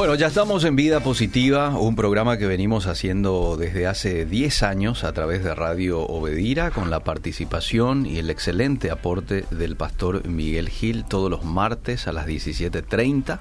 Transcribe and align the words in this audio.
Bueno, 0.00 0.14
ya 0.14 0.28
estamos 0.28 0.64
en 0.64 0.76
Vida 0.76 1.00
Positiva, 1.00 1.78
un 1.78 1.94
programa 1.94 2.38
que 2.38 2.46
venimos 2.46 2.86
haciendo 2.86 3.58
desde 3.58 3.86
hace 3.86 4.24
10 4.24 4.62
años 4.62 5.04
a 5.04 5.12
través 5.12 5.44
de 5.44 5.54
Radio 5.54 6.00
Obedira, 6.00 6.70
con 6.70 6.88
la 6.88 7.00
participación 7.00 8.06
y 8.06 8.16
el 8.16 8.30
excelente 8.30 8.90
aporte 8.90 9.44
del 9.50 9.76
pastor 9.76 10.26
Miguel 10.26 10.70
Gil 10.70 11.04
todos 11.04 11.30
los 11.30 11.44
martes 11.44 12.08
a 12.08 12.12
las 12.12 12.26
17.30. 12.26 13.40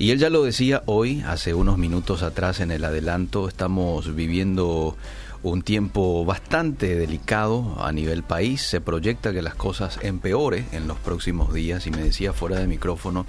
Y 0.00 0.10
él 0.10 0.18
ya 0.18 0.30
lo 0.30 0.42
decía 0.42 0.82
hoy, 0.86 1.22
hace 1.28 1.54
unos 1.54 1.78
minutos 1.78 2.24
atrás 2.24 2.58
en 2.58 2.72
el 2.72 2.84
adelanto, 2.84 3.46
estamos 3.46 4.16
viviendo 4.16 4.96
un 5.44 5.62
tiempo 5.62 6.24
bastante 6.24 6.96
delicado 6.96 7.76
a 7.78 7.92
nivel 7.92 8.24
país. 8.24 8.62
Se 8.62 8.80
proyecta 8.80 9.32
que 9.32 9.42
las 9.42 9.54
cosas 9.54 9.98
empeore 10.02 10.64
en 10.72 10.88
los 10.88 10.98
próximos 10.98 11.54
días 11.54 11.86
y 11.86 11.92
me 11.92 12.02
decía 12.02 12.32
fuera 12.32 12.58
de 12.58 12.66
micrófono, 12.66 13.26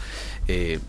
eh, 0.48 0.80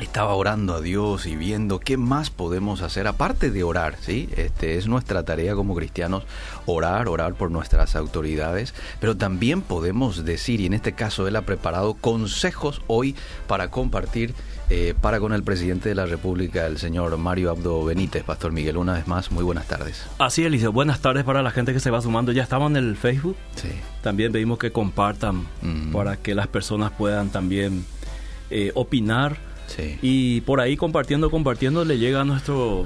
estaba 0.00 0.34
orando 0.34 0.74
a 0.74 0.80
Dios 0.80 1.26
y 1.26 1.36
viendo 1.36 1.78
qué 1.78 1.96
más 1.96 2.30
podemos 2.30 2.82
hacer 2.82 3.06
aparte 3.06 3.50
de 3.50 3.62
orar, 3.62 3.96
¿sí? 4.00 4.28
Este 4.36 4.76
es 4.76 4.88
nuestra 4.88 5.22
tarea 5.22 5.54
como 5.54 5.74
cristianos 5.74 6.24
orar, 6.66 7.08
orar 7.08 7.34
por 7.34 7.50
nuestras 7.50 7.94
autoridades, 7.94 8.74
pero 9.00 9.16
también 9.16 9.62
podemos 9.62 10.24
decir 10.24 10.60
y 10.60 10.66
en 10.66 10.74
este 10.74 10.92
caso 10.92 11.28
él 11.28 11.36
ha 11.36 11.42
preparado 11.42 11.94
consejos 11.94 12.82
hoy 12.86 13.14
para 13.46 13.70
compartir 13.70 14.34
eh, 14.70 14.94
para 14.98 15.20
con 15.20 15.34
el 15.34 15.42
presidente 15.42 15.90
de 15.90 15.94
la 15.94 16.06
República, 16.06 16.66
el 16.66 16.78
señor 16.78 17.16
Mario 17.18 17.50
Abdo 17.50 17.84
Benítez. 17.84 18.24
Pastor 18.24 18.50
Miguel, 18.50 18.78
una 18.78 18.94
vez 18.94 19.06
más, 19.06 19.30
muy 19.30 19.44
buenas 19.44 19.66
tardes. 19.66 20.06
Así, 20.18 20.42
Eliseo, 20.42 20.72
buenas 20.72 21.00
tardes 21.00 21.24
para 21.24 21.42
la 21.42 21.50
gente 21.50 21.74
que 21.74 21.80
se 21.80 21.90
va 21.90 22.00
sumando. 22.00 22.32
Ya 22.32 22.42
estamos 22.42 22.70
en 22.70 22.78
el 22.78 22.96
Facebook. 22.96 23.36
Sí. 23.56 23.68
También 24.02 24.32
pedimos 24.32 24.58
que 24.58 24.72
compartan 24.72 25.46
para 25.92 26.16
que 26.16 26.34
las 26.34 26.46
personas 26.46 26.92
puedan 26.92 27.28
también 27.28 27.84
eh, 28.50 28.72
opinar 28.74 29.36
y 30.02 30.40
por 30.42 30.60
ahí 30.60 30.76
compartiendo, 30.76 31.30
compartiendo, 31.30 31.84
le 31.84 31.98
llega 31.98 32.20
a 32.20 32.24
nuestro 32.24 32.84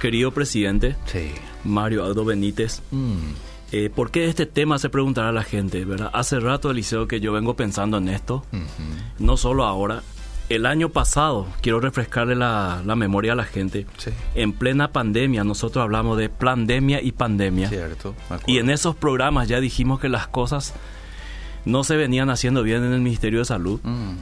querido 0.00 0.32
presidente, 0.32 0.96
Mario 1.64 2.04
Aldo 2.04 2.24
Benítez. 2.24 2.82
Mm. 2.90 3.16
Eh, 3.72 3.90
¿Por 3.94 4.10
qué 4.10 4.26
este 4.26 4.46
tema 4.46 4.78
se 4.78 4.88
preguntará 4.88 5.32
la 5.32 5.42
gente? 5.42 5.84
¿verdad? 5.84 6.10
Hace 6.12 6.38
rato, 6.38 6.70
Eliseo, 6.70 7.08
que 7.08 7.20
yo 7.20 7.32
vengo 7.32 7.54
pensando 7.54 7.98
en 7.98 8.08
esto, 8.08 8.44
no 9.18 9.36
solo 9.36 9.64
ahora. 9.64 10.02
El 10.48 10.64
año 10.64 10.90
pasado, 10.90 11.48
quiero 11.60 11.80
refrescarle 11.80 12.36
la, 12.36 12.80
memoria 12.96 13.32
a 13.32 13.34
la 13.34 13.44
gente, 13.44 13.84
en 14.36 14.52
plena 14.52 14.92
pandemia 14.92 15.42
nosotros 15.42 15.82
hablamos 15.82 16.16
de 16.18 16.28
pandemia 16.28 17.02
y 17.02 17.10
pandemia. 17.10 17.68
Cierto, 17.68 18.14
y 18.46 18.58
en 18.58 18.70
esos 18.70 18.94
programas 18.94 19.48
ya 19.48 19.60
dijimos 19.60 19.98
que 19.98 20.08
las 20.08 20.28
cosas 20.28 20.72
no 21.64 21.82
se 21.82 21.96
venían 21.96 22.30
haciendo 22.30 22.62
bien 22.62 22.84
en 22.84 22.92
el 22.92 23.00
Ministerio 23.00 23.40
de 23.40 23.44
Salud. 23.44 23.80
Mm. 23.82 24.18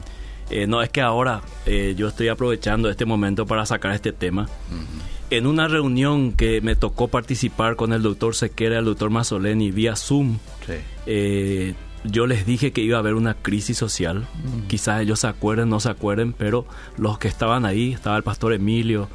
Eh, 0.49 0.67
no 0.67 0.81
es 0.81 0.89
que 0.89 1.01
ahora 1.01 1.41
eh, 1.65 1.95
yo 1.97 2.07
estoy 2.07 2.27
aprovechando 2.27 2.89
este 2.89 3.05
momento 3.05 3.45
para 3.45 3.65
sacar 3.65 3.93
este 3.93 4.11
tema. 4.11 4.47
En 5.29 5.47
una 5.47 5.67
reunión 5.67 6.33
que 6.33 6.61
me 6.61 6.75
tocó 6.75 7.07
participar 7.07 7.75
con 7.75 7.93
el 7.93 8.03
doctor 8.03 8.35
Sequera 8.35 8.75
y 8.75 8.79
el 8.79 8.85
doctor 8.85 9.09
Mazzoleni 9.09 9.71
vía 9.71 9.95
Zoom, 9.95 10.37
eh, 11.07 11.73
yo 12.03 12.27
les 12.27 12.45
dije 12.45 12.71
que 12.71 12.81
iba 12.81 12.97
a 12.97 12.99
haber 12.99 13.15
una 13.15 13.33
crisis 13.33 13.77
social. 13.77 14.27
Quizás 14.67 15.01
ellos 15.01 15.21
se 15.21 15.27
acuerden, 15.27 15.69
no 15.69 15.79
se 15.79 15.89
acuerden, 15.89 16.33
pero 16.33 16.65
los 16.97 17.17
que 17.17 17.27
estaban 17.27 17.65
ahí, 17.65 17.93
estaba 17.93 18.17
el 18.17 18.23
pastor 18.23 18.53
Emilio, 18.53 19.09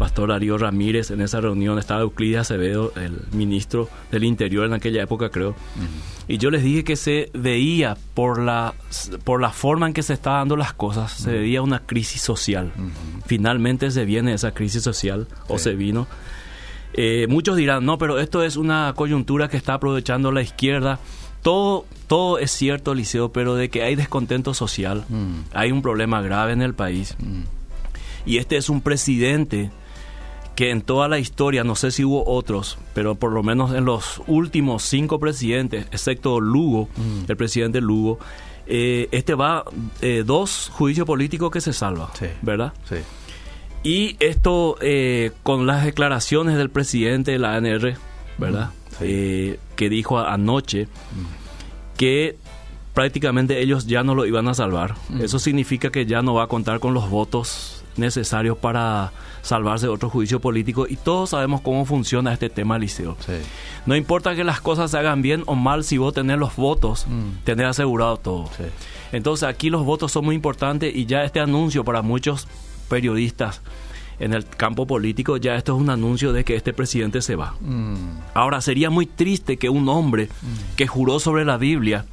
pastor 0.00 0.30
Darío 0.30 0.56
Ramírez 0.56 1.10
en 1.10 1.20
esa 1.20 1.42
reunión, 1.42 1.78
estaba 1.78 2.00
Euclides 2.00 2.40
Acevedo, 2.40 2.90
el 2.96 3.18
ministro 3.32 3.90
del 4.10 4.24
Interior 4.24 4.64
en 4.64 4.72
aquella 4.72 5.02
época, 5.02 5.28
creo. 5.28 5.54
Y 6.26 6.38
yo 6.38 6.50
les 6.50 6.62
dije 6.62 6.84
que 6.84 6.96
se 6.96 7.30
veía 7.34 7.98
por 8.14 8.40
la, 8.40 8.72
por 9.24 9.42
la 9.42 9.50
forma 9.50 9.86
en 9.86 9.92
que 9.92 10.02
se 10.02 10.14
estaban 10.14 10.40
dando 10.40 10.56
las 10.56 10.72
cosas, 10.72 11.12
se 11.12 11.32
veía 11.32 11.60
una 11.60 11.80
crisis 11.80 12.22
social. 12.22 12.72
Finalmente 13.26 13.90
se 13.90 14.06
viene 14.06 14.32
esa 14.32 14.52
crisis 14.52 14.82
social, 14.82 15.28
o 15.48 15.58
se 15.58 15.74
vino. 15.74 16.06
Eh, 16.94 17.26
muchos 17.28 17.58
dirán, 17.58 17.84
no, 17.84 17.98
pero 17.98 18.20
esto 18.20 18.42
es 18.42 18.56
una 18.56 18.94
coyuntura 18.96 19.48
que 19.48 19.58
está 19.58 19.74
aprovechando 19.74 20.32
la 20.32 20.40
izquierda. 20.40 20.98
Todo, 21.42 21.84
todo 22.06 22.38
es 22.38 22.50
cierto, 22.52 22.94
Liceo, 22.94 23.32
pero 23.32 23.54
de 23.54 23.68
que 23.68 23.82
hay 23.82 23.96
descontento 23.96 24.54
social, 24.54 25.04
hay 25.52 25.72
un 25.72 25.82
problema 25.82 26.22
grave 26.22 26.54
en 26.54 26.62
el 26.62 26.72
país. 26.72 27.18
Y 28.24 28.38
este 28.38 28.56
es 28.56 28.70
un 28.70 28.80
presidente 28.80 29.70
que 30.54 30.70
en 30.70 30.82
toda 30.82 31.08
la 31.08 31.18
historia, 31.18 31.64
no 31.64 31.74
sé 31.74 31.90
si 31.90 32.04
hubo 32.04 32.26
otros, 32.26 32.78
pero 32.94 33.14
por 33.14 33.32
lo 33.32 33.42
menos 33.42 33.72
en 33.72 33.84
los 33.84 34.22
últimos 34.26 34.82
cinco 34.82 35.18
presidentes, 35.18 35.86
excepto 35.90 36.40
Lugo, 36.40 36.88
mm. 36.96 37.30
el 37.30 37.36
presidente 37.36 37.80
Lugo, 37.80 38.18
eh, 38.66 39.08
este 39.10 39.34
va 39.34 39.64
eh, 40.00 40.22
dos 40.24 40.70
juicios 40.72 41.06
políticos 41.06 41.50
que 41.50 41.60
se 41.60 41.72
salva, 41.72 42.10
¿verdad? 42.42 42.72
Sí. 42.88 42.96
Y 43.82 44.16
esto 44.20 44.76
eh, 44.80 45.32
con 45.42 45.66
las 45.66 45.84
declaraciones 45.84 46.56
del 46.56 46.70
presidente 46.70 47.32
de 47.32 47.38
la 47.38 47.54
ANR, 47.54 47.96
¿verdad? 48.36 48.70
Mm, 49.00 49.54
que 49.76 49.88
dijo 49.88 50.18
anoche 50.18 50.84
mm. 50.84 51.96
que 51.96 52.36
prácticamente 52.92 53.62
ellos 53.62 53.86
ya 53.86 54.02
no 54.02 54.14
lo 54.14 54.26
iban 54.26 54.46
a 54.48 54.54
salvar. 54.54 54.94
Eso 55.20 55.38
significa 55.38 55.90
que 55.90 56.04
ya 56.06 56.22
no 56.22 56.34
va 56.34 56.44
a 56.44 56.46
contar 56.48 56.80
con 56.80 56.92
los 56.92 57.08
votos 57.08 57.82
necesarios 57.96 58.58
para 58.58 59.12
salvarse 59.42 59.86
de 59.86 59.92
otro 59.92 60.10
juicio 60.10 60.40
político 60.40 60.86
y 60.88 60.96
todos 60.96 61.30
sabemos 61.30 61.60
cómo 61.60 61.84
funciona 61.84 62.32
este 62.32 62.50
tema, 62.50 62.78
Liceo. 62.78 63.16
No 63.86 63.96
importa 63.96 64.34
que 64.34 64.44
las 64.44 64.60
cosas 64.60 64.90
se 64.90 64.98
hagan 64.98 65.22
bien 65.22 65.42
o 65.46 65.54
mal, 65.54 65.84
si 65.84 65.98
vos 65.98 66.14
tenés 66.14 66.38
los 66.38 66.56
votos, 66.56 67.06
mm. 67.08 67.44
tenés 67.44 67.66
asegurado 67.66 68.16
todo. 68.16 68.50
Entonces 69.12 69.48
aquí 69.48 69.70
los 69.70 69.84
votos 69.84 70.12
son 70.12 70.24
muy 70.24 70.34
importantes 70.34 70.94
y 70.94 71.06
ya 71.06 71.24
este 71.24 71.40
anuncio 71.40 71.84
para 71.84 72.02
muchos 72.02 72.46
periodistas 72.88 73.62
en 74.20 74.34
el 74.34 74.44
campo 74.44 74.86
político, 74.86 75.38
ya 75.38 75.56
esto 75.56 75.74
es 75.74 75.80
un 75.80 75.88
anuncio 75.88 76.32
de 76.32 76.44
que 76.44 76.54
este 76.54 76.74
presidente 76.74 77.22
se 77.22 77.36
va. 77.36 77.54
Mm. 77.60 78.20
Ahora, 78.34 78.60
sería 78.60 78.90
muy 78.90 79.06
triste 79.06 79.56
que 79.56 79.70
un 79.70 79.88
hombre 79.88 80.26
mm. 80.26 80.76
que 80.76 80.86
juró 80.86 81.18
sobre 81.18 81.46
la 81.46 81.56
Biblia, 81.56 82.04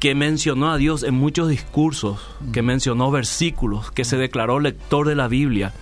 que 0.00 0.16
mencionó 0.16 0.72
a 0.72 0.76
Dios 0.76 1.04
en 1.04 1.14
muchos 1.14 1.48
discursos, 1.48 2.20
que 2.52 2.62
mencionó 2.62 3.10
versículos, 3.10 3.92
que 3.92 4.04
se 4.04 4.16
declaró 4.16 4.58
lector 4.58 5.06
de 5.06 5.14
la 5.14 5.28
Biblia, 5.28 5.72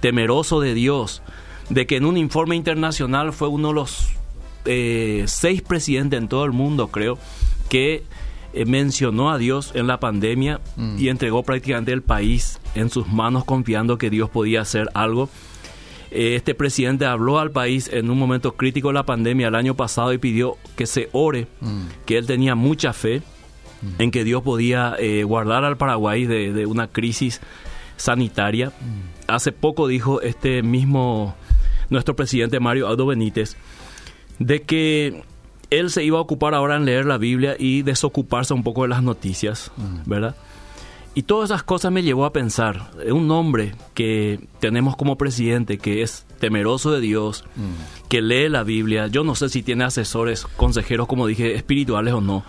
temeroso 0.00 0.60
de 0.60 0.74
Dios, 0.74 1.22
de 1.68 1.86
que 1.86 1.96
en 1.96 2.04
un 2.04 2.16
informe 2.16 2.56
internacional 2.56 3.32
fue 3.32 3.48
uno 3.48 3.68
de 3.68 3.74
los 3.74 4.08
eh, 4.66 5.24
seis 5.26 5.62
presidentes 5.62 6.20
en 6.20 6.28
todo 6.28 6.44
el 6.44 6.52
mundo, 6.52 6.88
creo, 6.88 7.18
que 7.68 8.02
eh, 8.52 8.64
mencionó 8.66 9.30
a 9.30 9.38
Dios 9.38 9.72
en 9.74 9.86
la 9.86 10.00
pandemia 10.00 10.60
mm. 10.76 10.98
y 10.98 11.08
entregó 11.08 11.42
prácticamente 11.42 11.92
el 11.92 12.02
país 12.02 12.60
en 12.74 12.90
sus 12.90 13.08
manos 13.08 13.44
confiando 13.44 13.96
que 13.96 14.10
Dios 14.10 14.28
podía 14.28 14.60
hacer 14.60 14.88
algo. 14.92 15.30
Eh, 16.10 16.34
este 16.34 16.54
presidente 16.54 17.06
habló 17.06 17.38
al 17.38 17.52
país 17.52 17.88
en 17.92 18.10
un 18.10 18.18
momento 18.18 18.52
crítico 18.56 18.88
de 18.88 18.94
la 18.94 19.06
pandemia 19.06 19.48
el 19.48 19.54
año 19.54 19.76
pasado 19.76 20.12
y 20.12 20.18
pidió 20.18 20.56
que 20.76 20.86
se 20.86 21.08
ore, 21.12 21.46
mm. 21.60 21.82
que 22.04 22.18
él 22.18 22.26
tenía 22.26 22.54
mucha 22.54 22.92
fe 22.92 23.22
mm. 23.80 24.02
en 24.02 24.10
que 24.10 24.24
Dios 24.24 24.42
podía 24.42 24.96
guardar 25.24 25.64
al 25.64 25.78
Paraguay 25.78 26.26
de, 26.26 26.52
de 26.52 26.66
una 26.66 26.88
crisis 26.88 27.40
sanitaria 27.96 28.72
hace 29.30 29.52
poco 29.52 29.86
dijo 29.86 30.20
este 30.20 30.62
mismo, 30.62 31.34
nuestro 31.88 32.16
presidente 32.16 32.60
Mario 32.60 32.88
Aldo 32.88 33.06
Benítez, 33.06 33.56
de 34.38 34.62
que 34.62 35.22
él 35.70 35.90
se 35.90 36.04
iba 36.04 36.18
a 36.18 36.22
ocupar 36.22 36.54
ahora 36.54 36.76
en 36.76 36.84
leer 36.84 37.06
la 37.06 37.18
Biblia 37.18 37.56
y 37.58 37.82
desocuparse 37.82 38.52
un 38.54 38.62
poco 38.62 38.82
de 38.82 38.88
las 38.88 39.02
noticias, 39.02 39.70
mm. 39.76 40.08
¿verdad? 40.08 40.36
Y 41.14 41.22
todas 41.22 41.50
esas 41.50 41.64
cosas 41.64 41.90
me 41.90 42.02
llevó 42.02 42.24
a 42.24 42.32
pensar, 42.32 42.90
un 43.10 43.30
hombre 43.32 43.74
que 43.94 44.40
tenemos 44.60 44.96
como 44.96 45.18
presidente 45.18 45.78
que 45.78 46.02
es 46.02 46.24
temeroso 46.38 46.92
de 46.92 47.00
Dios, 47.00 47.44
mm. 47.56 48.08
que 48.08 48.22
lee 48.22 48.48
la 48.48 48.62
Biblia, 48.62 49.08
yo 49.08 49.24
no 49.24 49.34
sé 49.34 49.48
si 49.48 49.62
tiene 49.62 49.84
asesores, 49.84 50.46
consejeros, 50.56 51.08
como 51.08 51.26
dije, 51.26 51.54
espirituales 51.54 52.14
o 52.14 52.20
no, 52.20 52.44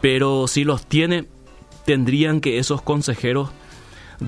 pero 0.00 0.48
si 0.48 0.64
los 0.64 0.84
tiene, 0.86 1.26
tendrían 1.84 2.40
que 2.40 2.58
esos 2.58 2.82
consejeros 2.82 3.50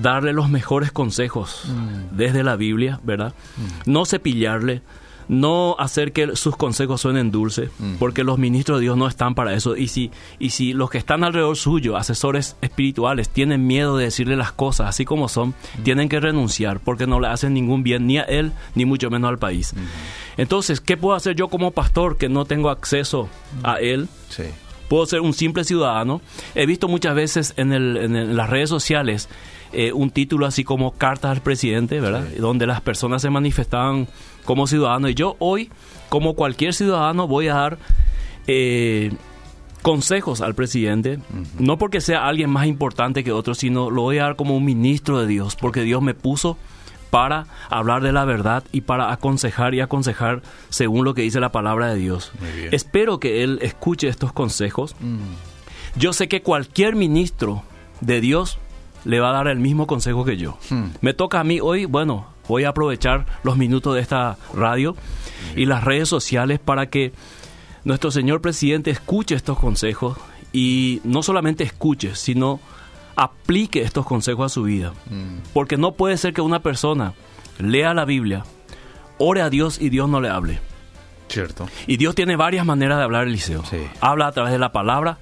darle 0.01 0.33
los 0.33 0.49
mejores 0.49 0.91
consejos 0.91 1.63
mm. 1.67 2.15
desde 2.15 2.43
la 2.43 2.55
Biblia, 2.55 2.99
¿verdad? 3.03 3.33
Mm. 3.57 3.91
No 3.91 4.05
cepillarle, 4.05 4.81
no 5.27 5.75
hacer 5.79 6.11
que 6.11 6.35
sus 6.35 6.55
consejos 6.55 7.01
suenen 7.01 7.31
dulces, 7.31 7.69
mm. 7.79 7.95
porque 7.95 8.23
los 8.23 8.37
ministros 8.37 8.79
de 8.79 8.83
Dios 8.83 8.97
no 8.97 9.07
están 9.07 9.35
para 9.35 9.53
eso. 9.53 9.75
Y 9.75 9.87
si, 9.87 10.11
y 10.39 10.51
si 10.51 10.73
los 10.73 10.89
que 10.89 10.97
están 10.97 11.23
alrededor 11.23 11.57
suyo, 11.57 11.97
asesores 11.97 12.55
espirituales, 12.61 13.29
tienen 13.29 13.65
miedo 13.65 13.97
de 13.97 14.05
decirle 14.05 14.35
las 14.35 14.51
cosas 14.51 14.89
así 14.89 15.05
como 15.05 15.27
son, 15.27 15.53
tienen 15.83 16.09
que 16.09 16.19
renunciar, 16.19 16.79
porque 16.79 17.07
no 17.07 17.19
le 17.19 17.27
hacen 17.27 17.53
ningún 17.53 17.83
bien 17.83 18.07
ni 18.07 18.17
a 18.17 18.23
él, 18.23 18.51
ni 18.75 18.85
mucho 18.85 19.09
menos 19.09 19.29
al 19.29 19.39
país. 19.39 19.73
Entonces, 20.37 20.81
¿qué 20.81 20.97
puedo 20.97 21.15
hacer 21.15 21.35
yo 21.35 21.47
como 21.47 21.71
pastor 21.71 22.17
que 22.17 22.29
no 22.29 22.45
tengo 22.45 22.69
acceso 22.69 23.29
a 23.63 23.75
él? 23.75 24.07
Sí 24.29 24.43
puedo 24.87 25.05
ser 25.07 25.21
un 25.21 25.33
simple 25.33 25.63
ciudadano. 25.63 26.21
He 26.53 26.67
visto 26.67 26.87
muchas 26.87 27.15
veces 27.15 27.53
en, 27.57 27.73
el, 27.73 27.97
en 27.97 28.37
las 28.37 28.49
redes 28.49 28.69
sociales 28.69 29.29
eh, 29.75 29.93
un 29.93 30.09
título 30.09 30.45
así 30.45 30.63
como 30.63 30.91
Carta 30.91 31.31
al 31.31 31.41
Presidente, 31.41 31.99
¿verdad? 31.99 32.25
Donde 32.39 32.65
las 32.65 32.81
personas 32.81 33.21
se 33.21 33.29
manifestaban 33.29 34.07
como 34.45 34.67
ciudadanos. 34.67 35.11
Y 35.11 35.15
yo 35.15 35.35
hoy, 35.39 35.69
como 36.09 36.33
cualquier 36.35 36.73
ciudadano, 36.73 37.27
voy 37.27 37.47
a 37.47 37.55
dar... 37.55 37.77
Eh, 38.47 39.11
consejos 39.81 40.41
al 40.41 40.55
presidente, 40.55 41.19
no 41.59 41.77
porque 41.77 42.01
sea 42.01 42.27
alguien 42.27 42.49
más 42.49 42.65
importante 42.65 43.23
que 43.23 43.31
otro, 43.31 43.53
sino 43.53 43.91
lo 43.91 44.01
voy 44.01 44.17
a 44.17 44.23
dar 44.23 44.35
como 44.35 44.57
un 44.57 44.65
ministro 44.65 45.19
de 45.19 45.27
Dios, 45.27 45.55
porque 45.55 45.81
Dios 45.81 46.01
me 46.01 46.15
puso 46.15 46.57
para 47.11 47.45
hablar 47.69 48.01
de 48.01 48.11
la 48.11 48.25
verdad 48.25 48.63
y 48.71 48.81
para 48.81 49.11
aconsejar 49.11 49.75
y 49.75 49.81
aconsejar 49.81 50.41
según 50.69 51.05
lo 51.05 51.13
que 51.13 51.21
dice 51.21 51.39
la 51.39 51.51
palabra 51.51 51.93
de 51.93 51.97
Dios. 51.97 52.31
Espero 52.71 53.19
que 53.19 53.43
él 53.43 53.59
escuche 53.61 54.07
estos 54.07 54.33
consejos. 54.33 54.95
Mm. 54.99 55.19
Yo 55.97 56.13
sé 56.13 56.27
que 56.27 56.41
cualquier 56.41 56.95
ministro 56.95 57.63
de 58.01 58.21
Dios 58.21 58.57
le 59.05 59.19
va 59.19 59.29
a 59.29 59.33
dar 59.33 59.47
el 59.47 59.59
mismo 59.59 59.87
consejo 59.87 60.25
que 60.25 60.37
yo. 60.37 60.57
Hmm. 60.69 60.87
Me 61.01 61.13
toca 61.13 61.39
a 61.39 61.43
mí 61.43 61.59
hoy, 61.61 61.85
bueno, 61.85 62.27
voy 62.47 62.65
a 62.65 62.69
aprovechar 62.69 63.25
los 63.43 63.57
minutos 63.57 63.95
de 63.95 64.01
esta 64.01 64.37
radio 64.53 64.95
y 65.55 65.65
las 65.65 65.83
redes 65.83 66.09
sociales 66.09 66.59
para 66.59 66.87
que 66.87 67.13
nuestro 67.83 68.11
señor 68.11 68.41
presidente 68.41 68.91
escuche 68.91 69.35
estos 69.35 69.57
consejos 69.57 70.17
y 70.51 71.01
no 71.03 71.23
solamente 71.23 71.63
escuche, 71.63 72.15
sino 72.15 72.59
aplique 73.15 73.81
estos 73.81 74.05
consejos 74.05 74.47
a 74.47 74.53
su 74.53 74.63
vida. 74.63 74.91
Hmm. 75.09 75.39
Porque 75.53 75.77
no 75.77 75.93
puede 75.93 76.17
ser 76.17 76.33
que 76.33 76.41
una 76.41 76.59
persona 76.59 77.13
lea 77.59 77.93
la 77.93 78.05
Biblia, 78.05 78.43
ore 79.17 79.41
a 79.41 79.49
Dios 79.49 79.79
y 79.79 79.89
Dios 79.89 80.09
no 80.09 80.19
le 80.19 80.29
hable. 80.29 80.59
Cierto. 81.27 81.67
Y 81.87 81.97
Dios 81.97 82.15
tiene 82.15 82.35
varias 82.35 82.65
maneras 82.65 82.97
de 82.97 83.03
hablar, 83.03 83.27
Eliseo. 83.27 83.63
Habla 83.99 84.27
a 84.27 84.31
través 84.31 84.51
de 84.51 84.59
la 84.59 84.71
palabra, 84.71 85.17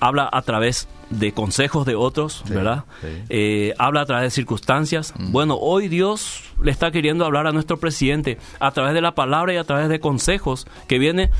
habla 0.00 0.28
a 0.32 0.42
través 0.42 0.88
de 1.18 1.32
consejos 1.32 1.86
de 1.86 1.94
otros, 1.94 2.44
¿verdad? 2.48 2.84
Eh, 3.28 3.74
habla 3.78 4.02
a 4.02 4.06
través 4.06 4.24
de 4.24 4.30
circunstancias. 4.30 5.14
Bueno, 5.18 5.56
hoy 5.56 5.88
Dios 5.88 6.42
le 6.62 6.70
está 6.70 6.90
queriendo 6.90 7.24
hablar 7.24 7.46
a 7.46 7.52
nuestro 7.52 7.78
presidente 7.78 8.38
a 8.60 8.70
través 8.70 8.94
de 8.94 9.00
la 9.00 9.14
palabra 9.14 9.52
y 9.52 9.56
a 9.56 9.64
través 9.64 9.88
de 9.88 10.00
consejos 10.00 10.66
que 10.88 10.98
viene 10.98 11.30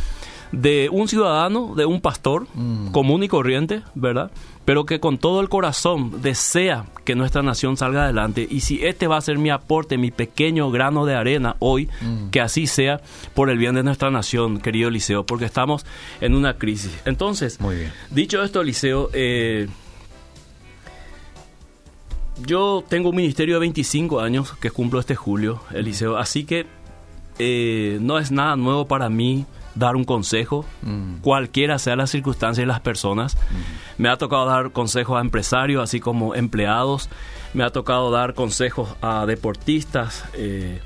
de 0.61 0.89
un 0.91 1.09
ciudadano, 1.09 1.75
de 1.75 1.85
un 1.85 2.01
pastor 2.01 2.47
mm. 2.55 2.91
común 2.91 3.23
y 3.23 3.29
corriente, 3.29 3.83
¿verdad? 3.95 4.31
Pero 4.65 4.87
que 4.87 5.01
con 5.01 5.19
todo 5.19 5.41
el 5.41 5.49
corazón 5.49 6.23
desea 6.23 6.87
que 7.05 7.15
nuestra 7.15 7.43
nación 7.43 7.77
salga 7.77 8.05
adelante. 8.05 8.47
Y 8.49 8.61
si 8.61 8.85
este 8.85 9.07
va 9.07 9.19
a 9.19 9.21
ser 9.21 9.39
mi 9.39 9.51
aporte, 9.51 9.99
mi 9.99 10.11
pequeño 10.11 10.71
grano 10.71 11.05
de 11.05 11.15
arena 11.15 11.57
hoy, 11.59 11.89
mm. 12.01 12.31
que 12.31 12.41
así 12.41 12.67
sea 12.67 13.01
por 13.35 13.51
el 13.51 13.59
bien 13.59 13.75
de 13.75 13.83
nuestra 13.83 14.11
nación, 14.11 14.61
querido 14.61 14.89
Eliseo, 14.89 15.27
porque 15.27 15.45
estamos 15.45 15.85
en 16.21 16.35
una 16.35 16.55
crisis. 16.55 16.97
Entonces, 17.05 17.61
Muy 17.61 17.77
bien. 17.77 17.93
dicho 18.11 18.43
esto, 18.43 18.61
Eliseo, 18.63 19.11
eh, 19.13 19.69
yo 22.47 22.85
tengo 22.89 23.11
un 23.11 23.17
ministerio 23.17 23.55
de 23.57 23.61
25 23.61 24.21
años 24.21 24.53
que 24.61 24.71
cumplo 24.71 25.01
este 25.01 25.15
julio, 25.15 25.61
Eliseo, 25.73 26.17
así 26.17 26.45
que 26.45 26.67
eh, 27.39 27.99
no 28.01 28.19
es 28.19 28.31
nada 28.31 28.57
nuevo 28.57 28.87
para 28.87 29.09
mí 29.09 29.45
dar 29.75 29.97
un 29.97 30.05
consejo, 30.05 30.65
mm. 30.83 31.21
cualquiera 31.21 31.79
sea 31.79 31.97
la 31.97 32.07
circunstancia 32.07 32.63
y 32.63 32.67
las 32.67 32.81
personas. 32.81 33.37
Mm. 33.37 34.03
Me 34.03 34.09
ha 34.09 34.17
tocado 34.17 34.47
dar 34.47 34.73
consejos 34.73 35.19
a 35.19 35.21
empresarios, 35.21 35.83
así 35.83 36.01
como 36.01 36.35
empleados. 36.35 37.09
Me 37.53 37.65
ha 37.65 37.71
tocado 37.71 38.11
dar 38.11 38.35
consejos 38.35 38.97
a 39.01 39.27
deportistas, 39.27 40.25
eh, 40.35 40.81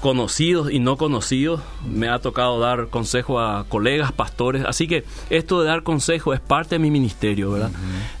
conocidos 0.00 0.70
y 0.70 0.78
no 0.78 0.96
conocidos. 0.96 1.60
Me 1.88 2.08
ha 2.08 2.18
tocado 2.18 2.60
dar 2.60 2.88
consejos 2.88 3.42
a 3.42 3.64
colegas, 3.68 4.12
pastores. 4.12 4.64
Así 4.64 4.86
que 4.86 5.04
esto 5.30 5.62
de 5.62 5.68
dar 5.68 5.82
consejos 5.82 6.34
es 6.34 6.40
parte 6.40 6.76
de 6.76 6.78
mi 6.78 6.90
ministerio, 6.90 7.52
¿verdad? 7.52 7.70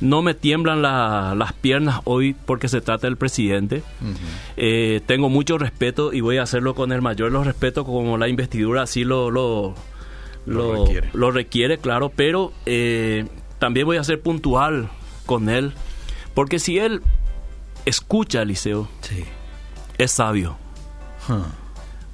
No 0.00 0.22
me 0.22 0.34
tiemblan 0.34 0.82
las 0.82 1.52
piernas 1.52 2.00
hoy 2.04 2.34
porque 2.46 2.68
se 2.68 2.80
trata 2.80 3.06
del 3.06 3.16
presidente. 3.16 3.82
Eh, 4.56 5.02
tengo 5.06 5.28
mucho 5.28 5.58
respeto 5.58 6.12
y 6.12 6.22
voy 6.22 6.38
a 6.38 6.42
hacerlo 6.44 6.74
con 6.74 6.90
el 6.90 7.02
mayor 7.02 7.28
de 7.28 7.34
los 7.34 7.46
respetos, 7.46 7.84
como 7.84 8.16
la 8.16 8.28
investidura 8.28 8.82
así 8.82 9.04
lo, 9.04 9.30
lo 9.30 9.74
lo, 10.46 11.30
requiere. 11.30 11.78
claro, 11.78 12.10
pero 12.14 12.52
eh, 12.66 13.26
también 13.58 13.86
voy 13.86 13.96
a 13.96 14.04
ser 14.04 14.20
puntual 14.20 14.90
con 15.26 15.48
él, 15.48 15.72
porque 16.34 16.58
si 16.58 16.78
él 16.78 17.02
escucha 17.86 18.40
a 18.40 18.42
Eliseo, 18.42 18.88
es 19.98 20.10
sabio. 20.10 20.56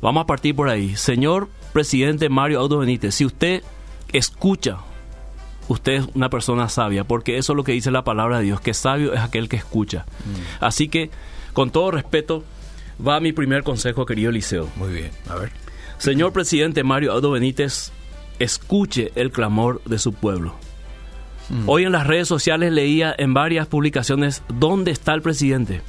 Vamos 0.00 0.22
a 0.22 0.26
partir 0.26 0.54
por 0.54 0.68
ahí. 0.68 0.96
Señor 0.96 1.48
presidente 1.72 2.28
Mario 2.28 2.60
Audo 2.60 2.78
Benítez, 2.78 3.14
si 3.14 3.24
usted 3.24 3.62
escucha, 4.12 4.78
usted 5.68 5.92
es 5.92 6.06
una 6.14 6.30
persona 6.30 6.68
sabia, 6.68 7.04
porque 7.04 7.38
eso 7.38 7.52
es 7.52 7.56
lo 7.56 7.64
que 7.64 7.72
dice 7.72 7.90
la 7.90 8.04
palabra 8.04 8.38
de 8.38 8.44
Dios, 8.44 8.60
que 8.60 8.74
sabio 8.74 9.12
es 9.12 9.20
aquel 9.20 9.48
que 9.48 9.56
escucha. 9.56 10.04
Mm. 10.24 10.64
Así 10.64 10.88
que, 10.88 11.10
con 11.52 11.70
todo 11.70 11.90
respeto, 11.90 12.44
va 13.06 13.20
mi 13.20 13.32
primer 13.32 13.62
consejo, 13.62 14.06
querido 14.06 14.30
Eliseo. 14.30 14.68
Muy 14.76 14.92
bien, 14.92 15.10
a 15.28 15.36
ver. 15.36 15.52
Señor 15.98 16.32
presidente 16.32 16.82
Mario 16.82 17.12
Audo 17.12 17.30
Benítez, 17.30 17.92
escuche 18.40 19.12
el 19.14 19.30
clamor 19.30 19.80
de 19.84 19.98
su 19.98 20.12
pueblo. 20.12 20.54
Mm. 21.50 21.68
Hoy 21.68 21.84
en 21.84 21.92
las 21.92 22.06
redes 22.06 22.26
sociales 22.26 22.72
leía 22.72 23.14
en 23.16 23.34
varias 23.34 23.68
publicaciones 23.68 24.42
dónde 24.48 24.90
está 24.90 25.14
el 25.14 25.22
presidente. 25.22 25.82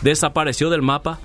Desapareció 0.00 0.70
del 0.70 0.80
mapa 0.80 1.18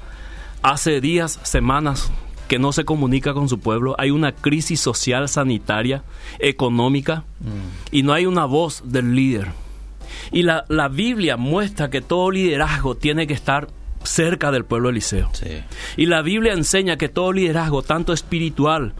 hace 0.62 1.00
días, 1.00 1.40
semanas 1.44 2.12
que 2.48 2.60
no 2.60 2.74
se 2.74 2.86
comunica 2.86 3.34
con 3.34 3.48
su 3.48 3.60
pueblo. 3.60 3.96
Hay 3.98 4.12
una 4.12 4.34
crisis 4.34 4.80
social, 4.80 5.30
sanitaria, 5.30 6.04
económica 6.40 7.24
mm. 7.40 7.96
y 7.96 8.04
no 8.04 8.14
hay 8.14 8.26
una 8.26 8.46
voz 8.46 8.84
del 8.86 9.16
líder. 9.16 9.52
Y 10.32 10.44
la, 10.44 10.64
Biblia 10.90 11.38
muestra 11.38 11.90
que 11.90 12.02
todo 12.02 12.32
liderazgo 12.32 12.96
tiene 12.96 13.28
que 13.28 13.34
estar 13.34 13.68
cerca 14.04 14.52
del 14.52 14.66
pueblo 14.66 14.90
Eliseo. 14.90 15.32
Y 15.98 16.06
la 16.06 16.22
Biblia 16.22 16.54
enseña 16.54 16.98
que 16.98 17.10
todo 17.10 17.32
liderazgo, 17.32 17.82
tanto 17.82 18.14
espiritual 18.14 18.94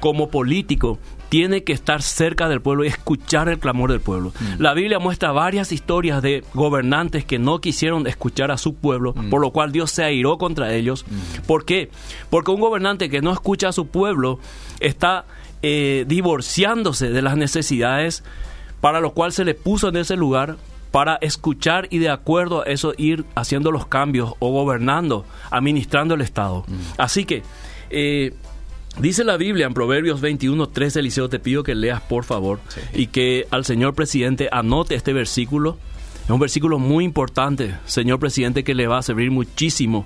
como 0.00 0.30
político, 0.30 0.98
tiene 1.28 1.62
que 1.62 1.72
estar 1.72 2.02
cerca 2.02 2.48
del 2.48 2.60
pueblo 2.60 2.84
y 2.84 2.88
escuchar 2.88 3.48
el 3.48 3.58
clamor 3.58 3.90
del 3.90 4.00
pueblo. 4.00 4.32
Mm. 4.38 4.62
La 4.62 4.74
Biblia 4.74 4.98
muestra 4.98 5.32
varias 5.32 5.72
historias 5.72 6.22
de 6.22 6.42
gobernantes 6.54 7.24
que 7.24 7.38
no 7.38 7.60
quisieron 7.60 8.06
escuchar 8.06 8.50
a 8.50 8.56
su 8.56 8.74
pueblo, 8.74 9.12
mm. 9.14 9.28
por 9.28 9.40
lo 9.40 9.50
cual 9.50 9.72
Dios 9.72 9.90
se 9.90 10.04
airó 10.04 10.38
contra 10.38 10.72
ellos. 10.72 11.04
Mm. 11.06 11.46
¿Por 11.46 11.64
qué? 11.64 11.90
Porque 12.30 12.50
un 12.50 12.60
gobernante 12.60 13.10
que 13.10 13.20
no 13.20 13.32
escucha 13.32 13.68
a 13.68 13.72
su 13.72 13.88
pueblo 13.88 14.38
está 14.80 15.26
eh, 15.62 16.04
divorciándose 16.06 17.10
de 17.10 17.22
las 17.22 17.36
necesidades 17.36 18.22
para 18.80 19.00
lo 19.00 19.12
cual 19.12 19.32
se 19.32 19.44
le 19.44 19.54
puso 19.54 19.88
en 19.88 19.96
ese 19.96 20.16
lugar 20.16 20.56
para 20.90 21.16
escuchar 21.16 21.88
y 21.90 21.98
de 21.98 22.10
acuerdo 22.10 22.62
a 22.62 22.64
eso 22.64 22.94
ir 22.96 23.24
haciendo 23.34 23.70
los 23.70 23.86
cambios 23.86 24.34
o 24.38 24.50
gobernando, 24.52 25.24
administrando 25.50 26.14
el 26.14 26.22
Estado. 26.22 26.64
Así 26.96 27.24
que 27.24 27.42
eh, 27.90 28.34
Dice 29.00 29.22
la 29.22 29.36
Biblia 29.36 29.66
en 29.66 29.74
Proverbios 29.74 30.20
21, 30.20 30.70
13, 30.70 30.98
Eliseo, 30.98 31.28
te 31.28 31.38
pido 31.38 31.62
que 31.62 31.76
leas 31.76 32.00
por 32.00 32.24
favor 32.24 32.58
y 32.92 33.06
que 33.06 33.46
al 33.52 33.64
señor 33.64 33.94
presidente 33.94 34.48
anote 34.50 34.96
este 34.96 35.12
versículo. 35.12 35.78
Es 36.24 36.30
un 36.30 36.40
versículo 36.40 36.80
muy 36.80 37.04
importante, 37.04 37.76
señor 37.86 38.18
presidente, 38.18 38.64
que 38.64 38.74
le 38.74 38.88
va 38.88 38.98
a 38.98 39.02
servir 39.02 39.30
muchísimo 39.30 40.04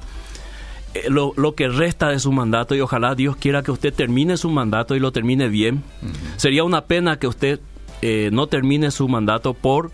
eh, 0.93 1.09
lo, 1.09 1.55
que 1.55 1.69
resta 1.69 2.11
de 2.11 2.19
su 2.19 2.33
mandato 2.33 2.75
y 2.75 2.83
ojalá 2.83 3.15
Dios 3.15 3.37
quiera 3.37 3.63
que 3.63 3.71
usted 3.71 3.95
termine 3.95 4.37
su 4.37 4.51
mandato 4.51 4.95
y 4.95 5.01
lo 5.01 5.11
termine 5.11 5.49
bien. 5.49 5.83
Sería 6.37 6.63
una 6.63 6.85
pena 6.85 7.19
que 7.19 7.27
usted 7.27 7.61
eh, 8.03 8.29
no 8.31 8.47
termine 8.47 8.91
su 8.91 9.09
mandato 9.09 9.55
por 9.55 9.91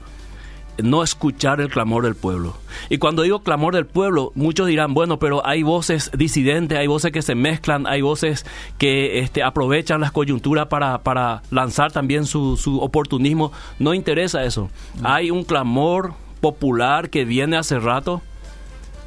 no 0.82 1.02
escuchar 1.02 1.61
el 1.61 1.68
clamor 1.68 2.04
del 2.04 2.14
pueblo. 2.14 2.56
Y 2.88 2.99
cuando 2.99 3.23
digo 3.23 3.42
clamor 3.42 3.75
del 3.75 3.87
pueblo, 3.87 4.32
muchos 4.35 4.66
dirán, 4.66 4.94
bueno, 4.94 5.18
pero 5.18 5.47
hay 5.47 5.62
voces 5.62 6.11
disidentes, 6.16 6.78
hay 6.78 6.87
voces 6.87 7.12
que 7.12 7.23
se 7.23 7.35
mezclan, 7.35 7.87
hay 7.87 8.00
voces 8.00 8.47
que 8.78 9.20
este, 9.20 9.42
aprovechan 9.42 10.00
las 10.00 10.12
coyunturas 10.12 10.66
para, 10.66 10.99
para 11.02 11.42
lanzar 11.50 11.92
también 11.92 12.26
su, 12.26 12.56
su 12.56 12.80
oportunismo. 12.80 13.52
No 13.78 13.94
interesa 13.94 14.44
eso. 14.44 14.70
Hay 15.02 15.30
un 15.30 15.44
clamor 15.44 16.14
popular 16.40 17.11
que 17.11 17.25
viene 17.25 17.56
hace 17.56 17.78
rato, 17.78 18.23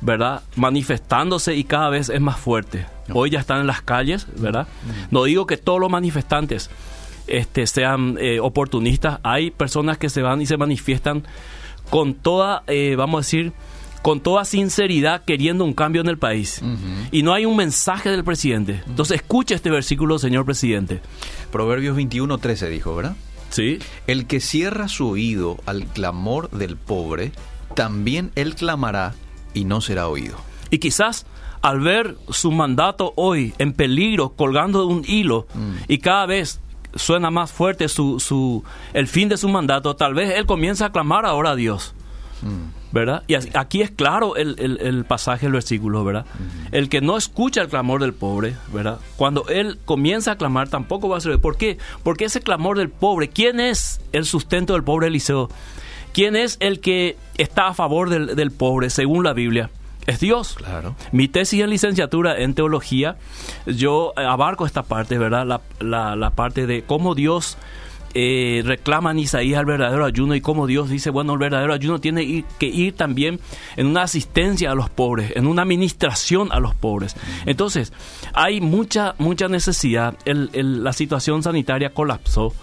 ¿verdad? 0.01 0.44
Manifestándose 0.56 1.56
y 1.56 1.63
cada 1.63 1.90
vez 1.90 2.10
es 2.10 2.22
más 2.22 2.40
fuerte. 2.40 2.86
Hoy 3.13 3.30
ya 3.30 3.40
están 3.40 3.62
en 3.62 3.68
las 3.68 3.82
calles, 3.82 4.28
¿verdad? 4.38 4.68
No 5.10 5.24
digo 5.24 5.46
que 5.46 5.58
todos 5.58 5.80
los 5.80 5.90
manifestantes 5.90 6.70
este, 7.28 7.68
sean 7.68 8.18
eh, 8.20 8.40
oportunistas. 8.40 9.20
Hay 9.24 9.51
personas 9.51 9.98
que 9.98 10.10
se 10.10 10.22
van 10.22 10.42
y 10.42 10.46
se 10.46 10.58
manifiestan 10.58 11.24
con 11.92 12.16
toda, 12.16 12.64
eh, 12.68 12.96
vamos 12.98 13.20
a 13.20 13.22
decir, 13.22 13.54
con 14.02 14.22
toda 14.22 14.46
sinceridad 14.46 15.24
queriendo 15.26 15.64
un 15.66 15.74
cambio 15.74 16.02
en 16.02 16.08
el 16.08 16.18
país. 16.18 16.62
Y 17.12 17.22
no 17.22 17.34
hay 17.34 17.46
un 17.46 17.56
mensaje 17.56 18.10
del 18.10 18.24
presidente. 18.24 18.82
Entonces 18.88 19.18
escuche 19.18 19.54
este 19.54 19.70
versículo, 19.70 20.18
señor 20.18 20.46
presidente. 20.46 21.02
Proverbios 21.52 21.96
21, 21.96 22.38
13 22.40 22.70
dijo, 22.70 22.96
¿verdad? 22.96 23.16
Sí. 23.50 23.80
El 24.08 24.26
que 24.26 24.40
cierra 24.40 24.88
su 24.88 25.10
oído 25.10 25.60
al 25.66 25.86
clamor 25.86 26.50
del 26.50 26.78
pobre, 26.78 27.34
también 27.76 28.32
él 28.36 28.56
clamará 28.56 29.14
y 29.54 29.66
no 29.66 29.82
será 29.82 30.08
oído. 30.08 30.38
Y 30.70 30.80
quizás 30.80 31.26
al 31.62 31.82
ver 31.82 32.16
su 32.30 32.52
mandato 32.52 33.14
hoy 33.18 33.54
en 33.58 33.74
peligro, 33.74 34.30
colgando 34.30 34.80
de 34.80 34.94
un 34.94 35.04
hilo, 35.06 35.46
mm. 35.54 35.74
y 35.90 35.98
cada 35.98 36.26
vez 36.26 36.62
suena 36.96 37.32
más 37.32 37.52
fuerte 37.52 37.88
su, 37.88 38.20
su, 38.20 38.64
el 38.94 39.08
fin 39.08 39.30
de 39.30 39.38
su 39.38 39.50
mandato, 39.50 39.96
tal 39.96 40.14
vez 40.14 40.34
él 40.36 40.46
comienza 40.46 40.88
a 40.88 40.92
clamar 40.92 41.26
ahora 41.26 41.52
a 41.52 41.56
Dios. 41.56 41.94
Mm. 42.42 42.82
¿Verdad? 42.94 43.24
Y 43.28 43.36
aquí 43.36 43.82
es 43.82 43.90
claro 43.90 44.36
el, 44.36 45.06
pasaje, 45.08 45.46
el 45.46 45.54
versículo, 45.54 46.04
¿verdad? 46.04 46.26
El 46.74 46.90
que 46.90 47.00
no 47.00 47.16
escucha 47.16 47.62
el 47.62 47.70
clamor 47.70 48.02
del 48.02 48.14
pobre, 48.14 48.58
¿verdad? 48.74 49.00
Cuando 49.16 49.48
él 49.48 49.80
comienza 49.86 50.34
a 50.34 50.36
clamar, 50.36 50.68
tampoco 50.68 51.08
va 51.08 51.16
a 51.16 51.22
ser. 51.22 51.40
¿Por 51.40 51.56
qué? 51.56 51.78
Porque 52.04 52.26
ese 52.26 52.42
clamor 52.42 52.78
del 52.78 52.90
pobre, 52.90 53.30
¿quién 53.30 53.62
es 53.62 54.02
el 54.12 54.26
sustento 54.26 54.74
del 54.74 54.84
pobre 54.84 55.08
Eliseo? 55.08 55.50
¿Quién 56.12 56.36
es 56.36 56.58
el 56.60 56.82
que 56.82 57.16
está 57.38 57.68
a 57.68 57.74
favor 57.74 58.10
del, 58.10 58.36
del 58.36 58.52
pobre, 58.52 58.90
según 58.90 59.24
la 59.24 59.32
Biblia? 59.32 59.70
Es 60.12 60.20
Dios. 60.20 60.56
Claro. 60.56 60.96
Mi 61.12 61.27
tesis 61.27 61.62
en 61.62 61.70
licenciatura 61.70 62.38
en 62.38 62.53
teología, 62.53 63.18
yo 63.65 64.13
abarco 64.18 64.65
esta 64.65 64.84
parte, 64.84 65.18
¿verdad? 65.18 65.46
La, 65.46 65.62
la, 65.80 66.15
la 66.15 66.30
parte 66.32 66.68
de 66.68 66.84
cómo 66.84 67.15
Dios 67.15 67.58
eh, 68.13 68.62
reclaman 68.65 69.20
Isaías 69.20 69.60
el 69.62 69.65
verdadero 69.65 70.03
ayuno 70.06 70.36
y 70.36 70.41
como 70.41 70.68
Dios 70.68 70.89
dice, 70.89 71.10
bueno, 71.10 71.34
el 71.34 71.39
verdadero 71.39 71.74
ayuno 71.74 72.00
tiene 72.00 72.44
que 72.60 72.65
ir 72.65 72.96
también 72.96 73.39
en 73.77 73.88
una 73.88 74.03
asistencia 74.03 74.72
a 74.72 74.75
los 74.75 74.89
pobres, 74.89 75.32
en 75.36 75.48
una 75.48 75.62
administración 75.62 76.50
a 76.51 76.60
los 76.60 76.75
pobres. 76.75 77.15
Entonces, 77.46 77.94
hay 78.34 78.60
mucha, 78.60 79.15
mucha 79.18 79.48
necesidad. 79.48 80.15
la 80.25 80.94
situación 80.94 81.44
sanitaria 81.44 81.94
colapsó. 81.94 82.53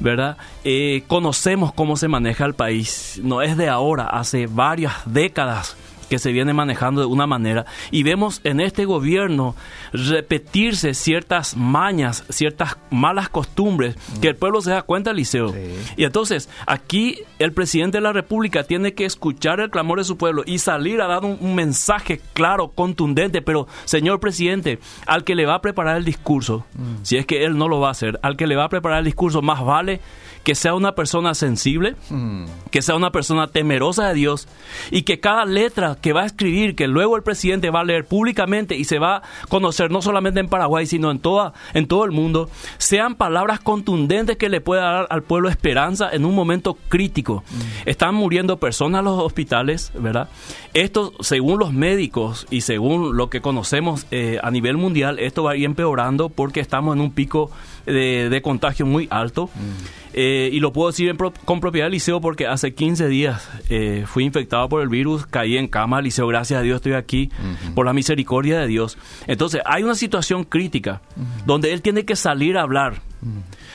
¿verdad? 0.00 0.36
Eh, 0.64 1.04
conocemos 1.06 1.72
cómo 1.72 1.96
se 1.96 2.08
maneja 2.08 2.44
el 2.44 2.54
país. 2.54 3.20
No 3.22 3.42
es 3.42 3.56
de 3.56 3.68
ahora, 3.68 4.06
hace 4.06 4.46
varias 4.46 4.94
décadas 5.06 5.76
que 6.08 6.18
se 6.18 6.32
viene 6.32 6.52
manejando 6.52 7.00
de 7.00 7.06
una 7.06 7.26
manera 7.26 7.66
y 7.90 8.02
vemos 8.02 8.40
en 8.44 8.60
este 8.60 8.84
gobierno 8.84 9.54
repetirse 9.92 10.94
ciertas 10.94 11.56
mañas, 11.56 12.24
ciertas 12.28 12.76
malas 12.90 13.28
costumbres 13.28 13.96
que 14.20 14.28
el 14.28 14.36
pueblo 14.36 14.60
se 14.60 14.70
da 14.70 14.82
cuenta, 14.82 15.12
Liceo. 15.12 15.54
Y 15.96 16.04
entonces 16.04 16.48
aquí 16.66 17.20
el 17.38 17.52
presidente 17.52 17.98
de 17.98 18.02
la 18.02 18.12
República 18.12 18.64
tiene 18.64 18.94
que 18.94 19.04
escuchar 19.04 19.60
el 19.60 19.70
clamor 19.70 19.98
de 19.98 20.04
su 20.04 20.16
pueblo 20.16 20.42
y 20.46 20.58
salir 20.58 21.00
a 21.00 21.06
dar 21.06 21.24
un, 21.24 21.54
mensaje 21.54 22.20
claro, 22.34 22.68
contundente, 22.68 23.42
pero 23.42 23.66
señor 23.84 24.20
presidente, 24.20 24.78
al 25.06 25.24
que 25.24 25.34
le 25.34 25.46
va 25.46 25.56
a 25.56 25.60
preparar 25.60 25.96
el 25.96 26.04
discurso, 26.04 26.64
mm. 26.74 27.02
si 27.02 27.16
es 27.16 27.26
que 27.26 27.44
él 27.44 27.56
no 27.56 27.68
lo 27.68 27.80
va 27.80 27.88
a 27.88 27.92
hacer, 27.92 28.18
al 28.22 28.36
que 28.36 28.46
le 28.46 28.56
va 28.56 28.64
a 28.64 28.68
preparar 28.68 29.00
el 29.00 29.04
discurso, 29.04 29.42
más 29.42 29.64
vale 29.64 30.00
que 30.44 30.54
sea 30.54 30.74
una 30.74 30.92
persona 30.92 31.34
sensible, 31.34 31.94
mm. 32.10 32.44
que 32.70 32.80
sea 32.80 32.96
una 32.96 33.10
persona 33.10 33.48
temerosa 33.48 34.08
de 34.08 34.14
Dios 34.14 34.48
y 34.90 35.02
que 35.02 35.20
cada 35.20 35.44
letra 35.44 35.96
que 36.00 36.12
va 36.12 36.22
a 36.22 36.26
escribir, 36.26 36.74
que 36.74 36.86
luego 36.86 37.16
el 37.16 37.22
presidente 37.22 37.70
va 37.70 37.80
a 37.80 37.84
leer 37.84 38.04
públicamente 38.04 38.76
y 38.76 38.84
se 38.84 38.98
va 38.98 39.16
a 39.16 39.22
conocer 39.48 39.90
no 39.90 40.02
solamente 40.02 40.40
en 40.40 40.48
Paraguay, 40.48 40.86
sino 40.86 41.10
en, 41.10 41.18
toda, 41.18 41.52
en 41.74 41.86
todo 41.86 42.04
el 42.04 42.12
mundo, 42.12 42.50
sean 42.78 43.14
palabras 43.14 43.60
contundentes 43.60 44.36
que 44.36 44.48
le 44.48 44.60
pueda 44.60 44.82
dar 44.82 45.06
al 45.10 45.22
pueblo 45.22 45.48
esperanza 45.48 46.08
en 46.12 46.24
un 46.24 46.34
momento 46.34 46.76
crítico. 46.88 47.44
Mm. 47.50 47.88
Están 47.88 48.14
muriendo 48.14 48.58
personas 48.58 49.00
en 49.00 49.04
los 49.06 49.20
hospitales, 49.20 49.92
¿verdad? 49.94 50.28
Esto, 50.74 51.12
según 51.20 51.58
los 51.58 51.72
médicos 51.72 52.46
y 52.50 52.62
según 52.62 53.16
lo 53.16 53.30
que 53.30 53.40
conocemos 53.40 54.06
eh, 54.10 54.38
a 54.42 54.50
nivel 54.50 54.76
mundial, 54.76 55.18
esto 55.18 55.42
va 55.42 55.52
a 55.52 55.56
ir 55.56 55.64
empeorando 55.64 56.28
porque 56.28 56.60
estamos 56.60 56.94
en 56.94 57.00
un 57.00 57.12
pico 57.12 57.50
de, 57.86 58.40
contagio 58.42 58.86
muy 58.86 59.06
alto. 59.10 59.46
Mm. 59.46 60.08
Eh, 60.14 60.50
y 60.52 60.60
lo 60.60 60.72
puedo 60.72 60.88
decir 60.88 61.14
con 61.44 61.60
propiedad, 61.60 61.90
Liceo, 61.90 62.20
porque 62.20 62.46
hace 62.46 62.74
15 62.74 63.08
días 63.08 63.48
eh, 63.68 64.04
fui 64.06 64.24
infectado 64.24 64.68
por 64.68 64.82
el 64.82 64.88
virus, 64.88 65.26
caí 65.26 65.56
en 65.56 65.68
cama, 65.68 66.00
Liceo, 66.00 66.26
gracias 66.26 66.58
a 66.58 66.62
Dios 66.62 66.76
estoy 66.76 66.94
aquí, 66.94 67.30
por 67.74 67.86
la 67.86 67.92
misericordia 67.92 68.58
de 68.58 68.66
Dios. 68.66 68.98
Entonces, 69.26 69.60
hay 69.64 69.82
una 69.82 69.94
situación 69.94 70.44
crítica 70.44 71.02
donde 71.46 71.72
él 71.72 71.82
tiene 71.82 72.04
que 72.04 72.16
salir 72.16 72.58
a 72.58 72.62
hablar. 72.62 73.00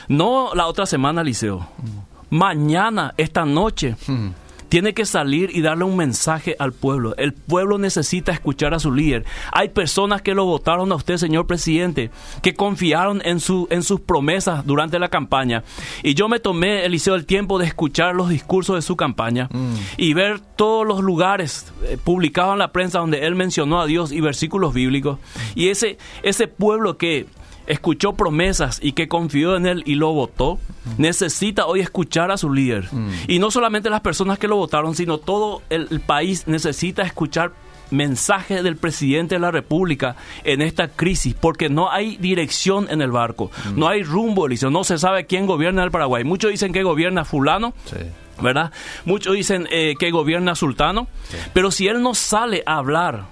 No 0.08 0.54
la 0.54 0.66
otra 0.66 0.86
semana, 0.86 1.22
Liceo. 1.22 1.66
Mañana, 2.30 3.14
esta 3.16 3.44
noche 3.44 3.96
tiene 4.74 4.92
que 4.92 5.06
salir 5.06 5.50
y 5.54 5.60
darle 5.60 5.84
un 5.84 5.96
mensaje 5.96 6.56
al 6.58 6.72
pueblo. 6.72 7.14
El 7.16 7.32
pueblo 7.32 7.78
necesita 7.78 8.32
escuchar 8.32 8.74
a 8.74 8.80
su 8.80 8.90
líder. 8.90 9.24
Hay 9.52 9.68
personas 9.68 10.20
que 10.20 10.34
lo 10.34 10.46
votaron 10.46 10.90
a 10.90 10.96
usted, 10.96 11.16
señor 11.16 11.46
presidente, 11.46 12.10
que 12.42 12.54
confiaron 12.54 13.22
en, 13.24 13.38
su, 13.38 13.68
en 13.70 13.84
sus 13.84 14.00
promesas 14.00 14.66
durante 14.66 14.98
la 14.98 15.10
campaña. 15.10 15.62
Y 16.02 16.14
yo 16.14 16.28
me 16.28 16.40
tomé, 16.40 16.84
Eliseo, 16.84 17.14
el 17.14 17.24
tiempo 17.24 17.60
de 17.60 17.66
escuchar 17.66 18.16
los 18.16 18.28
discursos 18.28 18.74
de 18.74 18.82
su 18.82 18.96
campaña 18.96 19.48
mm. 19.52 19.74
y 19.96 20.12
ver 20.12 20.40
todos 20.40 20.84
los 20.84 21.04
lugares 21.04 21.72
eh, 21.84 21.96
publicados 22.02 22.54
en 22.54 22.58
la 22.58 22.72
prensa 22.72 22.98
donde 22.98 23.28
él 23.28 23.36
mencionó 23.36 23.80
a 23.80 23.86
Dios 23.86 24.10
y 24.10 24.20
versículos 24.20 24.74
bíblicos. 24.74 25.20
Y 25.54 25.68
ese, 25.68 25.98
ese 26.24 26.48
pueblo 26.48 26.98
que 26.98 27.26
escuchó 27.66 28.12
promesas 28.14 28.78
y 28.82 28.92
que 28.92 29.08
confió 29.08 29.56
en 29.56 29.66
él 29.66 29.82
y 29.86 29.94
lo 29.94 30.12
votó, 30.12 30.58
necesita 30.98 31.66
hoy 31.66 31.80
escuchar 31.80 32.30
a 32.30 32.36
su 32.36 32.52
líder. 32.52 32.88
Mm. 32.92 33.10
Y 33.28 33.38
no 33.38 33.50
solamente 33.50 33.90
las 33.90 34.00
personas 34.00 34.38
que 34.38 34.48
lo 34.48 34.56
votaron, 34.56 34.94
sino 34.94 35.18
todo 35.18 35.62
el, 35.70 36.00
país 36.00 36.46
necesita 36.46 37.02
escuchar 37.02 37.52
mensajes 37.90 38.62
del 38.62 38.76
presidente 38.76 39.36
de 39.36 39.38
la 39.38 39.50
República 39.50 40.16
en 40.42 40.62
esta 40.62 40.88
crisis, 40.88 41.34
porque 41.34 41.68
no 41.68 41.90
hay 41.90 42.16
dirección 42.16 42.88
en 42.90 43.00
el 43.00 43.10
barco, 43.10 43.50
mm. 43.66 43.78
no 43.78 43.88
hay 43.88 44.02
rumbo, 44.02 44.48
no 44.48 44.84
se 44.84 44.98
sabe 44.98 45.26
quién 45.26 45.46
gobierna 45.46 45.84
el 45.84 45.90
Paraguay. 45.90 46.24
Muchos 46.24 46.50
dicen 46.50 46.72
que 46.72 46.82
gobierna 46.82 47.24
fulano. 47.24 47.74
¿Verdad? 48.42 48.72
Muchos 49.04 49.36
dicen 49.36 49.68
eh, 49.70 49.94
que 49.96 50.10
gobierna 50.10 50.56
Sultano, 50.56 51.06
pero 51.52 51.70
si 51.70 51.86
él 51.86 52.02
no 52.02 52.14
sale 52.14 52.64
a 52.66 52.78
hablar 52.78 53.26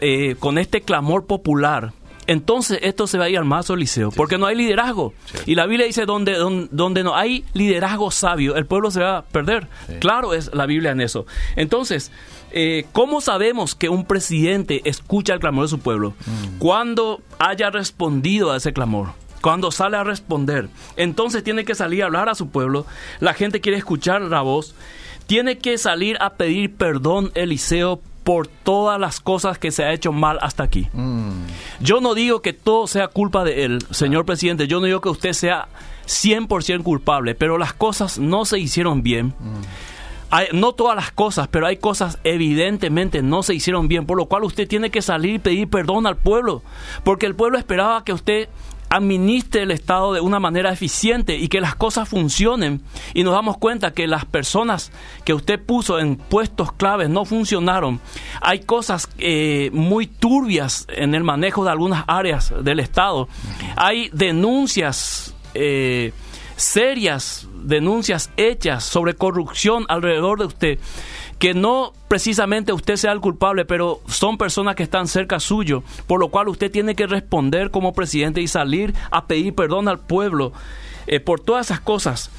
eh, 0.00 0.36
con 0.38 0.58
este 0.58 0.82
clamor 0.82 1.24
popular, 1.24 1.92
entonces 2.28 2.78
esto 2.82 3.06
se 3.06 3.16
va 3.16 3.24
a 3.24 3.28
ir 3.30 3.38
al 3.38 3.46
mazo 3.46 3.74
liceo, 3.74 4.10
porque 4.10 4.36
no 4.36 4.46
hay 4.46 4.54
liderazgo. 4.54 5.14
Y 5.46 5.54
la 5.54 5.66
Biblia 5.66 5.86
dice, 5.86 6.04
donde, 6.04 6.34
donde, 6.70 7.02
no 7.02 7.16
hay 7.16 7.44
liderazgo 7.54 8.10
sabio, 8.10 8.54
el 8.54 8.66
pueblo 8.66 8.90
se 8.90 9.00
va 9.00 9.16
a 9.16 9.22
perder. 9.22 9.66
Claro 9.98 10.34
es 10.34 10.52
la 10.52 10.66
Biblia 10.66 10.90
en 10.90 11.00
eso. 11.00 11.26
Entonces, 11.56 12.12
eh, 12.50 12.84
¿cómo 12.92 13.22
sabemos 13.22 13.74
que 13.74 13.88
un 13.88 14.04
presidente 14.04 14.82
escucha 14.84 15.32
el 15.32 15.40
clamor 15.40 15.64
de 15.64 15.68
su 15.70 15.78
pueblo? 15.78 16.10
Mm. 16.26 16.58
Cuando 16.58 17.22
haya 17.38 17.70
respondido 17.70 18.52
a 18.52 18.58
ese 18.58 18.74
clamor 18.74 19.08
cuando 19.40 19.70
sale 19.70 19.96
a 19.96 20.02
responder. 20.02 20.68
Entonces 20.96 21.44
tiene 21.44 21.64
que 21.64 21.76
salir 21.76 22.02
a 22.02 22.06
hablar 22.06 22.28
a 22.28 22.34
su 22.34 22.48
pueblo. 22.50 22.86
La 23.20 23.34
gente 23.34 23.60
quiere 23.60 23.78
escuchar 23.78 24.20
la 24.20 24.42
voz. 24.42 24.74
Tiene 25.26 25.58
que 25.58 25.78
salir 25.78 26.18
a 26.20 26.34
pedir 26.34 26.74
perdón 26.74 27.30
Eliseo 27.34 28.02
por 28.28 28.46
todas 28.46 29.00
las 29.00 29.20
cosas 29.20 29.58
que 29.58 29.70
se 29.70 29.84
ha 29.84 29.92
hecho 29.94 30.12
mal 30.12 30.38
hasta 30.42 30.62
aquí. 30.62 30.86
Mm. 30.92 31.46
Yo 31.80 32.02
no 32.02 32.12
digo 32.12 32.42
que 32.42 32.52
todo 32.52 32.86
sea 32.86 33.08
culpa 33.08 33.42
de 33.42 33.64
él, 33.64 33.78
señor 33.90 34.26
presidente, 34.26 34.68
yo 34.68 34.80
no 34.80 34.84
digo 34.84 35.00
que 35.00 35.08
usted 35.08 35.32
sea 35.32 35.68
100% 36.06 36.82
culpable, 36.82 37.34
pero 37.34 37.56
las 37.56 37.72
cosas 37.72 38.18
no 38.18 38.44
se 38.44 38.58
hicieron 38.58 39.02
bien. 39.02 39.28
Mm. 39.40 40.58
no 40.60 40.72
todas 40.72 40.94
las 40.94 41.10
cosas, 41.10 41.48
pero 41.48 41.66
hay 41.66 41.78
cosas 41.78 42.18
evidentemente 42.22 43.22
no 43.22 43.42
se 43.42 43.54
hicieron 43.54 43.88
bien, 43.88 44.04
por 44.04 44.18
lo 44.18 44.26
cual 44.26 44.44
usted 44.44 44.68
tiene 44.68 44.90
que 44.90 45.00
salir 45.00 45.36
y 45.36 45.38
pedir 45.38 45.70
perdón 45.70 46.06
al 46.06 46.18
pueblo, 46.18 46.62
porque 47.04 47.24
el 47.24 47.34
pueblo 47.34 47.56
esperaba 47.56 48.04
que 48.04 48.12
usted 48.12 48.50
administre 48.90 49.62
el 49.62 49.70
Estado 49.70 50.12
de 50.12 50.20
una 50.20 50.40
manera 50.40 50.72
eficiente 50.72 51.36
y 51.36 51.48
que 51.48 51.60
las 51.60 51.74
cosas 51.74 52.08
funcionen 52.08 52.82
y 53.14 53.22
nos 53.22 53.34
damos 53.34 53.58
cuenta 53.58 53.92
que 53.92 54.06
las 54.06 54.24
personas 54.24 54.92
que 55.24 55.34
usted 55.34 55.60
puso 55.62 55.98
en 55.98 56.16
puestos 56.16 56.72
claves 56.72 57.08
no 57.08 57.24
funcionaron. 57.24 58.00
Hay 58.40 58.60
cosas 58.60 59.08
eh, 59.18 59.70
muy 59.72 60.06
turbias 60.06 60.86
en 60.88 61.14
el 61.14 61.24
manejo 61.24 61.64
de 61.64 61.70
algunas 61.70 62.04
áreas 62.06 62.52
del 62.62 62.80
Estado. 62.80 63.28
Hay 63.76 64.10
denuncias 64.12 65.34
eh, 65.54 66.12
serias, 66.56 67.46
denuncias 67.62 68.30
hechas 68.36 68.84
sobre 68.84 69.14
corrupción 69.14 69.84
alrededor 69.88 70.40
de 70.40 70.44
usted 70.46 70.78
que 71.38 71.54
no 71.54 71.92
precisamente 72.08 72.72
usted 72.72 72.96
sea 72.96 73.12
el 73.12 73.20
culpable, 73.20 73.64
pero 73.64 74.00
son 74.06 74.38
personas 74.38 74.74
que 74.74 74.82
están 74.82 75.06
cerca 75.06 75.40
suyo, 75.40 75.82
por 76.06 76.20
lo 76.20 76.28
cual 76.28 76.48
usted 76.48 76.70
tiene 76.70 76.94
que 76.94 77.06
responder 77.06 77.70
como 77.70 77.92
presidente 77.92 78.40
y 78.40 78.48
salir 78.48 78.94
a 79.10 79.26
pedir 79.26 79.54
perdón 79.54 79.88
al 79.88 80.00
pueblo 80.00 80.52
eh, 81.06 81.20
por 81.20 81.40
todas 81.40 81.66
esas 81.66 81.80
cosas. 81.80 82.30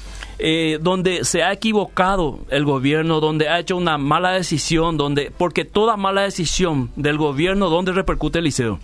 Eh, 0.42 0.78
donde 0.80 1.24
se 1.24 1.42
ha 1.42 1.52
equivocado 1.52 2.38
el 2.48 2.64
gobierno, 2.64 3.20
donde 3.20 3.50
ha 3.50 3.58
hecho 3.58 3.76
una 3.76 3.98
mala 3.98 4.32
decisión, 4.32 4.96
donde 4.96 5.30
porque 5.36 5.66
toda 5.66 5.98
mala 5.98 6.22
decisión 6.22 6.90
del 6.96 7.18
gobierno, 7.18 7.68
¿dónde 7.68 7.92
repercute 7.92 8.38
el 8.38 8.44
liceo? 8.44 8.80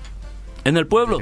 En 0.67 0.77
el 0.77 0.87
pueblo. 0.87 1.19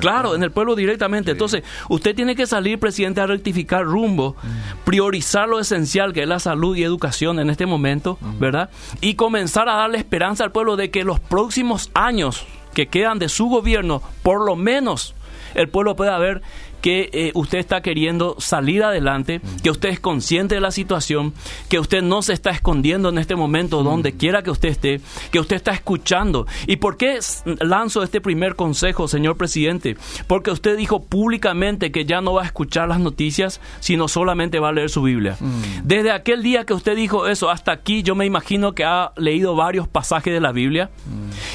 claro, 0.00 0.34
en 0.34 0.42
el 0.42 0.50
pueblo 0.50 0.74
directamente. 0.74 1.32
Entonces, 1.32 1.62
usted 1.88 2.14
tiene 2.14 2.36
que 2.36 2.46
salir, 2.46 2.78
presidente, 2.78 3.20
a 3.20 3.26
rectificar 3.26 3.84
rumbo, 3.84 4.36
mm. 4.42 4.84
priorizar 4.84 5.48
lo 5.48 5.60
esencial, 5.60 6.12
que 6.12 6.22
es 6.22 6.28
la 6.28 6.38
salud 6.38 6.76
y 6.76 6.82
educación 6.82 7.38
en 7.38 7.50
este 7.50 7.66
momento, 7.66 8.18
mm. 8.20 8.38
¿verdad? 8.38 8.70
Y 9.00 9.14
comenzar 9.14 9.68
a 9.68 9.76
darle 9.76 9.98
esperanza 9.98 10.44
al 10.44 10.52
pueblo 10.52 10.76
de 10.76 10.90
que 10.90 11.04
los 11.04 11.20
próximos 11.20 11.90
años 11.94 12.46
que 12.74 12.86
quedan 12.86 13.18
de 13.18 13.28
su 13.28 13.48
gobierno, 13.48 14.02
por 14.22 14.44
lo 14.44 14.56
menos 14.56 15.14
el 15.54 15.68
pueblo 15.68 15.96
pueda 15.96 16.18
ver 16.18 16.42
que 16.82 17.08
eh, 17.12 17.30
usted 17.34 17.58
está 17.58 17.80
queriendo 17.80 18.36
salir 18.38 18.82
adelante, 18.82 19.40
que 19.62 19.70
usted 19.70 19.88
es 19.88 20.00
consciente 20.00 20.56
de 20.56 20.60
la 20.60 20.72
situación, 20.72 21.32
que 21.68 21.78
usted 21.78 22.02
no 22.02 22.20
se 22.22 22.32
está 22.32 22.50
escondiendo 22.50 23.08
en 23.08 23.18
este 23.18 23.36
momento 23.36 23.82
donde 23.82 24.12
quiera 24.12 24.42
que 24.42 24.50
usted 24.50 24.68
esté, 24.68 25.00
que 25.30 25.40
usted 25.40 25.56
está 25.56 25.70
escuchando. 25.70 26.46
¿Y 26.66 26.76
por 26.76 26.96
qué 26.96 27.18
lanzo 27.60 28.02
este 28.02 28.20
primer 28.20 28.56
consejo, 28.56 29.08
señor 29.08 29.36
presidente? 29.36 29.96
Porque 30.26 30.50
usted 30.50 30.76
dijo 30.76 31.04
públicamente 31.04 31.92
que 31.92 32.04
ya 32.04 32.20
no 32.20 32.34
va 32.34 32.42
a 32.42 32.46
escuchar 32.46 32.88
las 32.88 33.00
noticias, 33.00 33.60
sino 33.80 34.08
solamente 34.08 34.58
va 34.58 34.70
a 34.70 34.72
leer 34.72 34.90
su 34.90 35.02
Biblia. 35.02 35.36
Desde 35.84 36.10
aquel 36.10 36.42
día 36.42 36.64
que 36.64 36.74
usted 36.74 36.96
dijo 36.96 37.28
eso 37.28 37.48
hasta 37.48 37.70
aquí, 37.70 38.02
yo 38.02 38.16
me 38.16 38.26
imagino 38.26 38.74
que 38.74 38.84
ha 38.84 39.12
leído 39.16 39.54
varios 39.54 39.86
pasajes 39.86 40.34
de 40.34 40.40
la 40.40 40.50
Biblia. 40.50 40.90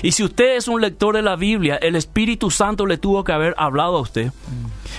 Y 0.02 0.14
si 0.14 0.24
usted 0.24 0.56
es 0.56 0.70
un 0.70 0.80
lector 0.80 1.16
de 1.16 1.22
la 1.22 1.36
Biblia, 1.36 1.76
el 1.76 1.98
Espíritu 1.98 2.50
Santo 2.50 2.86
le 2.86 2.98
tuvo 2.98 3.26
que 3.26 3.34
haber 3.34 3.54
hablado 3.58 3.98
a 3.98 4.02
usted. 4.02 4.32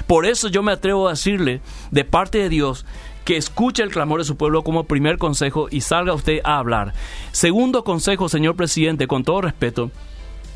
Por 0.07 0.26
eso 0.26 0.49
yo 0.49 0.62
me 0.62 0.73
atrevo 0.73 1.09
a 1.09 1.12
decirle, 1.12 1.61
de 1.90 2.05
parte 2.05 2.38
de 2.38 2.49
Dios, 2.49 2.87
que 3.25 3.37
escuche 3.37 3.83
el 3.83 3.90
clamor 3.90 4.21
de 4.21 4.25
su 4.25 4.37
pueblo 4.37 4.64
como 4.64 4.85
primer 4.85 5.19
consejo 5.19 5.69
y 5.71 5.83
salga 5.83 6.14
usted 6.14 6.40
a 6.45 6.59
hablar. 6.59 6.95
Segundo 7.33 7.85
consejo, 7.85 8.28
señor 8.28 8.57
presidente, 8.57 9.07
con 9.07 9.23
todo 9.23 9.43
respeto, 9.43 9.90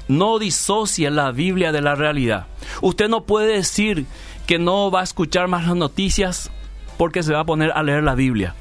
no 0.08 0.38
disocie 0.38 1.10
la 1.10 1.32
Biblia 1.32 1.72
de 1.72 1.82
la 1.82 1.94
realidad. 1.94 2.46
Usted 2.80 3.08
no 3.08 3.24
puede 3.24 3.56
decir 3.56 4.06
que 4.46 4.58
no 4.58 4.90
va 4.90 5.00
a 5.00 5.04
escuchar 5.04 5.48
más 5.48 5.66
las 5.66 5.76
noticias 5.76 6.50
porque 6.96 7.22
se 7.22 7.32
va 7.32 7.40
a 7.40 7.44
poner 7.44 7.72
a 7.72 7.82
leer 7.82 8.02
la 8.02 8.14
Biblia. 8.14 8.54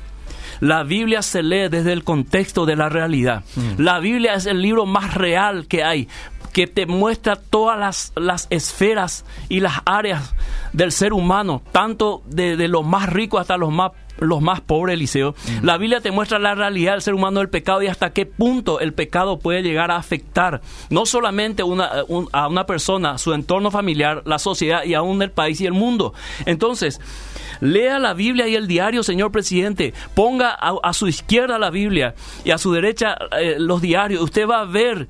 La 0.59 0.83
Biblia 0.83 1.21
se 1.21 1.41
lee 1.41 1.69
desde 1.69 1.91
el 1.91 2.03
contexto 2.03 2.65
de 2.65 2.75
la 2.75 2.89
realidad. 2.89 3.43
Mm. 3.55 3.81
La 3.81 3.99
Biblia 3.99 4.35
es 4.35 4.45
el 4.45 4.61
libro 4.61 4.85
más 4.85 5.13
real 5.13 5.67
que 5.67 5.83
hay 5.83 6.07
que 6.51 6.67
te 6.67 6.85
muestra 6.85 7.35
todas 7.35 7.79
las, 7.79 8.13
las 8.15 8.47
esferas 8.49 9.25
y 9.49 9.59
las 9.59 9.81
áreas 9.85 10.33
del 10.73 10.91
ser 10.91 11.13
humano, 11.13 11.61
tanto 11.71 12.21
de, 12.25 12.57
de 12.57 12.67
los 12.67 12.85
más 12.85 13.09
ricos 13.09 13.41
hasta 13.41 13.57
los 13.57 13.71
más 13.71 13.91
los 14.21 14.41
más 14.41 14.61
pobres, 14.61 14.93
Eliseo. 14.93 15.35
La 15.63 15.77
Biblia 15.77 15.99
te 15.99 16.11
muestra 16.11 16.37
la 16.39 16.53
realidad 16.53 16.93
del 16.93 17.01
ser 17.01 17.15
humano 17.15 17.39
del 17.39 17.49
pecado 17.49 17.81
y 17.81 17.87
hasta 17.87 18.13
qué 18.13 18.25
punto 18.25 18.79
el 18.79 18.93
pecado 18.93 19.39
puede 19.39 19.63
llegar 19.63 19.89
a 19.89 19.97
afectar 19.97 20.61
no 20.89 21.05
solamente 21.05 21.63
una, 21.63 21.89
a 22.31 22.47
una 22.47 22.65
persona, 22.65 23.17
su 23.17 23.33
entorno 23.33 23.71
familiar, 23.71 24.21
la 24.25 24.37
sociedad 24.37 24.83
y 24.83 24.93
aún 24.93 25.21
el 25.21 25.31
país 25.31 25.59
y 25.59 25.65
el 25.65 25.73
mundo. 25.73 26.13
Entonces, 26.45 27.01
lea 27.61 27.99
la 27.99 28.13
Biblia 28.13 28.47
y 28.47 28.55
el 28.55 28.67
diario, 28.67 29.03
señor 29.03 29.31
presidente. 29.31 29.93
Ponga 30.13 30.51
a, 30.51 30.93
su 30.93 31.07
izquierda 31.07 31.57
la 31.57 31.71
Biblia 31.71 32.13
y 32.43 32.51
a 32.51 32.57
su 32.57 32.71
derecha 32.73 33.17
eh, 33.39 33.55
los 33.57 33.81
diarios. 33.81 34.21
Usted 34.21 34.47
va 34.47 34.61
a 34.61 34.65
ver 34.65 35.07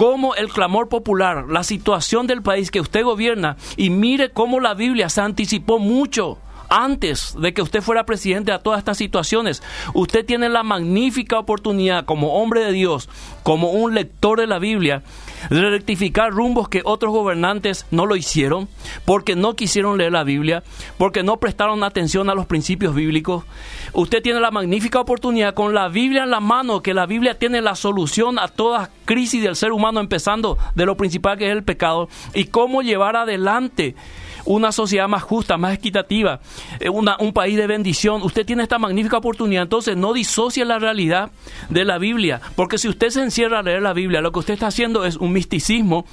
cómo 0.00 0.34
el 0.34 0.48
clamor 0.48 0.88
popular, 0.88 1.44
la 1.50 1.62
situación 1.62 2.26
del 2.26 2.40
país 2.40 2.70
que 2.70 2.80
usted 2.80 3.04
gobierna, 3.04 3.58
y 3.76 3.90
mire 3.90 4.30
cómo 4.30 4.58
la 4.58 4.72
Biblia 4.72 5.10
se 5.10 5.20
anticipó 5.20 5.78
mucho 5.78 6.38
antes 6.70 7.34
de 7.38 7.52
que 7.52 7.62
usted 7.62 7.82
fuera 7.82 8.06
presidente 8.06 8.52
a 8.52 8.60
todas 8.60 8.78
estas 8.78 8.96
situaciones. 8.96 9.62
Usted 9.92 10.24
tiene 10.24 10.48
la 10.48 10.62
magnífica 10.62 11.38
oportunidad 11.38 12.04
como 12.04 12.40
hombre 12.40 12.64
de 12.64 12.72
Dios, 12.72 13.08
como 13.42 13.72
un 13.72 13.94
lector 13.94 14.40
de 14.40 14.46
la 14.46 14.58
Biblia, 14.58 15.02
de 15.50 15.70
rectificar 15.70 16.30
rumbos 16.30 16.68
que 16.68 16.82
otros 16.84 17.12
gobernantes 17.12 17.86
no 17.90 18.06
lo 18.06 18.16
hicieron, 18.16 18.68
porque 19.04 19.36
no 19.36 19.56
quisieron 19.56 19.98
leer 19.98 20.12
la 20.12 20.24
Biblia, 20.24 20.62
porque 20.96 21.22
no 21.22 21.38
prestaron 21.38 21.82
atención 21.82 22.30
a 22.30 22.34
los 22.34 22.46
principios 22.46 22.94
bíblicos. 22.94 23.44
Usted 23.92 24.22
tiene 24.22 24.40
la 24.40 24.50
magnífica 24.50 25.00
oportunidad 25.00 25.54
con 25.54 25.74
la 25.74 25.88
Biblia 25.88 26.22
en 26.22 26.30
la 26.30 26.40
mano, 26.40 26.82
que 26.82 26.94
la 26.94 27.06
Biblia 27.06 27.38
tiene 27.38 27.60
la 27.60 27.74
solución 27.74 28.38
a 28.38 28.48
toda 28.48 28.90
crisis 29.04 29.42
del 29.42 29.56
ser 29.56 29.72
humano, 29.72 29.98
empezando 29.98 30.56
de 30.76 30.86
lo 30.86 30.96
principal 30.96 31.36
que 31.36 31.46
es 31.46 31.52
el 31.52 31.64
pecado, 31.64 32.08
y 32.32 32.44
cómo 32.44 32.82
llevar 32.82 33.16
adelante 33.16 33.96
una 34.44 34.72
sociedad 34.72 35.08
más 35.08 35.22
justa, 35.22 35.56
más 35.56 35.74
equitativa, 35.74 36.40
eh, 36.78 36.88
un 36.88 37.32
país 37.32 37.56
de 37.56 37.66
bendición. 37.66 38.22
Usted 38.22 38.46
tiene 38.46 38.62
esta 38.62 38.78
magnífica 38.78 39.18
oportunidad, 39.18 39.62
entonces 39.62 39.96
no 39.96 40.12
disocie 40.12 40.64
la 40.64 40.78
realidad 40.78 41.30
de 41.68 41.84
la 41.84 41.98
Biblia, 41.98 42.40
porque 42.56 42.78
si 42.78 42.88
usted 42.88 43.10
se 43.10 43.22
encierra 43.22 43.60
a 43.60 43.62
leer 43.62 43.82
la 43.82 43.92
Biblia, 43.92 44.20
lo 44.20 44.32
que 44.32 44.40
usted 44.40 44.54
está 44.54 44.68
haciendo 44.68 45.04
es 45.04 45.16
un 45.16 45.32
misticismo, 45.32 46.04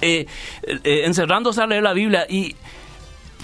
eh, 0.00 0.26
eh, 0.62 1.02
encerrándose 1.04 1.62
a 1.62 1.66
leer 1.66 1.82
la 1.82 1.92
Biblia 1.92 2.26
y 2.28 2.56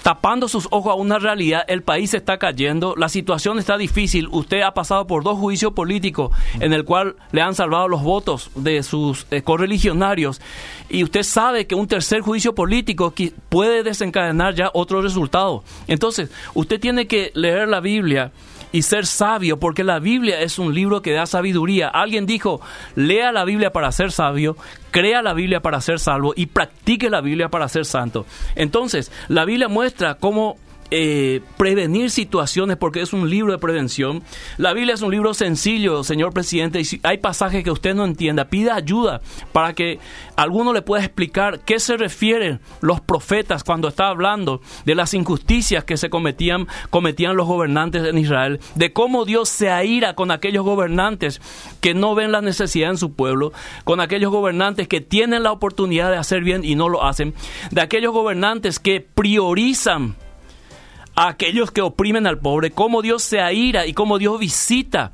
tapando 0.03 0.47
sus 0.47 0.67
ojos 0.71 0.91
a 0.91 0.95
una 0.95 1.19
realidad, 1.19 1.63
el 1.67 1.83
país 1.83 2.13
está 2.13 2.37
cayendo, 2.37 2.95
la 2.97 3.09
situación 3.09 3.59
está 3.59 3.77
difícil, 3.77 4.27
usted 4.31 4.61
ha 4.61 4.73
pasado 4.73 5.07
por 5.07 5.23
dos 5.23 5.37
juicios 5.37 5.73
políticos 5.73 6.31
en 6.59 6.73
el 6.73 6.85
cual 6.85 7.15
le 7.31 7.41
han 7.41 7.55
salvado 7.55 7.87
los 7.87 8.03
votos 8.03 8.51
de 8.55 8.83
sus 8.83 9.27
eh, 9.31 9.41
correligionarios 9.41 10.41
y 10.89 11.03
usted 11.03 11.23
sabe 11.23 11.67
que 11.67 11.75
un 11.75 11.87
tercer 11.87 12.21
juicio 12.21 12.55
político 12.55 13.13
puede 13.49 13.83
desencadenar 13.83 14.55
ya 14.55 14.71
otro 14.73 15.01
resultado. 15.01 15.63
Entonces, 15.87 16.31
usted 16.53 16.79
tiene 16.79 17.07
que 17.07 17.31
leer 17.35 17.67
la 17.67 17.79
Biblia 17.79 18.31
y 18.71 18.81
ser 18.81 19.05
sabio, 19.05 19.57
porque 19.59 19.83
la 19.83 19.99
Biblia 19.99 20.41
es 20.41 20.59
un 20.59 20.73
libro 20.73 21.01
que 21.01 21.13
da 21.13 21.25
sabiduría. 21.25 21.87
Alguien 21.87 22.25
dijo, 22.25 22.61
lea 22.95 23.31
la 23.31 23.45
Biblia 23.45 23.71
para 23.71 23.91
ser 23.91 24.11
sabio, 24.11 24.57
crea 24.91 25.21
la 25.21 25.33
Biblia 25.33 25.61
para 25.61 25.81
ser 25.81 25.99
salvo 25.99 26.33
y 26.35 26.47
practique 26.47 27.09
la 27.09 27.21
Biblia 27.21 27.49
para 27.49 27.67
ser 27.67 27.85
santo. 27.85 28.25
Entonces, 28.55 29.11
la 29.27 29.45
Biblia 29.45 29.67
muestra 29.67 30.15
cómo 30.15 30.57
eh, 30.91 31.41
prevenir 31.57 32.09
situaciones 32.11 32.77
porque 32.77 33.01
es 33.01 33.13
un 33.13 33.29
libro 33.29 33.51
de 33.51 33.57
prevención. 33.57 34.23
La 34.57 34.73
Biblia 34.73 34.93
es 34.93 35.01
un 35.01 35.11
libro 35.11 35.33
sencillo, 35.33 36.03
señor 36.03 36.33
presidente, 36.33 36.79
y 36.79 36.85
si 36.85 36.99
hay 37.03 37.17
pasajes 37.17 37.63
que 37.63 37.71
usted 37.71 37.93
no 37.93 38.05
entienda, 38.05 38.45
pida 38.45 38.75
ayuda 38.75 39.21
para 39.51 39.73
que 39.73 39.99
alguno 40.35 40.73
le 40.73 40.81
pueda 40.81 41.03
explicar 41.03 41.59
qué 41.61 41.79
se 41.79 41.97
refieren 41.97 42.59
los 42.81 43.01
profetas 43.01 43.63
cuando 43.63 43.87
está 43.87 44.07
hablando 44.07 44.61
de 44.85 44.95
las 44.95 45.13
injusticias 45.13 45.83
que 45.83 45.97
se 45.97 46.09
cometían, 46.09 46.67
cometían 46.89 47.35
los 47.35 47.47
gobernantes 47.47 48.05
en 48.05 48.17
Israel, 48.17 48.59
de 48.75 48.93
cómo 48.93 49.25
Dios 49.25 49.49
se 49.49 49.69
aira 49.69 50.13
con 50.13 50.31
aquellos 50.31 50.63
gobernantes 50.63 51.41
que 51.81 51.93
no 51.93 52.15
ven 52.15 52.31
la 52.31 52.41
necesidad 52.41 52.91
en 52.91 52.97
su 52.97 53.13
pueblo, 53.13 53.51
con 53.83 53.99
aquellos 53.99 54.31
gobernantes 54.31 54.87
que 54.87 55.01
tienen 55.01 55.43
la 55.43 55.51
oportunidad 55.51 56.11
de 56.11 56.17
hacer 56.17 56.43
bien 56.43 56.63
y 56.63 56.75
no 56.75 56.89
lo 56.89 57.03
hacen, 57.03 57.33
de 57.71 57.81
aquellos 57.81 58.13
gobernantes 58.13 58.79
que 58.79 59.01
priorizan 59.01 60.15
a 61.17 61.29
aquellos 61.29 61.71
que 61.71 61.81
oprimen 61.81 62.27
al 62.27 62.37
pobre, 62.37 62.69
cómo 62.69 63.01
Dios 63.01 63.23
se 63.23 63.41
aira 63.41 63.87
y 63.87 63.93
cómo 63.93 64.19
Dios 64.19 64.39
visita 64.39 65.11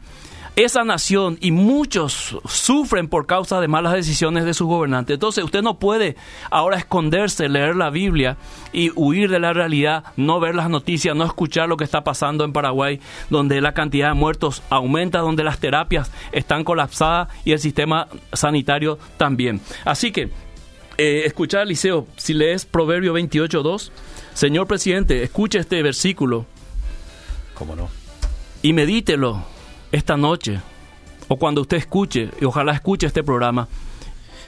esa 0.57 0.83
nación 0.83 1.37
y 1.39 1.51
muchos 1.51 2.37
sufren 2.45 3.07
por 3.07 3.25
causa 3.25 3.61
de 3.61 3.69
malas 3.69 3.93
decisiones 3.93 4.43
de 4.43 4.53
sus 4.53 4.67
gobernantes. 4.67 5.13
Entonces 5.15 5.45
usted 5.45 5.61
no 5.61 5.79
puede 5.79 6.17
ahora 6.51 6.77
esconderse, 6.77 7.47
leer 7.47 7.77
la 7.77 7.89
Biblia 7.89 8.35
y 8.73 8.91
huir 8.95 9.29
de 9.29 9.39
la 9.39 9.53
realidad, 9.53 10.03
no 10.17 10.41
ver 10.41 10.55
las 10.55 10.69
noticias, 10.69 11.15
no 11.15 11.23
escuchar 11.23 11.69
lo 11.69 11.77
que 11.77 11.85
está 11.85 12.03
pasando 12.03 12.43
en 12.43 12.51
Paraguay, 12.51 12.99
donde 13.29 13.61
la 13.61 13.73
cantidad 13.73 14.09
de 14.09 14.13
muertos 14.13 14.61
aumenta, 14.69 15.19
donde 15.19 15.45
las 15.45 15.59
terapias 15.59 16.11
están 16.33 16.65
colapsadas 16.65 17.29
y 17.45 17.53
el 17.53 17.59
sistema 17.59 18.09
sanitario 18.33 18.99
también. 19.15 19.61
Así 19.85 20.11
que, 20.11 20.29
eh, 20.97 21.23
escuchar, 21.25 21.65
Liceo, 21.65 22.07
si 22.17 22.33
lees 22.33 22.65
Proverbio 22.65 23.13
28.2, 23.13 23.91
Señor 24.33 24.67
presidente, 24.67 25.23
escuche 25.23 25.59
este 25.59 25.81
versículo. 25.83 26.45
¿Cómo 27.53 27.75
no? 27.75 27.89
Y 28.61 28.73
medítelo 28.73 29.43
esta 29.91 30.17
noche, 30.17 30.59
o 31.27 31.37
cuando 31.37 31.61
usted 31.61 31.77
escuche, 31.77 32.29
y 32.41 32.45
ojalá 32.45 32.73
escuche 32.73 33.07
este 33.07 33.23
programa. 33.23 33.67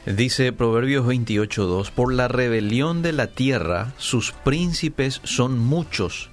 Dice 0.06 0.52
Proverbios 0.54 1.06
28.2, 1.06 1.92
por 1.92 2.14
la 2.14 2.28
rebelión 2.28 3.02
de 3.02 3.12
la 3.12 3.28
tierra 3.28 3.94
sus 3.98 4.32
príncipes 4.32 5.22
son 5.24 5.60
muchos, 5.60 6.30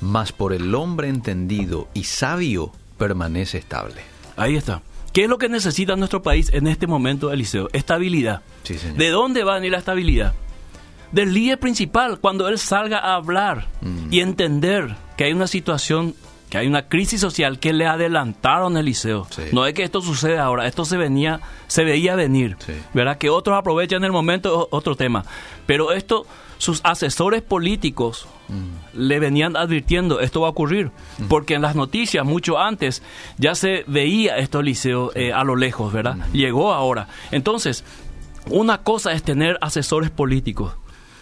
mas 0.00 0.32
por 0.32 0.52
el 0.52 0.74
hombre 0.74 1.08
entendido 1.08 1.88
y 1.94 2.04
sabio 2.04 2.72
permanece 2.98 3.58
estable. 3.58 4.02
Ahí 4.36 4.56
está. 4.56 4.82
¿Qué 5.12 5.24
es 5.24 5.28
lo 5.28 5.38
que 5.38 5.48
necesita 5.48 5.96
nuestro 5.96 6.22
país 6.22 6.50
en 6.52 6.66
este 6.66 6.86
momento, 6.86 7.32
Eliseo? 7.32 7.68
Estabilidad. 7.72 8.42
Sí, 8.62 8.78
señor. 8.78 8.96
¿De 8.96 9.08
dónde 9.10 9.44
va 9.44 9.52
a 9.52 9.54
venir 9.56 9.72
la 9.72 9.78
estabilidad? 9.78 10.34
Del 11.12 11.34
líder 11.34 11.58
principal 11.58 12.18
cuando 12.20 12.48
él 12.48 12.58
salga 12.58 12.98
a 12.98 13.14
hablar 13.14 13.66
mm. 13.80 14.12
y 14.12 14.20
entender 14.20 14.96
que 15.16 15.24
hay 15.24 15.32
una 15.32 15.46
situación, 15.46 16.14
que 16.48 16.58
hay 16.58 16.66
una 16.66 16.88
crisis 16.88 17.20
social 17.20 17.58
que 17.58 17.72
le 17.72 17.86
adelantaron 17.86 18.76
Eliseo. 18.76 19.26
No 19.52 19.66
es 19.66 19.74
que 19.74 19.82
esto 19.82 20.00
sucede 20.00 20.38
ahora, 20.38 20.66
esto 20.66 20.84
se 20.84 20.96
venía, 20.96 21.40
se 21.66 21.84
veía 21.84 22.14
venir. 22.14 22.56
¿Verdad? 22.94 23.18
Que 23.18 23.30
otros 23.30 23.58
aprovechan 23.58 24.04
el 24.04 24.12
momento, 24.12 24.68
otro 24.70 24.94
tema. 24.94 25.24
Pero 25.66 25.92
esto, 25.92 26.26
sus 26.58 26.80
asesores 26.84 27.42
políticos 27.42 28.26
mm. 28.48 28.98
le 28.98 29.18
venían 29.18 29.56
advirtiendo, 29.56 30.20
esto 30.20 30.40
va 30.40 30.48
a 30.48 30.50
ocurrir. 30.50 30.90
Mm. 31.18 31.24
Porque 31.28 31.54
en 31.54 31.62
las 31.62 31.74
noticias, 31.74 32.24
mucho 32.24 32.58
antes, 32.58 33.02
ya 33.36 33.54
se 33.54 33.84
veía 33.86 34.38
esto 34.38 34.60
Eliseo 34.60 35.12
eh, 35.14 35.32
a 35.32 35.44
lo 35.44 35.56
lejos, 35.56 35.92
¿verdad? 35.92 36.16
Llegó 36.32 36.72
ahora. 36.72 37.08
Entonces, 37.30 37.84
una 38.48 38.78
cosa 38.78 39.12
es 39.12 39.22
tener 39.22 39.58
asesores 39.60 40.10
políticos 40.10 40.74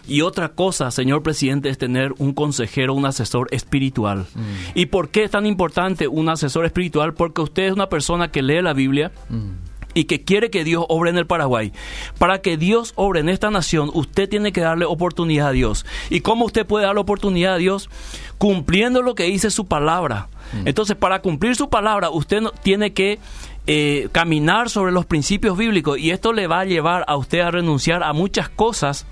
y 0.08 0.22
otra 0.22 0.48
cosa, 0.48 0.90
señor 0.90 1.22
presidente, 1.22 1.68
es 1.68 1.78
tener 1.78 2.14
un 2.18 2.32
consejero, 2.32 2.94
un 2.94 3.06
asesor 3.06 3.48
espiritual. 3.50 4.26
Mm. 4.34 4.40
¿Y 4.74 4.86
por 4.86 5.10
qué 5.10 5.24
es 5.24 5.30
tan 5.30 5.46
importante 5.46 6.08
un 6.08 6.28
asesor 6.28 6.64
espiritual? 6.64 7.14
Porque 7.14 7.42
usted 7.42 7.64
es 7.64 7.72
una 7.72 7.88
persona 7.88 8.30
que 8.30 8.42
lee 8.42 8.62
la 8.62 8.72
Biblia, 8.72 9.12
mm. 9.28 9.50
y 9.94 10.04
que 10.04 10.24
quiere 10.24 10.50
que 10.50 10.64
Dios 10.64 10.84
obre 10.88 11.10
en 11.10 11.18
el 11.18 11.26
Paraguay. 11.26 11.72
Para 12.18 12.40
que 12.40 12.56
Dios 12.56 12.92
obre 12.96 13.20
en 13.20 13.28
esta 13.28 13.50
nación, 13.50 13.90
usted 13.92 14.28
tiene 14.28 14.52
que 14.52 14.62
darle 14.62 14.86
oportunidad 14.86 15.48
a 15.48 15.52
Dios. 15.52 15.84
¿Y 16.08 16.20
cómo 16.20 16.46
usted 16.46 16.66
puede 16.66 16.86
darle 16.86 17.00
oportunidad 17.00 17.54
a 17.54 17.58
Dios? 17.58 17.90
Cumpliendo 18.38 19.02
lo 19.02 19.14
que 19.14 19.24
dice 19.24 19.50
su 19.50 19.66
palabra. 19.66 20.28
Mm. 20.52 20.68
Entonces, 20.68 20.96
para 20.96 21.20
cumplir 21.20 21.54
su 21.54 21.68
palabra, 21.68 22.10
usted 22.10 22.42
tiene 22.62 22.92
que 22.94 23.18
eh, 23.66 24.08
caminar 24.12 24.70
sobre 24.70 24.92
los 24.92 25.04
principios 25.04 25.58
bíblicos 25.58 25.98
y 25.98 26.12
esto 26.12 26.32
le 26.32 26.46
va 26.46 26.60
a 26.60 26.64
llevar 26.64 27.04
a 27.06 27.16
usted 27.18 27.40
a 27.40 27.50
renunciar 27.50 28.02
a 28.02 28.14
muchas 28.14 28.48
cosas 28.48 29.04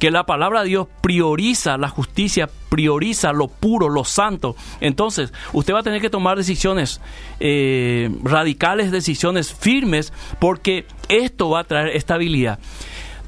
que 0.00 0.10
la 0.10 0.24
palabra 0.24 0.62
de 0.62 0.70
Dios 0.70 0.88
prioriza 1.02 1.76
la 1.76 1.88
justicia, 1.90 2.48
prioriza 2.70 3.32
lo 3.32 3.48
puro, 3.48 3.90
lo 3.90 4.04
santo. 4.04 4.56
Entonces, 4.80 5.32
usted 5.52 5.74
va 5.74 5.80
a 5.80 5.82
tener 5.84 6.00
que 6.00 6.08
tomar 6.08 6.38
decisiones 6.38 7.02
eh, 7.38 8.10
radicales, 8.24 8.90
decisiones 8.90 9.52
firmes, 9.52 10.12
porque 10.40 10.86
esto 11.10 11.50
va 11.50 11.60
a 11.60 11.64
traer 11.64 11.88
estabilidad. 11.88 12.58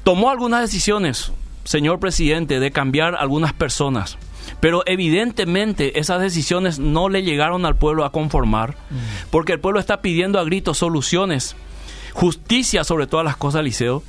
Tomó 0.03 0.31
algunas 0.31 0.61
decisiones, 0.61 1.31
señor 1.63 1.99
presidente, 1.99 2.59
de 2.59 2.71
cambiar 2.71 3.15
algunas 3.15 3.53
personas. 3.53 4.17
Pero 4.59 4.81
evidentemente 4.87 5.99
esas 5.99 6.21
decisiones 6.21 6.79
no 6.79 7.07
le 7.07 7.21
llegaron 7.21 7.65
al 7.67 7.77
pueblo 7.77 8.03
a 8.03 8.11
conformar, 8.11 8.71
mm. 8.71 9.29
porque 9.29 9.53
el 9.53 9.59
pueblo 9.59 9.79
está 9.79 10.01
pidiendo 10.01 10.39
a 10.39 10.43
gritos 10.43 10.79
soluciones 10.79 11.55
justicia 12.13 12.83
sobre 12.83 13.07
todas 13.07 13.25
las 13.25 13.35
cosas, 13.35 13.63
Liceo, 13.63 14.03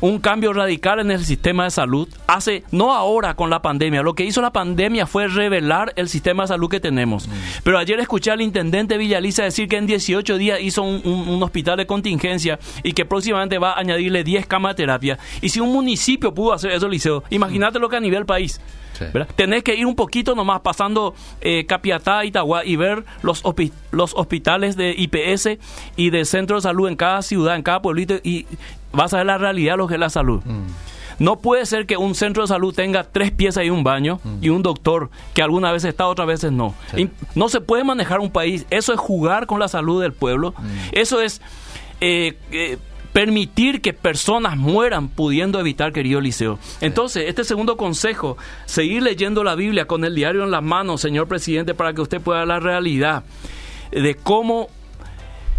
un 0.00 0.18
cambio 0.18 0.52
radical 0.52 0.98
en 1.00 1.10
el 1.10 1.24
sistema 1.24 1.64
de 1.64 1.70
salud, 1.70 2.08
hace, 2.26 2.64
no 2.72 2.94
ahora 2.94 3.34
con 3.34 3.50
la 3.50 3.62
pandemia, 3.62 4.02
lo 4.02 4.14
que 4.14 4.24
hizo 4.24 4.40
la 4.40 4.52
pandemia 4.52 5.06
fue 5.06 5.28
revelar 5.28 5.92
el 5.96 6.08
sistema 6.08 6.44
de 6.44 6.48
salud 6.48 6.70
que 6.70 6.80
tenemos. 6.80 7.28
Pero 7.62 7.78
ayer 7.78 8.00
escuché 8.00 8.30
al 8.30 8.40
intendente 8.40 8.96
Villaliza 8.96 9.44
decir 9.44 9.68
que 9.68 9.76
en 9.76 9.86
18 9.86 10.38
días 10.38 10.58
hizo 10.60 10.82
un, 10.82 11.40
hospital 11.42 11.76
de 11.78 11.86
contingencia 11.86 12.58
y 12.82 12.92
que 12.92 13.04
próximamente 13.04 13.58
va 13.58 13.72
a 13.72 13.80
añadirle 13.80 14.24
10 14.24 14.46
camas 14.46 14.72
de 14.76 14.82
terapia. 14.82 15.18
Y 15.40 15.48
si 15.48 15.60
un 15.60 15.72
municipio 15.72 16.34
pudo 16.34 16.52
hacer 16.52 16.72
eso, 16.72 16.88
Liceo, 16.88 17.24
imagínate 17.30 17.78
lo 17.78 17.88
que 17.88 17.96
a 17.96 18.00
nivel 18.00 18.26
país. 18.26 18.60
Tenés 19.36 19.62
que 19.62 19.74
ir 19.74 19.86
un 19.86 19.96
poquito 19.96 20.34
nomás 20.34 20.60
pasando 20.60 21.14
eh, 21.40 21.66
Capiatá, 21.66 22.24
Itagua 22.24 22.64
y 22.64 22.76
ver 22.76 23.04
los, 23.22 23.42
los 23.90 24.14
hospitales 24.14 24.76
de 24.76 24.94
IPS 24.96 25.58
y 25.96 26.10
de 26.10 26.24
centro 26.24 26.56
de 26.56 26.62
salud 26.62 26.88
en 26.88 26.96
cada 26.96 27.22
ciudad, 27.22 27.56
en 27.56 27.62
cada 27.62 27.82
pueblito 27.82 28.14
y 28.22 28.46
vas 28.92 29.14
a 29.14 29.18
ver 29.18 29.26
la 29.26 29.38
realidad 29.38 29.74
de 29.74 29.78
lo 29.78 29.86
que 29.86 29.94
es 29.94 30.00
la 30.00 30.10
salud. 30.10 30.42
Mm. 30.44 30.66
No 31.20 31.36
puede 31.36 31.66
ser 31.66 31.84
que 31.84 31.98
un 31.98 32.14
centro 32.14 32.42
de 32.42 32.48
salud 32.48 32.74
tenga 32.74 33.04
tres 33.04 33.30
piezas 33.30 33.64
y 33.64 33.70
un 33.70 33.84
baño 33.84 34.20
mm. 34.24 34.38
y 34.40 34.48
un 34.48 34.62
doctor 34.62 35.10
que 35.34 35.42
algunas 35.42 35.72
veces 35.72 35.90
está, 35.90 36.06
otras 36.06 36.26
veces 36.26 36.50
no. 36.50 36.74
No 37.34 37.48
se 37.50 37.60
puede 37.60 37.84
manejar 37.84 38.20
un 38.20 38.30
país. 38.30 38.66
Eso 38.70 38.94
es 38.94 38.98
jugar 38.98 39.46
con 39.46 39.60
la 39.60 39.68
salud 39.68 40.00
del 40.00 40.14
pueblo. 40.14 40.54
Mm. 40.56 40.64
Eso 40.92 41.20
es 41.20 41.42
eh, 42.00 42.38
eh, 42.50 42.78
permitir 43.12 43.80
que 43.80 43.92
personas 43.92 44.56
mueran 44.56 45.08
pudiendo 45.08 45.58
evitar, 45.58 45.92
querido 45.92 46.20
Liceo. 46.20 46.58
Entonces, 46.80 47.24
este 47.28 47.44
segundo 47.44 47.76
consejo, 47.76 48.36
seguir 48.66 49.02
leyendo 49.02 49.42
la 49.44 49.54
Biblia 49.54 49.86
con 49.86 50.04
el 50.04 50.14
diario 50.14 50.44
en 50.44 50.50
las 50.50 50.62
manos, 50.62 51.00
señor 51.00 51.26
presidente, 51.26 51.74
para 51.74 51.92
que 51.92 52.02
usted 52.02 52.20
pueda 52.20 52.40
ver 52.40 52.48
la 52.48 52.60
realidad 52.60 53.24
de 53.90 54.14
cómo 54.14 54.68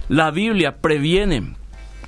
la 0.08 0.32
Biblia 0.32 0.78
previene 0.78 1.56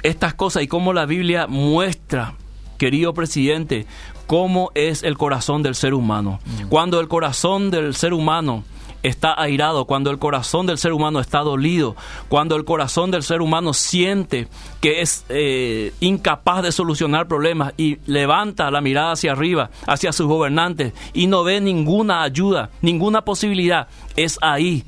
estas 0.04 0.34
cosas 0.34 0.64
y 0.64 0.68
cómo 0.68 0.94
la 0.94 1.06
Biblia 1.06 1.48
muestra, 1.48 2.36
querido 2.78 3.14
presidente, 3.14 3.86
cómo 4.28 4.72
es 4.76 5.04
el 5.04 5.18
corazón 5.18 5.64
del 5.64 5.76
ser 5.76 5.94
humano. 5.94 6.40
Mm. 6.46 6.68
Cuando 6.70 7.00
el 7.00 7.08
corazón 7.08 7.72
del 7.72 7.96
ser 7.96 8.14
humano 8.14 8.64
está 9.04 9.40
airado, 9.40 9.86
cuando 9.86 10.10
el 10.10 10.18
corazón 10.18 10.66
del 10.66 10.78
ser 10.78 10.94
humano 10.94 11.20
está 11.20 11.40
dolido, 11.40 11.96
cuando 12.30 12.56
el 12.56 12.66
corazón 12.66 13.12
del 13.12 13.24
ser 13.24 13.42
humano 13.42 13.74
siente 13.74 14.48
que 14.82 15.02
es 15.02 15.26
eh, 15.30 15.94
incapaz 16.00 16.64
de 16.64 16.72
solucionar 16.72 17.28
problemas 17.28 17.74
y 17.78 18.00
levanta 18.06 18.72
la 18.72 18.82
mirada 18.82 19.12
hacia 19.12 19.34
arriba, 19.34 19.70
hacia 19.86 20.12
sus 20.12 20.28
gobernantes 20.28 20.94
y 21.14 21.28
no 21.28 21.44
ve 21.44 21.62
ninguna 21.62 22.24
ayuda, 22.24 22.70
ninguna 22.82 23.24
posibilidad, 23.24 23.88
es 24.16 24.40
ahí 24.42 24.84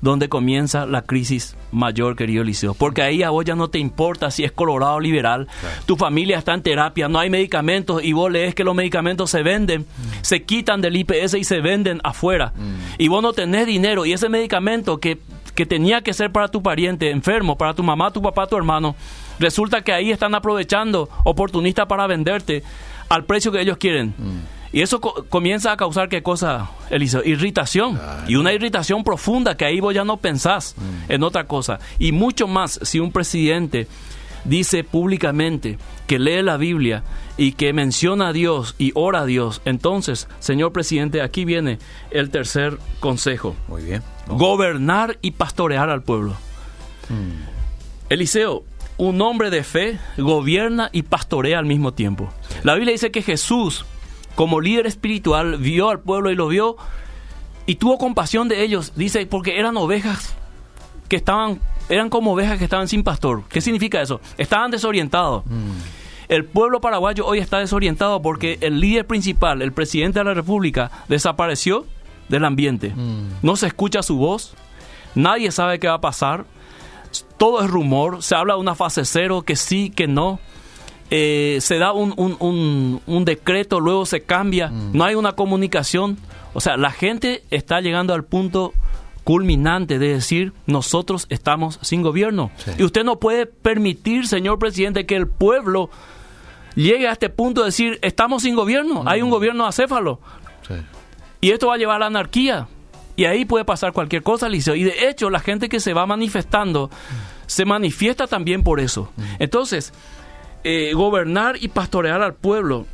donde 0.00 0.28
comienza 0.28 0.86
la 0.86 1.02
crisis 1.02 1.56
mayor, 1.72 2.16
querido 2.16 2.44
Liceo. 2.44 2.74
Porque 2.74 3.02
ahí 3.02 3.22
a 3.22 3.30
vos 3.30 3.44
ya 3.44 3.54
no 3.54 3.68
te 3.68 3.78
importa 3.78 4.30
si 4.30 4.44
es 4.44 4.52
colorado 4.52 4.96
o 4.96 5.00
liberal. 5.00 5.48
Tu 5.86 5.96
familia 5.96 6.38
está 6.38 6.54
en 6.54 6.62
terapia, 6.62 7.08
no 7.08 7.18
hay 7.18 7.30
medicamentos 7.30 8.02
y 8.02 8.12
vos 8.12 8.30
lees 8.30 8.54
que 8.54 8.64
los 8.64 8.74
medicamentos 8.74 9.30
se 9.30 9.42
venden, 9.42 9.82
mm. 9.82 10.18
se 10.22 10.42
quitan 10.42 10.80
del 10.80 10.96
IPS 10.96 11.34
y 11.34 11.44
se 11.44 11.60
venden 11.60 12.00
afuera. 12.04 12.52
Mm. 12.56 13.02
Y 13.02 13.08
vos 13.08 13.22
no 13.22 13.32
tenés 13.32 13.66
dinero 13.66 14.06
y 14.06 14.12
ese 14.12 14.28
medicamento 14.28 14.98
que, 14.98 15.18
que 15.54 15.66
tenía 15.66 16.02
que 16.02 16.12
ser 16.12 16.30
para 16.30 16.48
tu 16.48 16.62
pariente 16.62 17.10
enfermo, 17.10 17.56
para 17.56 17.74
tu 17.74 17.82
mamá, 17.82 18.12
tu 18.12 18.22
papá, 18.22 18.46
tu 18.46 18.56
hermano, 18.56 18.94
resulta 19.38 19.82
que 19.82 19.92
ahí 19.92 20.10
están 20.10 20.34
aprovechando 20.34 21.08
oportunistas 21.24 21.86
para 21.86 22.06
venderte 22.06 22.62
al 23.08 23.24
precio 23.24 23.50
que 23.50 23.60
ellos 23.60 23.78
quieren. 23.78 24.14
Mm. 24.16 24.57
Y 24.72 24.82
eso 24.82 25.00
comienza 25.00 25.72
a 25.72 25.76
causar 25.76 26.08
qué 26.08 26.22
cosa, 26.22 26.70
Eliseo? 26.90 27.22
Irritación. 27.24 27.98
Y 28.26 28.36
una 28.36 28.52
irritación 28.52 29.02
profunda 29.04 29.56
que 29.56 29.64
ahí 29.64 29.80
vos 29.80 29.94
ya 29.94 30.04
no 30.04 30.18
pensás 30.18 30.74
mm. 30.76 31.12
en 31.12 31.22
otra 31.22 31.44
cosa. 31.44 31.78
Y 31.98 32.12
mucho 32.12 32.46
más 32.46 32.78
si 32.82 33.00
un 33.00 33.12
presidente 33.12 33.88
dice 34.44 34.84
públicamente 34.84 35.78
que 36.06 36.18
lee 36.18 36.42
la 36.42 36.56
Biblia 36.56 37.02
y 37.36 37.52
que 37.52 37.72
menciona 37.72 38.28
a 38.28 38.32
Dios 38.32 38.74
y 38.78 38.92
ora 38.94 39.20
a 39.20 39.26
Dios. 39.26 39.60
Entonces, 39.64 40.28
señor 40.38 40.72
presidente, 40.72 41.22
aquí 41.22 41.44
viene 41.44 41.78
el 42.10 42.30
tercer 42.30 42.78
consejo. 43.00 43.56
Muy 43.68 43.82
bien. 43.82 44.02
Gobernar 44.26 45.18
y 45.22 45.32
pastorear 45.32 45.90
al 45.90 46.02
pueblo. 46.02 46.32
Mm. 47.08 48.10
Eliseo, 48.10 48.64
un 48.96 49.20
hombre 49.20 49.50
de 49.50 49.62
fe 49.62 49.98
gobierna 50.16 50.90
y 50.92 51.02
pastorea 51.02 51.58
al 51.58 51.66
mismo 51.66 51.92
tiempo. 51.92 52.32
La 52.64 52.74
Biblia 52.74 52.92
dice 52.92 53.10
que 53.10 53.22
Jesús 53.22 53.84
como 54.38 54.60
líder 54.60 54.86
espiritual, 54.86 55.56
vio 55.56 55.90
al 55.90 55.98
pueblo 55.98 56.30
y 56.30 56.36
lo 56.36 56.46
vio 56.46 56.76
y 57.66 57.74
tuvo 57.74 57.98
compasión 57.98 58.46
de 58.46 58.62
ellos. 58.62 58.92
Dice, 58.94 59.26
porque 59.26 59.58
eran 59.58 59.76
ovejas 59.76 60.36
que 61.08 61.16
estaban, 61.16 61.58
eran 61.88 62.08
como 62.08 62.34
ovejas 62.34 62.56
que 62.56 62.62
estaban 62.62 62.86
sin 62.86 63.02
pastor. 63.02 63.42
¿Qué 63.48 63.60
significa 63.60 64.00
eso? 64.00 64.20
Estaban 64.36 64.70
desorientados. 64.70 65.44
Mm. 65.44 65.72
El 66.28 66.44
pueblo 66.44 66.80
paraguayo 66.80 67.26
hoy 67.26 67.40
está 67.40 67.58
desorientado 67.58 68.22
porque 68.22 68.58
el 68.60 68.78
líder 68.78 69.08
principal, 69.08 69.60
el 69.60 69.72
presidente 69.72 70.20
de 70.20 70.26
la 70.26 70.34
República, 70.34 70.92
desapareció 71.08 71.84
del 72.28 72.44
ambiente. 72.44 72.90
Mm. 72.94 73.38
No 73.42 73.56
se 73.56 73.66
escucha 73.66 74.04
su 74.04 74.18
voz, 74.18 74.54
nadie 75.16 75.50
sabe 75.50 75.80
qué 75.80 75.88
va 75.88 75.94
a 75.94 76.00
pasar, 76.00 76.44
todo 77.38 77.64
es 77.64 77.68
rumor, 77.68 78.22
se 78.22 78.36
habla 78.36 78.54
de 78.54 78.60
una 78.60 78.76
fase 78.76 79.04
cero, 79.04 79.42
que 79.42 79.56
sí, 79.56 79.90
que 79.90 80.06
no. 80.06 80.38
Eh, 81.10 81.58
se 81.60 81.78
da 81.78 81.92
un, 81.92 82.12
un, 82.16 83.00
un, 83.06 83.24
decreto, 83.24 83.80
luego 83.80 84.04
se 84.04 84.22
cambia, 84.22 84.68
mm. 84.68 84.90
no 84.92 85.04
hay 85.04 85.14
una 85.14 85.32
comunicación. 85.32 86.18
O 86.52 86.60
sea, 86.60 86.76
la 86.76 86.90
gente 86.90 87.44
está 87.50 87.80
llegando 87.80 88.12
al 88.12 88.24
punto 88.24 88.74
culminante 89.24 89.98
de 89.98 90.08
decir 90.14 90.54
nosotros 90.66 91.26
estamos 91.28 91.78
sin 91.82 92.02
gobierno. 92.02 92.50
Y 92.78 92.82
usted 92.82 93.04
no 93.04 93.18
puede 93.18 93.44
permitir, 93.44 94.26
señor 94.26 94.58
presidente, 94.58 95.04
que 95.06 95.16
el 95.16 95.26
pueblo 95.26 95.90
llegue 96.74 97.08
a 97.08 97.12
este 97.12 97.28
punto 97.28 97.60
de 97.60 97.66
decir 97.66 97.98
estamos 98.02 98.42
sin 98.42 98.54
gobierno, 98.54 99.04
hay 99.06 99.20
un 99.22 99.28
mm. 99.28 99.32
gobierno 99.32 99.66
acéfalo. 99.66 100.20
Y 101.40 101.50
esto 101.50 101.68
va 101.68 101.74
a 101.74 101.78
llevar 101.78 101.96
a 101.96 101.98
la 102.00 102.06
anarquía. 102.06 102.68
Y 103.16 103.24
ahí 103.24 103.44
puede 103.44 103.64
pasar 103.64 103.92
cualquier 103.92 104.22
cosa, 104.22 104.48
Liceo. 104.48 104.74
Y 104.74 104.84
de 104.84 105.08
hecho, 105.08 105.28
la 105.28 105.40
gente 105.40 105.68
que 105.68 105.80
se 105.80 105.92
va 105.92 106.06
manifestando 106.06 106.86
mm. 106.86 107.46
se 107.46 107.64
manifiesta 107.64 108.26
también 108.26 108.62
por 108.62 108.80
eso. 108.80 109.12
Entonces, 109.38 109.92
eh, 110.64 110.92
gobernar 110.94 111.56
y 111.60 111.68
pastorear 111.68 112.22
al 112.22 112.34
pueblo. 112.34 112.86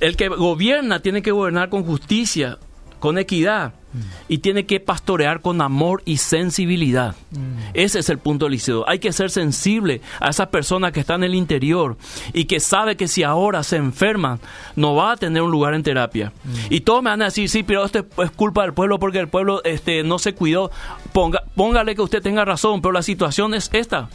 el 0.00 0.16
que 0.16 0.28
gobierna 0.28 1.00
tiene 1.00 1.22
que 1.22 1.30
gobernar 1.30 1.68
con 1.68 1.84
justicia, 1.84 2.58
con 2.98 3.18
equidad 3.18 3.74
mm. 3.92 3.98
y 4.28 4.38
tiene 4.38 4.66
que 4.66 4.80
pastorear 4.80 5.40
con 5.40 5.60
amor 5.60 6.02
y 6.04 6.16
sensibilidad. 6.16 7.14
Mm. 7.30 7.58
Ese 7.74 7.98
es 7.98 8.08
el 8.08 8.18
punto 8.18 8.48
Liceo. 8.48 8.88
Hay 8.88 8.98
que 8.98 9.12
ser 9.12 9.30
sensible 9.30 10.00
a 10.18 10.30
esas 10.30 10.48
personas 10.48 10.92
que 10.92 11.00
están 11.00 11.22
en 11.22 11.30
el 11.30 11.34
interior 11.34 11.96
y 12.32 12.46
que 12.46 12.58
sabe 12.58 12.96
que 12.96 13.08
si 13.08 13.22
ahora 13.22 13.62
se 13.62 13.76
enferman 13.76 14.40
no 14.74 14.94
va 14.94 15.12
a 15.12 15.16
tener 15.16 15.42
un 15.42 15.50
lugar 15.50 15.74
en 15.74 15.82
terapia. 15.82 16.32
Mm. 16.44 16.54
Y 16.70 16.80
todos 16.80 17.02
me 17.02 17.10
van 17.10 17.22
a 17.22 17.26
decir, 17.26 17.48
sí, 17.48 17.62
pero 17.62 17.84
esto 17.84 18.06
es 18.18 18.30
culpa 18.30 18.62
del 18.62 18.74
pueblo 18.74 18.98
porque 18.98 19.18
el 19.18 19.28
pueblo 19.28 19.62
este, 19.64 20.02
no 20.02 20.18
se 20.18 20.34
cuidó. 20.34 20.70
Ponga, 21.12 21.44
póngale 21.54 21.94
que 21.94 22.02
usted 22.02 22.22
tenga 22.22 22.44
razón, 22.44 22.80
pero 22.82 22.92
la 22.92 23.02
situación 23.02 23.54
es 23.54 23.70
esta. 23.72 24.08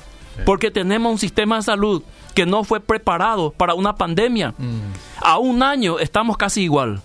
Porque 0.46 0.72
tenemos 0.72 1.12
un 1.12 1.18
sistema 1.18 1.58
de 1.58 1.64
salud 1.64 2.04
que 2.34 2.46
no 2.46 2.64
fue 2.64 2.80
preparado 2.80 3.52
para 3.52 3.74
una 3.74 3.96
pandemia. 3.96 4.54
Mm. 4.58 4.80
A 5.22 5.38
un 5.38 5.64
año 5.64 6.00
estamos 6.00 6.38
casi 6.38 6.64
igual. 6.64 7.02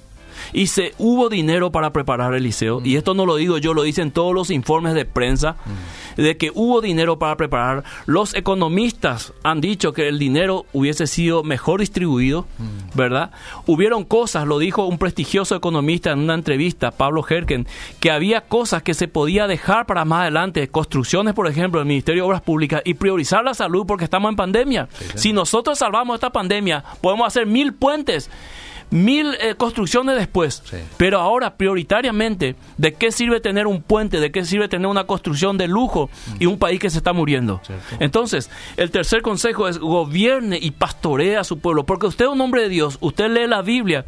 Y 0.52 0.68
se 0.68 0.92
hubo 0.98 1.28
dinero 1.28 1.70
para 1.70 1.92
preparar 1.92 2.34
el 2.34 2.42
liceo. 2.42 2.80
Y 2.84 2.96
esto 2.96 3.14
no 3.14 3.26
lo 3.26 3.36
digo 3.36 3.58
yo, 3.58 3.74
lo 3.74 3.82
dicen 3.82 4.10
todos 4.10 4.34
los 4.34 4.50
informes 4.50 4.94
de 4.94 5.04
prensa, 5.04 5.56
de 6.16 6.36
que 6.36 6.50
hubo 6.54 6.80
dinero 6.80 7.18
para 7.18 7.36
preparar. 7.36 7.84
Los 8.06 8.34
economistas 8.34 9.32
han 9.42 9.60
dicho 9.60 9.92
que 9.92 10.08
el 10.08 10.18
dinero 10.18 10.66
hubiese 10.72 11.06
sido 11.06 11.42
mejor 11.42 11.80
distribuido, 11.80 12.46
¿verdad? 12.94 13.30
Hubieron 13.66 14.04
cosas, 14.04 14.46
lo 14.46 14.58
dijo 14.58 14.86
un 14.86 14.98
prestigioso 14.98 15.54
economista 15.54 16.12
en 16.12 16.20
una 16.20 16.34
entrevista, 16.34 16.90
Pablo 16.90 17.24
Herken, 17.28 17.66
que 18.00 18.10
había 18.10 18.42
cosas 18.42 18.82
que 18.82 18.94
se 18.94 19.08
podía 19.08 19.46
dejar 19.46 19.86
para 19.86 20.04
más 20.04 20.22
adelante, 20.22 20.68
construcciones, 20.68 21.34
por 21.34 21.46
ejemplo, 21.46 21.80
del 21.80 21.88
Ministerio 21.88 22.22
de 22.22 22.28
Obras 22.28 22.42
Públicas, 22.42 22.82
y 22.84 22.94
priorizar 22.94 23.44
la 23.44 23.54
salud 23.54 23.84
porque 23.86 24.04
estamos 24.04 24.30
en 24.30 24.36
pandemia. 24.36 24.88
Si 25.14 25.32
nosotros 25.32 25.78
salvamos 25.78 26.14
esta 26.14 26.30
pandemia, 26.30 26.84
podemos 27.00 27.26
hacer 27.26 27.46
mil 27.46 27.74
puentes 27.74 28.30
mil 28.90 29.34
eh, 29.40 29.54
construcciones 29.56 30.16
después. 30.16 30.62
Pero 30.96 31.20
ahora, 31.20 31.56
prioritariamente, 31.56 32.56
¿de 32.76 32.94
qué 32.94 33.12
sirve 33.12 33.40
tener 33.40 33.66
un 33.66 33.82
puente? 33.82 34.20
¿De 34.20 34.30
qué 34.30 34.44
sirve 34.44 34.68
tener 34.68 34.86
una 34.86 35.04
construcción 35.04 35.58
de 35.58 35.68
lujo 35.68 36.10
y 36.38 36.46
un 36.46 36.58
país 36.58 36.80
que 36.80 36.90
se 36.90 36.98
está 36.98 37.12
muriendo? 37.12 37.60
Entonces, 38.00 38.50
el 38.76 38.90
tercer 38.90 39.22
consejo 39.22 39.68
es 39.68 39.78
gobierne 39.78 40.58
y 40.60 40.70
pastoree 40.70 41.36
a 41.36 41.44
su 41.44 41.58
pueblo. 41.58 41.84
Porque 41.84 42.06
usted 42.06 42.26
es 42.26 42.30
un 42.30 42.40
hombre 42.40 42.62
de 42.62 42.68
Dios, 42.68 42.98
usted 43.00 43.30
lee 43.30 43.46
la 43.46 43.62
Biblia 43.62 44.04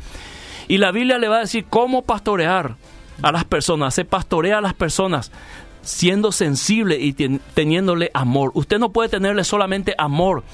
y 0.69 0.79
la 0.79 0.93
Biblia 0.93 1.19
le 1.19 1.29
va 1.29 1.37
a 1.37 1.41
decir 1.41 1.67
cómo 1.69 2.03
pastorear 2.03 2.77
a 3.23 3.33
las 3.33 3.45
personas. 3.45 3.95
Se 3.95 4.05
pastorea 4.05 4.59
a 4.59 4.61
las 4.61 4.75
personas 4.75 5.33
siendo 5.83 6.33
sensible 6.33 6.99
y 7.01 7.13
teniéndole 7.13 8.11
amor. 8.13 8.51
Usted 8.55 8.79
no 8.79 8.91
puede 8.91 9.09
tenerle 9.09 9.45
solamente 9.45 9.95
amor 9.97 10.45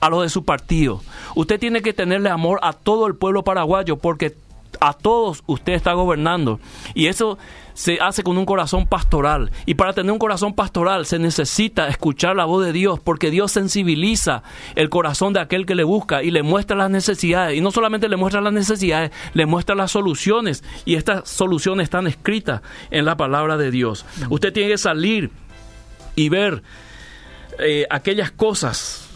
a 0.00 0.08
los 0.08 0.22
de 0.22 0.28
su 0.28 0.44
partido. 0.44 1.02
Usted 1.34 1.60
tiene 1.60 1.82
que 1.82 1.92
tenerle 1.92 2.30
amor 2.30 2.58
a 2.62 2.72
todo 2.72 3.06
el 3.06 3.14
pueblo 3.14 3.44
paraguayo 3.44 3.96
porque 3.96 4.36
a 4.80 4.92
todos 4.92 5.42
usted 5.46 5.74
está 5.74 5.92
gobernando. 5.92 6.60
Y 6.94 7.06
eso 7.06 7.38
se 7.74 7.98
hace 8.00 8.22
con 8.22 8.38
un 8.38 8.46
corazón 8.46 8.86
pastoral. 8.86 9.50
Y 9.66 9.74
para 9.74 9.92
tener 9.92 10.12
un 10.12 10.18
corazón 10.18 10.54
pastoral 10.54 11.06
se 11.06 11.18
necesita 11.18 11.88
escuchar 11.88 12.36
la 12.36 12.44
voz 12.44 12.64
de 12.64 12.72
Dios, 12.72 13.00
porque 13.00 13.30
Dios 13.30 13.52
sensibiliza 13.52 14.42
el 14.74 14.88
corazón 14.88 15.32
de 15.32 15.40
aquel 15.40 15.66
que 15.66 15.74
le 15.74 15.84
busca 15.84 16.22
y 16.22 16.30
le 16.30 16.42
muestra 16.42 16.76
las 16.76 16.90
necesidades. 16.90 17.56
Y 17.56 17.60
no 17.60 17.70
solamente 17.70 18.08
le 18.08 18.16
muestra 18.16 18.40
las 18.40 18.52
necesidades, 18.52 19.10
le 19.34 19.46
muestra 19.46 19.74
las 19.74 19.90
soluciones. 19.90 20.64
Y 20.84 20.94
estas 20.94 21.28
soluciones 21.28 21.84
están 21.84 22.06
escritas 22.06 22.62
en 22.90 23.04
la 23.04 23.16
palabra 23.16 23.56
de 23.56 23.70
Dios. 23.70 24.04
Usted 24.28 24.52
tiene 24.52 24.70
que 24.70 24.78
salir 24.78 25.30
y 26.16 26.28
ver 26.28 26.62
eh, 27.58 27.86
aquellas 27.90 28.30
cosas 28.30 29.09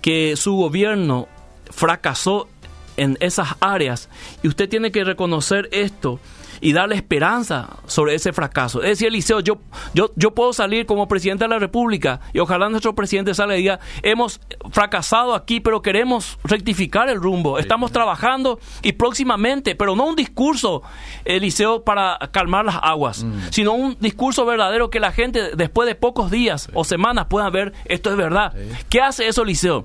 que 0.00 0.36
su 0.36 0.54
gobierno 0.54 1.28
fracasó 1.70 2.48
en 2.96 3.16
esas 3.20 3.56
áreas. 3.60 4.08
Y 4.42 4.48
usted 4.48 4.68
tiene 4.68 4.92
que 4.92 5.04
reconocer 5.04 5.68
esto 5.72 6.20
y 6.60 6.72
darle 6.72 6.96
esperanza 6.96 7.68
sobre 7.86 8.14
ese 8.14 8.32
fracaso. 8.32 8.82
Es 8.82 8.90
decir, 8.90 9.08
Eliseo, 9.08 9.40
yo, 9.40 9.58
yo, 9.94 10.10
yo 10.16 10.34
puedo 10.34 10.52
salir 10.52 10.86
como 10.86 11.08
presidente 11.08 11.44
de 11.44 11.48
la 11.48 11.58
República 11.58 12.20
y 12.32 12.38
ojalá 12.38 12.68
nuestro 12.68 12.94
presidente 12.94 13.34
salga 13.34 13.56
y 13.56 13.60
diga, 13.60 13.80
hemos 14.02 14.40
fracasado 14.70 15.34
aquí, 15.34 15.60
pero 15.60 15.82
queremos 15.82 16.38
rectificar 16.44 17.08
el 17.08 17.20
rumbo. 17.20 17.58
Estamos 17.58 17.92
trabajando 17.92 18.58
y 18.82 18.92
próximamente, 18.92 19.74
pero 19.74 19.96
no 19.96 20.06
un 20.06 20.16
discurso, 20.16 20.82
Eliseo, 21.24 21.84
para 21.84 22.18
calmar 22.32 22.64
las 22.64 22.78
aguas, 22.82 23.24
mm. 23.24 23.48
sino 23.50 23.72
un 23.72 23.96
discurso 24.00 24.44
verdadero 24.44 24.90
que 24.90 25.00
la 25.00 25.12
gente 25.12 25.56
después 25.56 25.88
de 25.88 25.94
pocos 25.94 26.30
días 26.30 26.68
o 26.74 26.84
semanas 26.84 27.26
pueda 27.26 27.48
ver, 27.50 27.72
esto 27.84 28.10
es 28.10 28.16
verdad. 28.16 28.54
¿Qué 28.88 29.00
hace 29.00 29.28
eso, 29.28 29.42
Eliseo? 29.42 29.84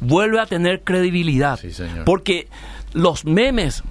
vuelve 0.00 0.40
a 0.40 0.46
tener 0.46 0.82
credibilidad. 0.82 1.58
Porque 2.04 2.48
los 2.92 3.24
memes 3.24 3.82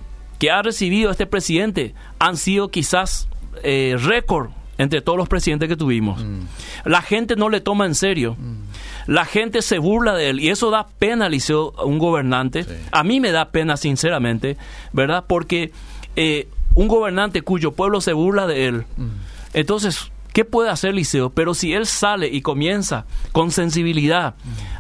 que 0.46 0.52
ha 0.52 0.62
recibido 0.62 1.10
este 1.10 1.26
presidente 1.26 1.96
han 2.20 2.38
sido 2.38 2.70
quizás 2.70 3.28
eh, 3.64 3.96
récord 4.00 4.52
entre 4.78 5.02
todos 5.02 5.18
los 5.18 5.28
presidentes 5.28 5.68
que 5.68 5.76
tuvimos. 5.76 6.24
Mm. 6.24 6.42
La 6.86 7.02
gente 7.02 7.36
no 7.36 7.50
le 7.50 7.62
toma 7.62 7.88
en 7.88 7.96
serio. 7.96 8.36
Mm. 8.38 9.12
La 9.12 9.26
gente 9.26 9.64
se 9.64 9.80
burla 9.80 10.14
de 10.14 10.30
él 10.30 10.40
y 10.40 10.50
eso 10.50 10.70
da 10.70 10.86
pena, 11.00 11.30
Liceo, 11.30 11.74
a 11.80 11.86
un 11.86 11.98
gobernante. 11.98 12.64
A 12.92 13.04
mí 13.04 13.20
me 13.20 13.32
da 13.32 13.50
pena, 13.50 13.76
sinceramente, 13.76 14.56
¿verdad? 14.94 15.24
Porque 15.28 15.72
eh, 16.16 16.48
un 16.76 16.88
gobernante 16.88 17.42
cuyo 17.42 17.72
pueblo 17.72 18.00
se 18.00 18.14
burla 18.14 18.46
de 18.46 18.68
él. 18.68 18.86
Mm. 18.98 19.08
Entonces, 19.56 20.12
¿qué 20.32 20.46
puede 20.46 20.70
hacer 20.70 20.94
Liceo? 20.94 21.32
Pero 21.32 21.56
si 21.56 21.74
él 21.74 21.88
sale 21.88 22.28
y 22.28 22.44
comienza 22.44 23.06
con 23.32 23.50
sensibilidad 23.50 24.36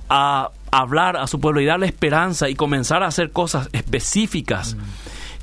a 0.09 0.51
hablar 0.79 1.17
a 1.17 1.27
su 1.27 1.39
pueblo 1.39 1.61
y 1.61 1.65
darle 1.65 1.87
esperanza 1.87 2.49
y 2.49 2.55
comenzar 2.55 3.03
a 3.03 3.07
hacer 3.07 3.31
cosas 3.31 3.69
específicas. 3.71 4.75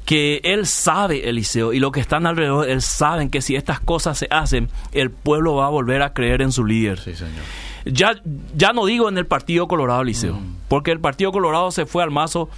Que 0.05 0.41
él 0.45 0.67
sabe, 0.67 1.29
Eliseo, 1.29 1.73
y 1.73 1.79
lo 1.79 1.93
que 1.93 2.01
están 2.01 2.27
alrededor, 2.27 2.69
él 2.69 2.83
saben 2.83 3.31
que 3.31 3.41
si 3.41 3.57
estas 3.57 3.81
cosas 3.81 4.19
se 4.19 4.27
hacen, 4.31 4.69
el 4.93 5.11
pueblo 5.11 5.55
va 5.55 5.67
a 5.67 5.71
volver 5.71 6.03
a 6.03 6.13
creer 6.13 6.43
en 6.43 6.53
su 6.53 6.65
líder. 6.65 7.01
Ya, 7.85 8.15
ya 8.57 8.73
no 8.73 8.87
digo 8.87 9.09
en 9.09 9.19
el 9.19 9.27
Partido 9.27 9.69
Colorado, 9.69 10.03
Eliseo, 10.03 10.35
mm. 10.35 10.57
porque 10.69 10.93
el 10.93 11.01
Partido 11.01 11.33
Colorado 11.33 11.71
se 11.71 11.87
fue 11.87 12.03
al 12.03 12.11
mazo 12.11 12.49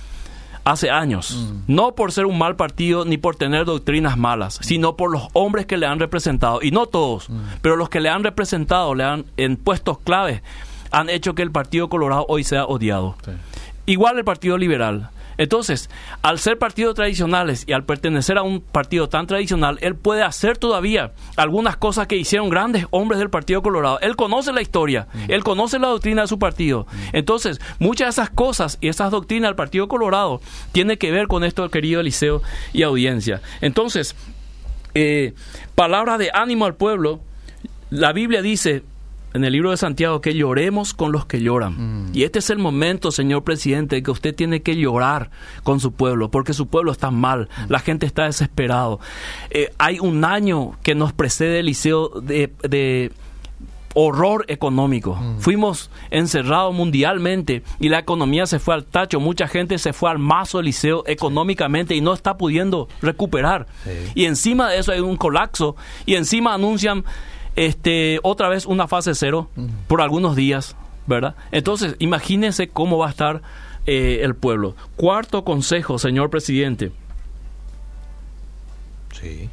hace 0.64 0.90
años, 0.90 1.35
mm. 1.35 1.72
no 1.72 1.94
por 1.94 2.12
ser 2.12 2.26
un 2.26 2.38
mal 2.38 2.57
partido 2.57 3.04
ni 3.04 3.18
por 3.18 3.37
tener 3.37 3.66
doctrinas 3.66 4.16
malas, 4.16 4.59
sino 4.62 4.96
por 4.96 5.11
los 5.11 5.28
hombres 5.35 5.66
que 5.66 5.76
le 5.76 5.87
han 5.87 5.98
representado, 5.98 6.61
y 6.62 6.70
no 6.70 6.87
todos, 6.87 7.28
mm. 7.28 7.40
pero 7.61 7.76
los 7.76 7.88
que 7.88 8.00
le 8.00 8.09
han 8.09 8.24
representado, 8.24 8.94
le 8.94 9.04
han 9.04 9.26
en 9.37 9.57
puestos 9.57 9.98
claves 9.98 10.42
han 10.94 11.11
hecho 11.11 11.35
que 11.35 11.42
el 11.42 11.50
Partido 11.50 11.88
Colorado 11.88 12.24
hoy 12.28 12.44
sea 12.44 12.64
odiado. 12.64 13.16
Igual 13.87 14.18
el 14.18 14.24
Partido 14.24 14.57
Liberal. 14.57 15.11
Entonces, 15.37 15.90
al 16.23 16.38
ser 16.38 16.59
partidos 16.59 16.94
tradicionales 16.94 17.64
y 17.66 17.73
al 17.73 17.85
pertenecer 17.85 18.38
a 18.38 18.42
un 18.42 18.61
partido 18.61 19.09
tan 19.09 19.27
tradicional, 19.27 19.79
él 19.81 19.94
puede 19.97 20.23
hacer 20.23 20.59
todavía 20.59 21.12
algunas 21.37 21.77
cosas 21.77 22.07
que 22.07 22.16
hicieron 22.16 22.49
grandes 22.49 22.87
hombres 22.90 23.18
del 23.18 23.31
Partido 23.31 23.62
Colorado. 23.62 23.99
Él 24.01 24.16
conoce 24.16 24.53
la 24.53 24.62
historia, 24.62 25.09
mm. 25.12 25.33
él 25.33 25.44
conoce 25.44 25.79
la 25.79 25.88
doctrina 25.88 26.23
de 26.23 26.29
su 26.29 26.38
partido. 26.38 26.87
Mm. 26.90 27.16
Entonces, 27.16 27.61
muchas 27.79 28.07
de 28.07 28.23
esas 28.23 28.31
cosas 28.31 28.79
y 28.81 28.88
esas 28.88 29.11
doctrinas 29.11 29.49
del 29.49 29.57
Partido 29.57 29.88
Colorado 29.88 30.40
tienen 30.73 30.99
que 30.99 31.11
ver 31.11 31.27
con 31.27 31.44
esto, 31.44 31.68
querido 31.70 32.01
Eliseo 32.01 32.42
y 32.73 32.83
audiencia. 32.83 33.40
Entonces, 33.61 34.14
eh, 34.94 35.35
palabra 35.75 36.18
de 36.18 36.31
ánimo 36.33 36.66
al 36.66 36.75
pueblo. 36.75 37.20
La 37.90 38.12
Biblia 38.12 38.42
dice, 38.42 38.83
en 39.35 39.44
el 39.44 39.53
libro 39.53 39.73
de 39.73 39.77
Santiago 39.77 40.20
que 40.20 40.35
lloremos 40.35 40.94
con 40.94 41.12
los 41.12 41.27
que 41.27 41.42
lloran. 41.42 42.07
Mm. 42.07 42.11
Y 42.14 42.23
este 42.23 42.38
es 42.38 42.51
el 42.51 42.59
momento, 42.59 43.11
señor 43.11 43.42
presidente, 43.42 44.03
que 44.03 44.11
usted 44.11 44.35
tiene 44.35 44.62
que 44.62 44.77
llorar 44.77 45.31
con 45.64 45.81
su 45.81 45.92
pueblo, 45.92 46.31
porque 46.31 46.55
su 46.55 46.68
pueblo 46.68 46.92
está 46.92 47.11
mal, 47.11 47.49
mm. 47.66 47.70
la 47.73 47.81
gente 47.81 48.07
está 48.07 48.25
desesperado. 48.25 49.01
Eh, 49.51 49.73
hay 49.77 49.99
un 49.99 50.25
año 50.25 50.79
que 50.83 50.94
nos 50.94 51.12
precede 51.12 51.61
el 51.61 51.66
liceo 51.66 52.09
de, 52.20 53.12
horror 53.97 54.44
económico. 54.49 55.14
Mm. 55.14 55.38
Fuimos 55.38 55.88
encerrados 56.11 56.75
mundialmente 56.75 57.62
y 57.79 57.90
la 57.90 58.01
economía 58.01 58.44
se 58.47 58.59
fue 58.59 58.75
al 58.75 58.85
tacho. 58.85 59.20
Mucha 59.20 59.47
gente 59.47 59.79
se 59.79 59.92
fue 59.92 60.11
al 60.11 60.18
mazo 60.18 60.59
del 60.59 60.66
liceo 60.66 61.05
económicamente 61.07 61.94
y 61.94 62.01
no 62.01 62.12
está 62.12 62.37
pudiendo 62.37 62.88
recuperar. 63.01 63.68
Y 64.16 64.25
encima 64.25 64.68
de 64.68 64.79
eso 64.79 64.90
hay 64.90 64.99
un 64.99 65.16
colapso 65.16 65.77
y 66.07 66.16
encima 66.16 66.55
anuncian 66.55 67.05
este, 67.57 68.19
otra 68.23 68.49
vez 68.49 68.67
una 68.67 68.88
fase 68.88 69.14
cero 69.14 69.51
por 69.87 70.01
algunos 70.01 70.37
días, 70.37 70.77
¿verdad? 71.07 71.35
Entonces, 71.53 71.97
imagínense 71.99 72.69
cómo 72.69 72.99
va 72.99 73.09
a 73.09 73.11
estar 73.11 73.43
eh, 73.87 74.21
el 74.23 74.35
pueblo. 74.35 74.75
Cuarto 74.97 75.45
consejo, 75.45 75.99
señor 75.99 76.31
presidente. 76.31 76.93
Sí. 79.21 79.49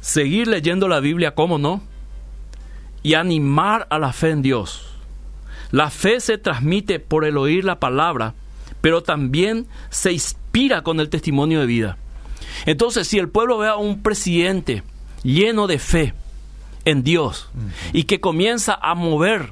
Seguir 0.00 0.48
leyendo 0.48 0.88
la 0.88 1.00
Biblia, 1.00 1.34
¿cómo 1.34 1.58
no? 1.58 1.82
Y 3.02 3.14
animar 3.14 3.86
a 3.90 3.98
la 3.98 4.12
fe 4.12 4.30
en 4.30 4.42
Dios. 4.42 4.96
La 5.70 5.90
fe 5.90 6.20
se 6.20 6.38
transmite 6.38 7.00
por 7.00 7.24
el 7.24 7.36
oír 7.36 7.64
la 7.64 7.80
palabra, 7.80 8.34
pero 8.80 9.02
también 9.02 9.66
se 9.90 10.12
inspira 10.12 10.82
con 10.82 11.00
el 11.00 11.08
testimonio 11.08 11.60
de 11.60 11.66
vida. 11.66 11.98
Entonces, 12.66 13.08
si 13.08 13.18
el 13.18 13.28
pueblo 13.28 13.58
ve 13.58 13.68
a 13.68 13.76
un 13.76 14.02
presidente 14.02 14.82
lleno 15.22 15.66
de 15.66 15.78
fe, 15.78 16.14
en 16.86 17.02
Dios 17.02 17.50
y 17.92 18.04
que 18.04 18.20
comienza 18.20 18.78
a 18.80 18.94
mover 18.94 19.50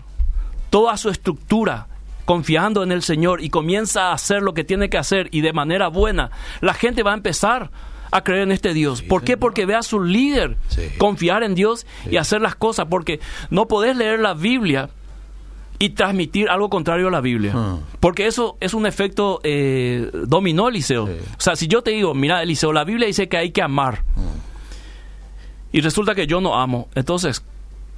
toda 0.71 0.97
su 0.97 1.11
estructura 1.11 1.89
confiando 2.25 2.83
en 2.83 2.93
el 2.93 3.03
Señor 3.03 3.43
y 3.43 3.51
comienza 3.51 4.09
a 4.09 4.13
hacer 4.15 4.41
lo 4.41 4.55
que 4.55 4.65
tiene 4.65 4.89
que 4.89 4.97
hacer 4.97 5.29
y 5.31 5.43
de 5.43 5.53
manera 5.53 5.89
buena, 5.89 6.31
la 6.63 6.73
gente 6.73 7.03
va 7.03 7.11
a 7.11 7.15
empezar 7.15 7.71
a 8.11 8.23
creer 8.23 8.45
en 8.45 8.53
este 8.53 8.73
Dios. 8.73 9.03
¿Por 9.03 9.25
qué? 9.25 9.37
Porque 9.37 9.67
ve 9.67 9.75
a 9.75 9.83
su 9.83 10.01
líder 10.01 10.57
confiar 10.97 11.43
en 11.43 11.55
Dios 11.55 11.87
y 12.11 12.17
hacer 12.17 12.41
las 12.41 12.55
cosas, 12.55 12.87
porque 12.89 13.21
no 13.51 13.67
podés 13.67 13.97
leer 13.97 14.21
la 14.21 14.35
Biblia 14.35 14.89
y 15.81 15.91
transmitir 15.91 16.49
algo 16.49 16.71
contrario 16.71 17.09
a 17.09 17.11
la 17.11 17.21
Biblia. 17.21 17.53
Ah. 17.55 17.79
Porque 17.99 18.27
eso 18.29 18.57
es 18.61 18.73
un 18.73 18.87
efecto 18.87 19.41
eh, 19.43 20.09
dominó, 20.27 20.69
Eliseo. 20.69 21.05
O 21.05 21.41
sea, 21.41 21.57
si 21.57 21.67
yo 21.67 21.83
te 21.83 21.91
digo, 21.91 22.15
mira, 22.15 22.43
Eliseo, 22.43 22.73
la 22.73 22.85
Biblia 22.85 23.09
dice 23.09 23.29
que 23.29 23.37
hay 23.37 23.51
que 23.51 23.61
amar. 23.61 24.05
Ah 24.17 24.45
y 25.75 25.81
resulta 25.81 26.15
que 26.15 26.29
yo 26.29 26.41
no 26.41 26.55
amo. 26.55 26.89
Entonces, 26.95 27.45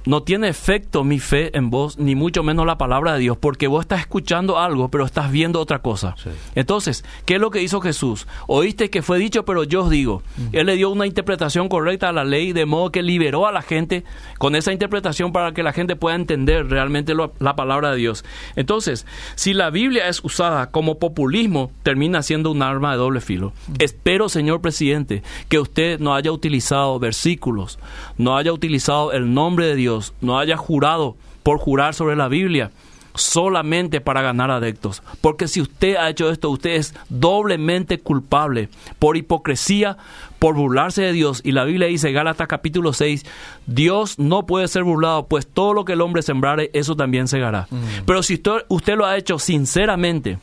no 0.07 0.23
tiene 0.23 0.47
efecto 0.47 1.03
mi 1.03 1.19
fe 1.19 1.55
en 1.57 1.69
vos, 1.69 1.99
ni 1.99 2.15
mucho 2.15 2.41
menos 2.41 2.65
la 2.65 2.77
palabra 2.77 3.13
de 3.13 3.19
Dios, 3.19 3.37
porque 3.37 3.67
vos 3.67 3.81
estás 3.81 3.99
escuchando 3.99 4.57
algo, 4.57 4.89
pero 4.89 5.05
estás 5.05 5.31
viendo 5.31 5.59
otra 5.59 5.79
cosa. 5.79 6.15
Entonces, 6.55 7.03
¿qué 7.25 7.35
es 7.35 7.41
lo 7.41 7.51
que 7.51 7.61
hizo 7.61 7.81
Jesús? 7.81 8.25
Oíste 8.47 8.89
que 8.89 9.01
fue 9.01 9.19
dicho, 9.19 9.43
pero 9.43 9.65
yo 9.65 9.83
os 9.83 9.89
digo. 9.89 10.23
Él 10.53 10.67
le 10.67 10.75
dio 10.75 10.89
una 10.89 11.05
interpretación 11.05 11.67
correcta 11.67 12.07
a 12.07 12.13
la 12.13 12.23
ley, 12.23 12.53
de 12.53 12.65
modo 12.65 12.91
que 12.91 13.03
liberó 13.03 13.47
a 13.47 13.51
la 13.51 13.61
gente 13.61 14.05
con 14.37 14.55
esa 14.55 14.71
interpretación 14.71 15.33
para 15.33 15.51
que 15.51 15.61
la 15.61 15.73
gente 15.73 15.97
pueda 15.97 16.15
entender 16.15 16.69
realmente 16.69 17.13
la 17.13 17.55
palabra 17.55 17.91
de 17.91 17.97
Dios. 17.97 18.23
Entonces, 18.55 19.05
si 19.35 19.53
la 19.53 19.69
Biblia 19.69 20.07
es 20.07 20.23
usada 20.23 20.71
como 20.71 20.99
populismo, 20.99 21.71
termina 21.83 22.23
siendo 22.23 22.51
un 22.51 22.61
arma 22.61 22.91
de 22.91 22.97
doble 22.97 23.19
filo. 23.19 23.51
Espero, 23.79 24.29
señor 24.29 24.61
presidente, 24.61 25.21
que 25.49 25.59
usted 25.59 25.99
no 25.99 26.15
haya 26.15 26.31
utilizado 26.31 26.97
versículos, 26.97 27.77
no 28.17 28.37
haya 28.37 28.53
utilizado 28.53 29.11
el 29.11 29.33
nombre 29.33 29.65
de 29.65 29.75
Dios, 29.75 29.96
no 30.21 30.39
haya 30.39 30.57
jurado 30.57 31.15
por 31.43 31.59
jurar 31.59 31.93
sobre 31.93 32.15
la 32.15 32.27
Biblia 32.27 32.71
solamente 33.17 34.01
para 34.01 34.21
ganar 34.21 34.51
adeptos. 34.51 35.03
Porque 35.21 35.47
si 35.47 35.61
usted 35.61 35.95
ha 35.95 36.09
hecho 36.09 36.29
esto, 36.29 36.49
usted 36.49 36.71
es 36.71 36.93
doblemente 37.09 37.99
culpable 37.99 38.69
por 38.99 39.17
hipocresía, 39.17 39.97
por 40.39 40.55
burlarse 40.55 41.01
de 41.01 41.13
Dios. 41.13 41.41
Y 41.43 41.51
la 41.51 41.63
Biblia 41.63 41.87
dice, 41.87 42.11
Gálatas 42.11 42.47
capítulo 42.47 42.93
6, 42.93 43.25
Dios 43.65 44.19
no 44.19 44.45
puede 44.45 44.67
ser 44.67 44.83
burlado, 44.83 45.27
pues 45.27 45.47
todo 45.47 45.73
lo 45.73 45.85
que 45.85 45.93
el 45.93 46.01
hombre 46.01 46.21
sembrare, 46.21 46.69
eso 46.73 46.95
también 46.95 47.27
segará. 47.27 47.67
Mm. 47.69 48.05
Pero 48.05 48.23
si 48.23 48.35
usted, 48.35 48.65
usted 48.69 48.95
lo 48.95 49.05
ha 49.05 49.17
hecho 49.17 49.39
sinceramente, 49.39 50.39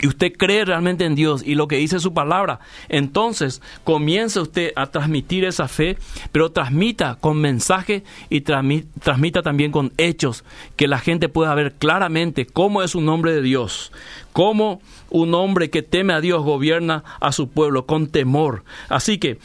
y 0.00 0.06
usted 0.08 0.32
cree 0.36 0.64
realmente 0.64 1.04
en 1.04 1.14
Dios 1.14 1.42
y 1.44 1.54
lo 1.54 1.68
que 1.68 1.76
dice 1.76 2.00
su 2.00 2.12
palabra, 2.12 2.60
entonces 2.88 3.62
comienza 3.84 4.42
usted 4.42 4.72
a 4.76 4.86
transmitir 4.88 5.44
esa 5.44 5.68
fe, 5.68 5.96
pero 6.32 6.50
transmita 6.50 7.16
con 7.20 7.38
mensaje 7.38 8.02
y 8.28 8.42
transmita 8.42 9.42
también 9.42 9.70
con 9.70 9.92
hechos, 9.96 10.44
que 10.76 10.88
la 10.88 10.98
gente 10.98 11.28
pueda 11.28 11.54
ver 11.54 11.74
claramente 11.74 12.46
cómo 12.46 12.82
es 12.82 12.94
un 12.94 13.08
hombre 13.08 13.32
de 13.32 13.42
Dios, 13.42 13.92
cómo 14.32 14.82
un 15.10 15.34
hombre 15.34 15.70
que 15.70 15.82
teme 15.82 16.12
a 16.12 16.20
Dios 16.20 16.42
gobierna 16.42 17.04
a 17.20 17.32
su 17.32 17.48
pueblo 17.48 17.86
con 17.86 18.08
temor. 18.08 18.64
Así 18.88 19.18
que, 19.18 19.38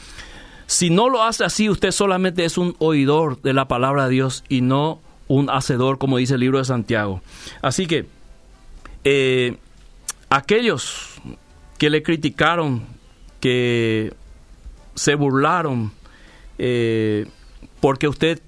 si 0.66 0.90
no 0.90 1.08
lo 1.08 1.22
hace 1.22 1.44
así, 1.44 1.68
usted 1.68 1.92
solamente 1.92 2.44
es 2.44 2.58
un 2.58 2.74
oidor 2.78 3.40
de 3.42 3.52
la 3.52 3.68
palabra 3.68 4.04
de 4.04 4.10
Dios 4.10 4.44
y 4.48 4.62
no 4.62 5.00
un 5.28 5.48
hacedor, 5.48 5.98
como 5.98 6.16
dice 6.16 6.34
el 6.34 6.40
libro 6.40 6.58
de 6.58 6.64
Santiago. 6.64 7.22
Así 7.62 7.86
que, 7.86 8.06
eh, 9.04 9.56
aquellos 10.30 11.20
que 11.78 11.90
le 11.90 12.02
criticaron, 12.02 12.82
que 13.40 14.14
se 14.94 15.14
burlaron, 15.14 15.92
eh, 16.58 17.26
porque 17.80 18.08
usted 18.08 18.42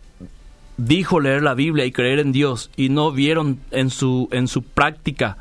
dijo 0.77 1.21
leer 1.21 1.43
la 1.43 1.55
Biblia 1.55 1.85
y 1.85 1.93
creer 1.93 2.19
en 2.19 2.33
Dios 2.33 2.71
y 2.77 2.89
no 2.89 3.13
vieron 3.13 3.61
en 3.71 3.91
su, 3.91 4.29
en 4.33 4.49
su 4.49 4.63
práctica 4.63 5.37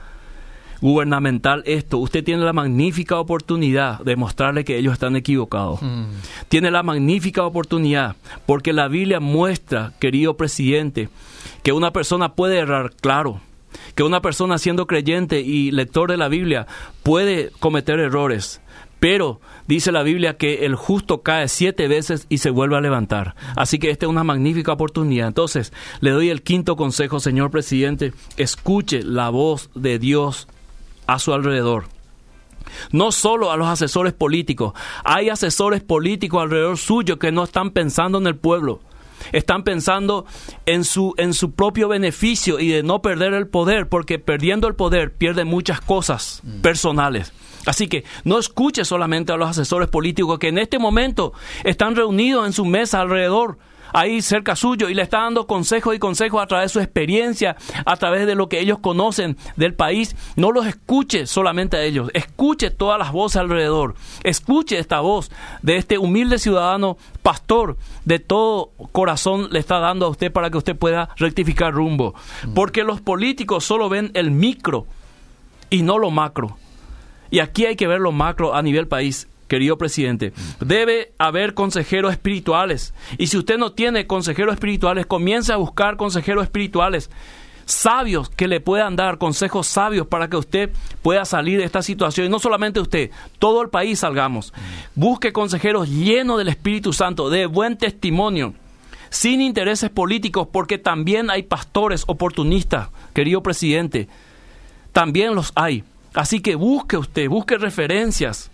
gubernamental 0.81 1.61
esto, 1.67 1.99
usted 1.99 2.23
tiene 2.23 2.43
la 2.43 2.53
magnífica 2.53 3.19
oportunidad 3.19 3.99
de 3.99 4.15
mostrarle 4.15 4.65
que 4.65 4.77
ellos 4.77 4.93
están 4.93 5.15
equivocados. 5.15 5.81
Mm. 5.81 6.05
Tiene 6.49 6.71
la 6.71 6.81
magnífica 6.81 7.43
oportunidad 7.43 8.15
porque 8.47 8.73
la 8.73 8.87
Biblia 8.87 9.19
muestra, 9.19 9.93
querido 9.99 10.35
presidente, 10.37 11.09
que 11.61 11.71
una 11.71 11.91
persona 11.91 12.33
puede 12.33 12.57
errar, 12.57 12.93
claro, 12.99 13.41
que 13.95 14.03
una 14.03 14.21
persona 14.21 14.57
siendo 14.57 14.87
creyente 14.87 15.41
y 15.41 15.71
lector 15.71 16.11
de 16.11 16.17
la 16.17 16.27
Biblia 16.27 16.67
puede 17.03 17.51
cometer 17.59 17.99
errores, 17.99 18.61
pero 18.99 19.41
dice 19.67 19.91
la 19.91 20.03
Biblia 20.03 20.37
que 20.37 20.65
el 20.65 20.75
justo 20.75 21.23
cae 21.23 21.47
siete 21.47 21.87
veces 21.87 22.27
y 22.29 22.37
se 22.37 22.51
vuelve 22.51 22.77
a 22.77 22.81
levantar. 22.81 23.35
Así 23.55 23.79
que 23.79 23.89
esta 23.89 24.05
es 24.05 24.09
una 24.11 24.23
magnífica 24.23 24.73
oportunidad. 24.73 25.27
Entonces, 25.27 25.73
le 26.01 26.11
doy 26.11 26.29
el 26.29 26.43
quinto 26.43 26.75
consejo, 26.75 27.19
señor 27.19 27.49
presidente, 27.49 28.13
escuche 28.37 29.01
la 29.01 29.29
voz 29.29 29.71
de 29.73 29.97
Dios 29.97 30.47
a 31.07 31.17
su 31.17 31.33
alrededor. 31.33 31.85
No 32.91 33.11
solo 33.11 33.51
a 33.51 33.57
los 33.57 33.67
asesores 33.67 34.13
políticos, 34.13 34.73
hay 35.03 35.29
asesores 35.29 35.81
políticos 35.81 36.43
alrededor 36.43 36.77
suyo 36.77 37.17
que 37.17 37.31
no 37.31 37.43
están 37.43 37.71
pensando 37.71 38.19
en 38.19 38.27
el 38.27 38.35
pueblo 38.35 38.81
están 39.31 39.63
pensando 39.63 40.25
en 40.65 40.83
su, 40.83 41.13
en 41.17 41.33
su 41.33 41.51
propio 41.51 41.87
beneficio 41.87 42.59
y 42.59 42.69
de 42.69 42.83
no 42.83 43.01
perder 43.01 43.33
el 43.33 43.47
poder, 43.47 43.87
porque 43.89 44.19
perdiendo 44.19 44.67
el 44.67 44.75
poder 44.75 45.13
pierde 45.13 45.45
muchas 45.45 45.81
cosas 45.81 46.41
mm. 46.43 46.61
personales. 46.61 47.33
Así 47.65 47.87
que 47.87 48.03
no 48.23 48.39
escuche 48.39 48.85
solamente 48.85 49.31
a 49.31 49.37
los 49.37 49.49
asesores 49.49 49.87
políticos 49.87 50.39
que 50.39 50.47
en 50.47 50.57
este 50.57 50.79
momento 50.79 51.33
están 51.63 51.95
reunidos 51.95 52.45
en 52.47 52.53
su 52.53 52.65
mesa 52.65 53.01
alrededor 53.01 53.57
ahí 53.93 54.21
cerca 54.21 54.55
suyo 54.55 54.89
y 54.89 54.93
le 54.93 55.01
está 55.01 55.21
dando 55.21 55.47
consejos 55.47 55.95
y 55.95 55.99
consejos 55.99 56.41
a 56.41 56.47
través 56.47 56.69
de 56.69 56.73
su 56.73 56.79
experiencia, 56.79 57.55
a 57.85 57.95
través 57.97 58.25
de 58.27 58.35
lo 58.35 58.49
que 58.49 58.59
ellos 58.59 58.79
conocen 58.79 59.37
del 59.55 59.73
país. 59.73 60.15
No 60.35 60.51
los 60.51 60.65
escuche 60.65 61.27
solamente 61.27 61.77
a 61.77 61.83
ellos, 61.83 62.09
escuche 62.13 62.71
todas 62.71 62.99
las 62.99 63.11
voces 63.11 63.37
alrededor, 63.37 63.95
escuche 64.23 64.79
esta 64.79 64.99
voz 64.99 65.31
de 65.61 65.77
este 65.77 65.97
humilde 65.97 66.39
ciudadano 66.39 66.97
pastor 67.21 67.77
de 68.05 68.19
todo 68.19 68.71
corazón 68.91 69.49
le 69.51 69.59
está 69.59 69.79
dando 69.79 70.05
a 70.05 70.09
usted 70.09 70.31
para 70.31 70.49
que 70.49 70.57
usted 70.57 70.75
pueda 70.75 71.09
rectificar 71.17 71.73
rumbo. 71.73 72.15
Porque 72.53 72.83
los 72.83 73.01
políticos 73.01 73.63
solo 73.63 73.89
ven 73.89 74.11
el 74.13 74.31
micro 74.31 74.85
y 75.69 75.83
no 75.83 75.97
lo 75.97 76.11
macro. 76.11 76.57
Y 77.29 77.39
aquí 77.39 77.65
hay 77.65 77.75
que 77.75 77.87
ver 77.87 77.99
lo 77.99 78.11
macro 78.11 78.53
a 78.55 78.61
nivel 78.61 78.87
país 78.87 79.27
querido 79.51 79.77
presidente. 79.77 80.31
Debe 80.61 81.11
haber 81.17 81.53
consejeros 81.53 82.13
espirituales. 82.13 82.93
Y 83.17 83.27
si 83.27 83.37
usted 83.37 83.57
no 83.57 83.73
tiene 83.73 84.07
consejeros 84.07 84.53
espirituales, 84.53 85.05
comience 85.05 85.51
a 85.51 85.57
buscar 85.57 85.97
consejeros 85.97 86.45
espirituales 86.45 87.09
sabios 87.65 88.29
que 88.29 88.47
le 88.47 88.61
puedan 88.61 88.95
dar 88.95 89.17
consejos 89.17 89.67
sabios 89.67 90.07
para 90.07 90.29
que 90.29 90.37
usted 90.37 90.69
pueda 91.01 91.25
salir 91.25 91.59
de 91.59 91.65
esta 91.65 91.81
situación. 91.81 92.27
Y 92.27 92.29
no 92.29 92.39
solamente 92.39 92.79
usted, 92.79 93.11
todo 93.39 93.61
el 93.61 93.67
país 93.67 93.99
salgamos. 93.99 94.53
Busque 94.95 95.33
consejeros 95.33 95.89
llenos 95.89 96.37
del 96.37 96.47
Espíritu 96.47 96.93
Santo, 96.93 97.29
de 97.29 97.45
buen 97.45 97.77
testimonio, 97.77 98.53
sin 99.09 99.41
intereses 99.41 99.89
políticos, 99.89 100.47
porque 100.49 100.77
también 100.77 101.29
hay 101.29 101.43
pastores 101.43 102.05
oportunistas, 102.07 102.87
querido 103.13 103.43
presidente. 103.43 104.07
También 104.93 105.35
los 105.35 105.51
hay. 105.55 105.83
Así 106.13 106.39
que 106.39 106.55
busque 106.55 106.95
usted, 106.95 107.27
busque 107.27 107.57
referencias 107.57 108.50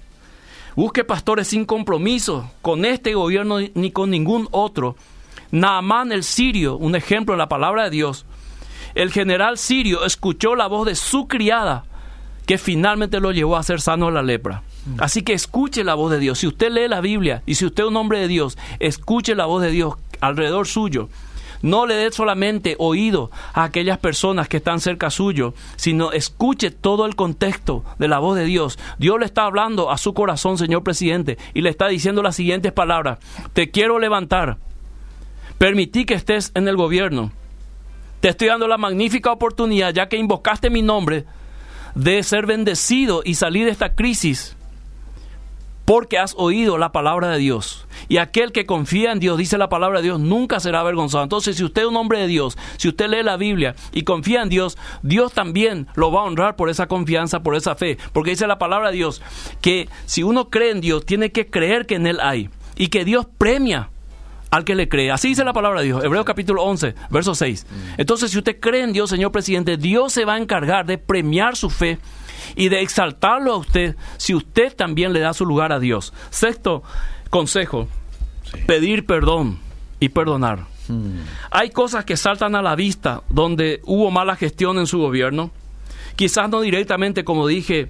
Busque 0.77 1.03
pastores 1.03 1.47
sin 1.47 1.65
compromiso 1.65 2.51
con 2.61 2.85
este 2.85 3.15
gobierno 3.15 3.57
ni 3.73 3.89
con 3.89 4.11
ningún 4.11 4.47
otro. 4.51 4.95
Naamán 5.49 6.11
el 6.11 6.23
sirio, 6.23 6.77
un 6.77 6.95
ejemplo 6.95 7.33
en 7.33 7.39
la 7.39 7.49
palabra 7.49 7.85
de 7.85 7.89
Dios. 7.89 8.27
El 8.93 9.11
general 9.11 9.57
sirio 9.57 10.05
escuchó 10.05 10.55
la 10.55 10.67
voz 10.67 10.85
de 10.85 10.93
su 10.93 11.27
criada 11.27 11.83
que 12.45 12.59
finalmente 12.59 13.19
lo 13.19 13.31
llevó 13.31 13.57
a 13.57 13.63
ser 13.63 13.81
sano 13.81 14.05
de 14.05 14.11
la 14.11 14.21
lepra. 14.21 14.61
Así 14.99 15.23
que 15.23 15.33
escuche 15.33 15.83
la 15.83 15.95
voz 15.95 16.11
de 16.11 16.19
Dios. 16.19 16.37
Si 16.37 16.45
usted 16.45 16.69
lee 16.69 16.87
la 16.87 17.01
Biblia 17.01 17.41
y 17.47 17.55
si 17.55 17.65
usted 17.65 17.81
es 17.81 17.89
un 17.89 17.97
hombre 17.97 18.19
de 18.19 18.27
Dios, 18.27 18.55
escuche 18.77 19.33
la 19.33 19.47
voz 19.47 19.63
de 19.63 19.71
Dios 19.71 19.95
alrededor 20.21 20.67
suyo 20.67 21.09
no 21.62 21.86
le 21.86 21.96
dé 21.96 22.12
solamente 22.12 22.76
oído 22.80 23.32
a 23.54 23.63
aquellas 23.63 23.98
personas 23.98 24.48
que 24.48 24.58
están 24.58 24.80
cerca 24.80 25.10
suyo, 25.10 25.54
sino 25.76 26.12
escuche 26.12 26.72
todo 26.72 27.06
el 27.06 27.15
contexto 27.15 27.84
de 28.00 28.08
la 28.08 28.20
voz 28.20 28.38
de 28.38 28.46
Dios. 28.46 28.78
Dios 28.98 29.20
le 29.20 29.26
está 29.26 29.46
hablando 29.46 29.91
a 29.91 29.98
su 29.98 30.13
corazón, 30.13 30.58
señor 30.58 30.84
presidente, 30.84 31.38
y 31.54 31.62
le 31.62 31.70
está 31.70 31.88
diciendo 31.88 32.24
las 32.24 32.36
siguientes 32.36 32.72
palabras. 32.72 33.20
Te 33.54 33.72
quiero 33.72 34.00
levantar. 34.00 34.58
Permití 35.58 36.06
que 36.06 36.13
estés 36.13 36.52
en 36.56 36.67
el 36.67 36.76
gobierno. 36.76 37.32
Te 38.20 38.30
estoy 38.30 38.48
dando 38.48 38.67
la 38.67 38.78
magnífica 38.78 39.32
oportunidad, 39.32 39.93
ya 39.93 40.10
que 40.10 40.17
invocaste 40.17 40.70
mi 40.70 40.82
nombre, 40.82 41.26
de 41.96 42.22
ser 42.24 42.46
bendecido 42.46 43.22
y 43.24 43.36
salir 43.36 43.65
de 43.65 43.72
esta 43.72 43.96
crisis 43.96 44.57
porque 45.88 46.17
has 46.17 46.36
oído 46.38 46.78
la 46.78 46.91
palabra 46.91 47.30
de 47.30 47.38
Dios. 47.38 47.88
Y 48.10 48.17
aquel 48.17 48.52
que 48.52 48.65
confía 48.65 49.13
en 49.13 49.21
Dios, 49.21 49.38
dice 49.38 49.58
la 49.58 49.69
palabra 49.69 50.00
de 50.00 50.04
Dios, 50.04 50.19
nunca 50.19 50.60
será 50.60 50.82
avergonzado. 50.82 51.23
Entonces, 51.23 51.56
si 51.56 51.63
usted 51.63 51.84
es 51.84 51.88
un 51.88 51.95
hombre 51.95 52.19
de 52.19 52.28
Dios, 52.28 52.58
si 52.76 52.89
usted 52.89 53.08
lee 53.08 53.23
la 53.23 53.38
Biblia 53.38 53.73
y 53.93 54.04
confía 54.04 54.41
en 54.41 54.50
Dios, 54.50 54.78
Dios 55.02 55.32
también 55.32 55.88
lo 55.95 56.12
va 56.12 56.19
a 56.19 56.23
honrar 56.26 56.58
por 56.58 56.69
esa 56.69 56.88
confianza, 56.88 57.39
por 57.39 57.56
esa 57.56 57.76
fe. 57.76 57.97
Porque 58.12 58.32
dice 58.32 58.47
la 58.47 58.60
palabra 58.60 58.91
de 58.91 58.97
Dios 58.97 59.21
que 59.62 59.88
si 60.06 60.23
uno 60.23 60.50
cree 60.50 60.71
en 60.71 60.82
Dios, 60.82 61.06
tiene 61.06 61.32
que 61.32 61.47
creer 61.47 61.86
que 61.86 61.95
en 61.95 62.06
Él 62.06 62.19
hay. 62.21 62.50
Y 62.76 62.88
que 62.88 63.06
Dios 63.06 63.26
premia 63.38 63.89
al 64.52 64.65
que 64.65 64.76
le 64.76 64.89
cree. 64.89 65.10
Así 65.12 65.30
dice 65.30 65.45
la 65.45 65.54
palabra 65.54 65.80
de 65.80 65.86
Dios, 65.86 66.04
Hebreos 66.04 66.26
capítulo 66.26 66.63
11, 66.63 66.95
verso 67.12 67.34
6. 67.34 67.65
Entonces, 67.97 68.32
si 68.32 68.38
usted 68.38 68.60
cree 68.60 68.84
en 68.84 68.91
Dios, 68.91 69.10
señor 69.10 69.32
presidente, 69.32 69.78
Dios 69.78 70.12
se 70.12 70.26
va 70.26 70.34
a 70.34 70.38
encargar 70.38 70.86
de 70.86 70.97
premiar 70.97 71.56
su 71.56 71.69
fe 71.69 71.97
y 72.55 72.69
de 72.69 72.81
exaltarlo 72.81 73.53
a 73.53 73.57
usted 73.57 73.95
si 74.17 74.33
usted 74.33 74.75
también 74.75 75.13
le 75.13 75.19
da 75.19 75.33
su 75.33 75.45
lugar 75.45 75.71
a 75.71 75.79
Dios. 75.79 76.13
Sexto 76.29 76.83
consejo, 77.29 77.88
pedir 78.65 79.05
perdón 79.05 79.60
y 79.99 80.10
perdonar. 80.10 80.65
Hmm. 80.88 81.19
Hay 81.51 81.71
cosas 81.71 82.05
que 82.05 82.17
saltan 82.17 82.55
a 82.55 82.62
la 82.62 82.75
vista 82.75 83.23
donde 83.29 83.81
hubo 83.83 84.12
mala 84.12 84.36
gestión 84.36 84.77
en 84.77 84.88
su 84.88 84.99
gobierno, 84.99 85.51
quizás 86.15 86.49
no 86.49 86.62
directamente, 86.62 87.23
como 87.23 87.47
dije, 87.47 87.89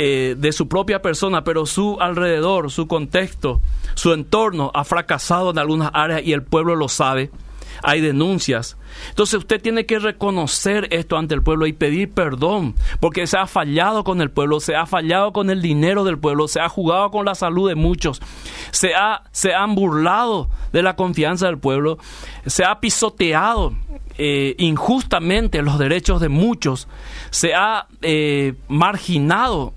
eh, 0.00 0.36
de 0.38 0.52
su 0.52 0.68
propia 0.68 1.02
persona, 1.02 1.42
pero 1.42 1.66
su 1.66 1.98
alrededor, 2.00 2.70
su 2.70 2.86
contexto, 2.86 3.60
su 3.94 4.12
entorno 4.12 4.70
ha 4.72 4.84
fracasado 4.84 5.50
en 5.50 5.58
algunas 5.58 5.90
áreas 5.92 6.22
y 6.24 6.32
el 6.32 6.42
pueblo 6.42 6.76
lo 6.76 6.88
sabe. 6.88 7.30
hay 7.82 8.00
denuncias. 8.00 8.76
Entonces 9.10 9.38
usted 9.38 9.60
tiene 9.60 9.86
que 9.86 9.98
reconocer 9.98 10.88
esto 10.90 11.16
ante 11.16 11.34
el 11.34 11.42
pueblo 11.42 11.66
y 11.66 11.72
pedir 11.72 12.10
perdón, 12.10 12.74
porque 13.00 13.26
se 13.26 13.36
ha 13.36 13.46
fallado 13.46 14.04
con 14.04 14.20
el 14.20 14.30
pueblo, 14.30 14.60
se 14.60 14.76
ha 14.76 14.86
fallado 14.86 15.32
con 15.32 15.50
el 15.50 15.62
dinero 15.62 16.04
del 16.04 16.18
pueblo, 16.18 16.48
se 16.48 16.60
ha 16.60 16.68
jugado 16.68 17.10
con 17.10 17.24
la 17.24 17.34
salud 17.34 17.68
de 17.68 17.74
muchos, 17.74 18.20
se, 18.70 18.94
ha, 18.94 19.22
se 19.32 19.54
han 19.54 19.74
burlado 19.74 20.48
de 20.72 20.82
la 20.82 20.96
confianza 20.96 21.46
del 21.46 21.58
pueblo, 21.58 21.98
se 22.46 22.64
ha 22.64 22.80
pisoteado 22.80 23.74
eh, 24.16 24.54
injustamente 24.58 25.62
los 25.62 25.78
derechos 25.78 26.20
de 26.20 26.28
muchos, 26.28 26.88
se 27.30 27.54
ha 27.54 27.86
eh, 28.02 28.54
marginado 28.68 29.72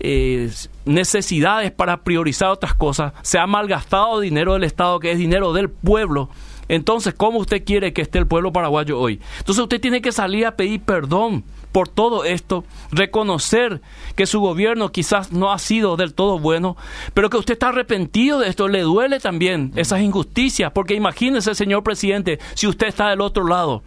eh, 0.00 0.50
necesidades 0.84 1.70
para 1.72 1.98
priorizar 1.98 2.50
otras 2.50 2.74
cosas, 2.74 3.12
se 3.22 3.38
ha 3.38 3.46
malgastado 3.46 4.20
dinero 4.20 4.54
del 4.54 4.64
Estado 4.64 5.00
que 5.00 5.12
es 5.12 5.18
dinero 5.18 5.52
del 5.52 5.70
pueblo. 5.70 6.28
Entonces, 6.70 7.14
¿cómo 7.14 7.40
usted 7.40 7.64
quiere 7.64 7.92
que 7.92 8.00
esté 8.00 8.18
el 8.20 8.28
pueblo 8.28 8.52
paraguayo 8.52 8.96
hoy? 8.96 9.20
Entonces 9.38 9.60
usted 9.60 9.80
tiene 9.80 10.00
que 10.00 10.12
salir 10.12 10.46
a 10.46 10.54
pedir 10.54 10.80
perdón 10.80 11.42
por 11.72 11.88
todo 11.88 12.24
esto, 12.24 12.64
reconocer 12.92 13.80
que 14.14 14.26
su 14.26 14.38
gobierno 14.38 14.92
quizás 14.92 15.32
no 15.32 15.52
ha 15.52 15.58
sido 15.58 15.96
del 15.96 16.14
todo 16.14 16.38
bueno, 16.38 16.76
pero 17.12 17.28
que 17.28 17.38
usted 17.38 17.54
está 17.54 17.70
arrepentido 17.70 18.38
de 18.38 18.48
esto, 18.48 18.68
le 18.68 18.82
duele 18.82 19.18
también 19.18 19.72
esas 19.74 20.00
injusticias, 20.00 20.70
porque 20.70 20.94
imagínese, 20.94 21.56
señor 21.56 21.82
presidente, 21.82 22.38
si 22.54 22.68
usted 22.68 22.86
está 22.86 23.10
del 23.10 23.20
otro 23.20 23.48
lado 23.48 23.82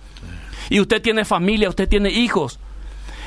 y 0.70 0.82
usted 0.82 1.02
tiene 1.02 1.24
familia, 1.24 1.70
usted 1.70 1.88
tiene 1.88 2.10
hijos, 2.10 2.60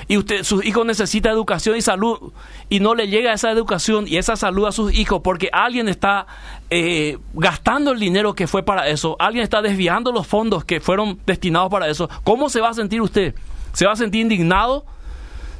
y 0.08 0.16
usted, 0.18 0.44
sus 0.44 0.64
hijos 0.64 0.86
necesitan 0.86 1.32
educación 1.32 1.76
y 1.76 1.82
salud 1.82 2.32
y 2.68 2.80
no 2.80 2.94
le 2.94 3.08
llega 3.08 3.32
esa 3.32 3.50
educación 3.50 4.06
y 4.06 4.18
esa 4.18 4.36
salud 4.36 4.66
a 4.66 4.72
sus 4.72 4.94
hijos 4.94 5.20
porque 5.22 5.48
alguien 5.52 5.88
está 5.88 6.26
eh, 6.70 7.18
gastando 7.34 7.90
el 7.92 7.98
dinero 7.98 8.34
que 8.34 8.46
fue 8.46 8.62
para 8.62 8.88
eso, 8.88 9.16
alguien 9.18 9.42
está 9.42 9.62
desviando 9.62 10.12
los 10.12 10.26
fondos 10.26 10.64
que 10.64 10.80
fueron 10.80 11.18
destinados 11.26 11.70
para 11.70 11.88
eso, 11.88 12.08
¿cómo 12.22 12.48
se 12.48 12.60
va 12.60 12.70
a 12.70 12.74
sentir 12.74 13.00
usted? 13.00 13.34
¿Se 13.72 13.84
va 13.84 13.92
a 13.92 13.96
sentir 13.96 14.22
indignado? 14.22 14.86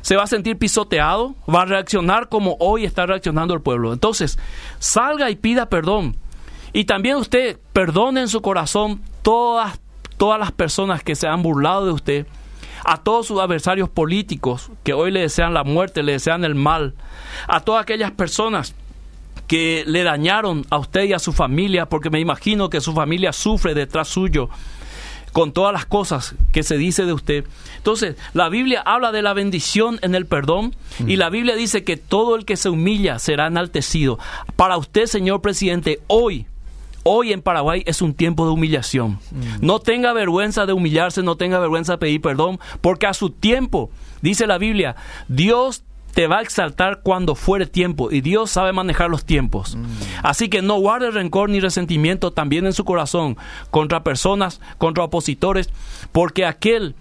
¿Se 0.01 0.15
va 0.15 0.23
a 0.23 0.29
sentir 0.29 0.57
pisoteado? 0.57 1.35
¿Va 1.53 1.63
a 1.63 1.65
reaccionar 1.65 2.29
como 2.29 2.57
hoy 2.61 2.85
está 2.85 3.07
reaccionando 3.07 3.55
el 3.55 3.61
pueblo? 3.61 3.93
Entonces, 3.93 4.39
salga 4.79 5.29
y 5.31 5.37
pida 5.37 5.69
perdón. 5.69 6.17
Y 6.73 6.85
también 6.85 7.17
usted 7.17 7.59
perdone 7.73 8.21
en 8.21 8.29
su 8.29 8.41
corazón 8.41 9.03
todas, 9.23 9.81
todas 10.17 10.39
las 10.39 10.53
personas 10.53 11.03
que 11.03 11.17
se 11.17 11.27
han 11.27 11.43
burlado 11.43 11.87
de 11.87 11.93
usted, 11.93 12.27
a 12.85 12.99
todos 12.99 13.27
sus 13.27 13.41
adversarios 13.41 13.89
políticos 13.89 14.71
que 14.85 14.93
hoy 14.93 15.11
le 15.11 15.21
desean 15.21 15.55
la 15.55 15.65
muerte, 15.65 16.03
le 16.03 16.13
desean 16.13 16.45
el 16.45 16.55
mal, 16.55 16.95
a 17.49 17.61
todas 17.61 17.83
aquellas 17.83 18.11
personas 18.13 18.75
que 19.47 19.85
le 19.87 20.03
dañaron 20.03 20.65
a 20.71 20.79
usted 20.79 21.05
y 21.05 21.13
a 21.13 21.19
su 21.19 21.33
familia, 21.33 21.87
porque 21.87 22.11
me 22.11 22.21
imagino 22.21 22.69
que 22.69 22.81
su 22.81 22.93
familia 22.93 23.33
sufre 23.33 23.75
detrás 23.75 24.09
suyo 24.09 24.49
con 25.37 25.53
todas 25.53 25.71
las 25.71 25.85
cosas 25.85 26.35
que 26.51 26.63
se 26.63 26.79
dice 26.79 27.05
de 27.05 27.13
usted. 27.13 27.45
Entonces, 27.77 28.17
la 28.33 28.49
Biblia 28.49 28.81
habla 28.81 29.13
de 29.13 29.21
la 29.21 29.35
bendición 29.35 29.99
en 30.01 30.15
el 30.15 30.25
perdón 30.25 30.75
y 31.07 31.17
la 31.17 31.29
Biblia 31.29 31.55
dice 31.57 31.85
que 31.85 31.99
todo 31.99 32.37
el 32.37 32.47
que 32.47 32.57
se 32.57 32.71
humilla 32.71 33.19
será 33.19 33.47
enaltecido. 33.47 34.19
Para 34.57 34.79
usted, 34.79 35.05
señor 35.05 35.43
presidente, 35.43 36.01
hoy, 36.07 36.47
hoy 37.09 37.33
en 37.33 37.41
Paraguay 37.41 37.85
es 37.87 38.03
un 38.03 38.15
tiempo 38.15 38.45
de 38.45 38.53
humillación. 38.53 39.21
No 39.61 39.79
tenga 39.79 40.13
vergüenza 40.13 40.67
de 40.67 40.73
humillarse, 40.73 41.23
no 41.23 41.37
tenga 41.37 41.61
vergüenza 41.61 41.93
de 41.93 41.99
pedir 41.99 42.21
perdón, 42.21 42.59
porque 42.81 43.07
a 43.07 43.15
su 43.15 43.31
tiempo, 43.31 43.91
dice 44.23 44.49
la 44.49 44.59
Biblia, 44.59 44.97
Dios 45.29 45.85
te 46.15 46.27
va 46.27 46.39
a 46.39 46.43
exaltar 46.43 47.03
cuando 47.03 47.35
fuere 47.35 47.67
tiempo 47.67 48.11
y 48.11 48.23
Dios 48.23 48.51
sabe 48.51 48.73
manejar 48.73 49.09
los 49.09 49.25
tiempos. 49.25 49.77
Mm. 49.77 49.85
Así 50.25 50.49
que 50.49 50.63
no 50.63 50.81
guarde 50.81 51.11
rencor 51.11 51.49
ni 51.49 51.61
resentimiento 51.61 52.33
también 52.33 52.67
en 52.67 52.73
su 52.73 52.85
corazón 52.85 53.37
contra 53.71 54.03
personas, 54.03 54.61
contra 54.79 55.05
opositores, 55.05 55.71
porque 56.11 56.45
aquel 56.45 56.97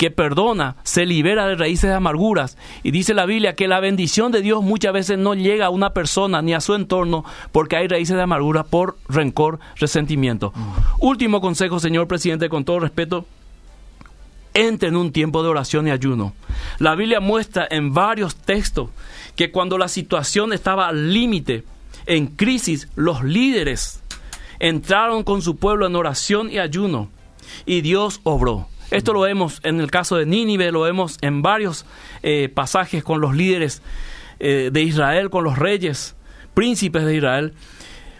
que 0.00 0.10
perdona 0.10 0.76
se 0.82 1.04
libera 1.04 1.46
de 1.46 1.56
raíces 1.56 1.90
de 1.90 1.94
amarguras. 1.94 2.56
Y 2.82 2.90
dice 2.90 3.12
la 3.12 3.26
Biblia 3.26 3.54
que 3.54 3.68
la 3.68 3.80
bendición 3.80 4.32
de 4.32 4.40
Dios 4.40 4.62
muchas 4.62 4.94
veces 4.94 5.18
no 5.18 5.34
llega 5.34 5.66
a 5.66 5.70
una 5.70 5.90
persona 5.90 6.40
ni 6.40 6.54
a 6.54 6.62
su 6.62 6.74
entorno 6.74 7.22
porque 7.52 7.76
hay 7.76 7.86
raíces 7.86 8.16
de 8.16 8.22
amargura 8.22 8.64
por 8.64 8.96
rencor, 9.10 9.60
resentimiento. 9.76 10.54
Mm. 10.56 11.04
Último 11.04 11.42
consejo, 11.42 11.80
señor 11.80 12.08
presidente, 12.08 12.48
con 12.48 12.64
todo 12.64 12.80
respeto, 12.80 13.26
entre 14.54 14.88
en 14.88 14.96
un 14.96 15.12
tiempo 15.12 15.42
de 15.42 15.50
oración 15.50 15.86
y 15.86 15.90
ayuno. 15.90 16.32
La 16.78 16.94
Biblia 16.94 17.20
muestra 17.20 17.68
en 17.70 17.92
varios 17.92 18.36
textos 18.36 18.88
que 19.36 19.50
cuando 19.50 19.76
la 19.76 19.88
situación 19.88 20.54
estaba 20.54 20.88
al 20.88 21.12
límite, 21.12 21.64
en 22.06 22.28
crisis, 22.28 22.88
los 22.96 23.22
líderes 23.22 24.02
entraron 24.60 25.24
con 25.24 25.42
su 25.42 25.56
pueblo 25.56 25.86
en 25.86 25.94
oración 25.94 26.50
y 26.50 26.58
ayuno 26.58 27.10
y 27.66 27.82
Dios 27.82 28.22
obró. 28.24 28.70
Esto 28.90 29.12
lo 29.12 29.20
vemos 29.20 29.60
en 29.62 29.80
el 29.80 29.90
caso 29.90 30.16
de 30.16 30.26
Nínive, 30.26 30.72
lo 30.72 30.82
vemos 30.82 31.16
en 31.20 31.42
varios 31.42 31.86
eh, 32.22 32.48
pasajes 32.52 33.04
con 33.04 33.20
los 33.20 33.36
líderes 33.36 33.82
eh, 34.40 34.70
de 34.72 34.82
Israel, 34.82 35.30
con 35.30 35.44
los 35.44 35.58
reyes, 35.58 36.16
príncipes 36.54 37.04
de 37.04 37.16
Israel, 37.16 37.54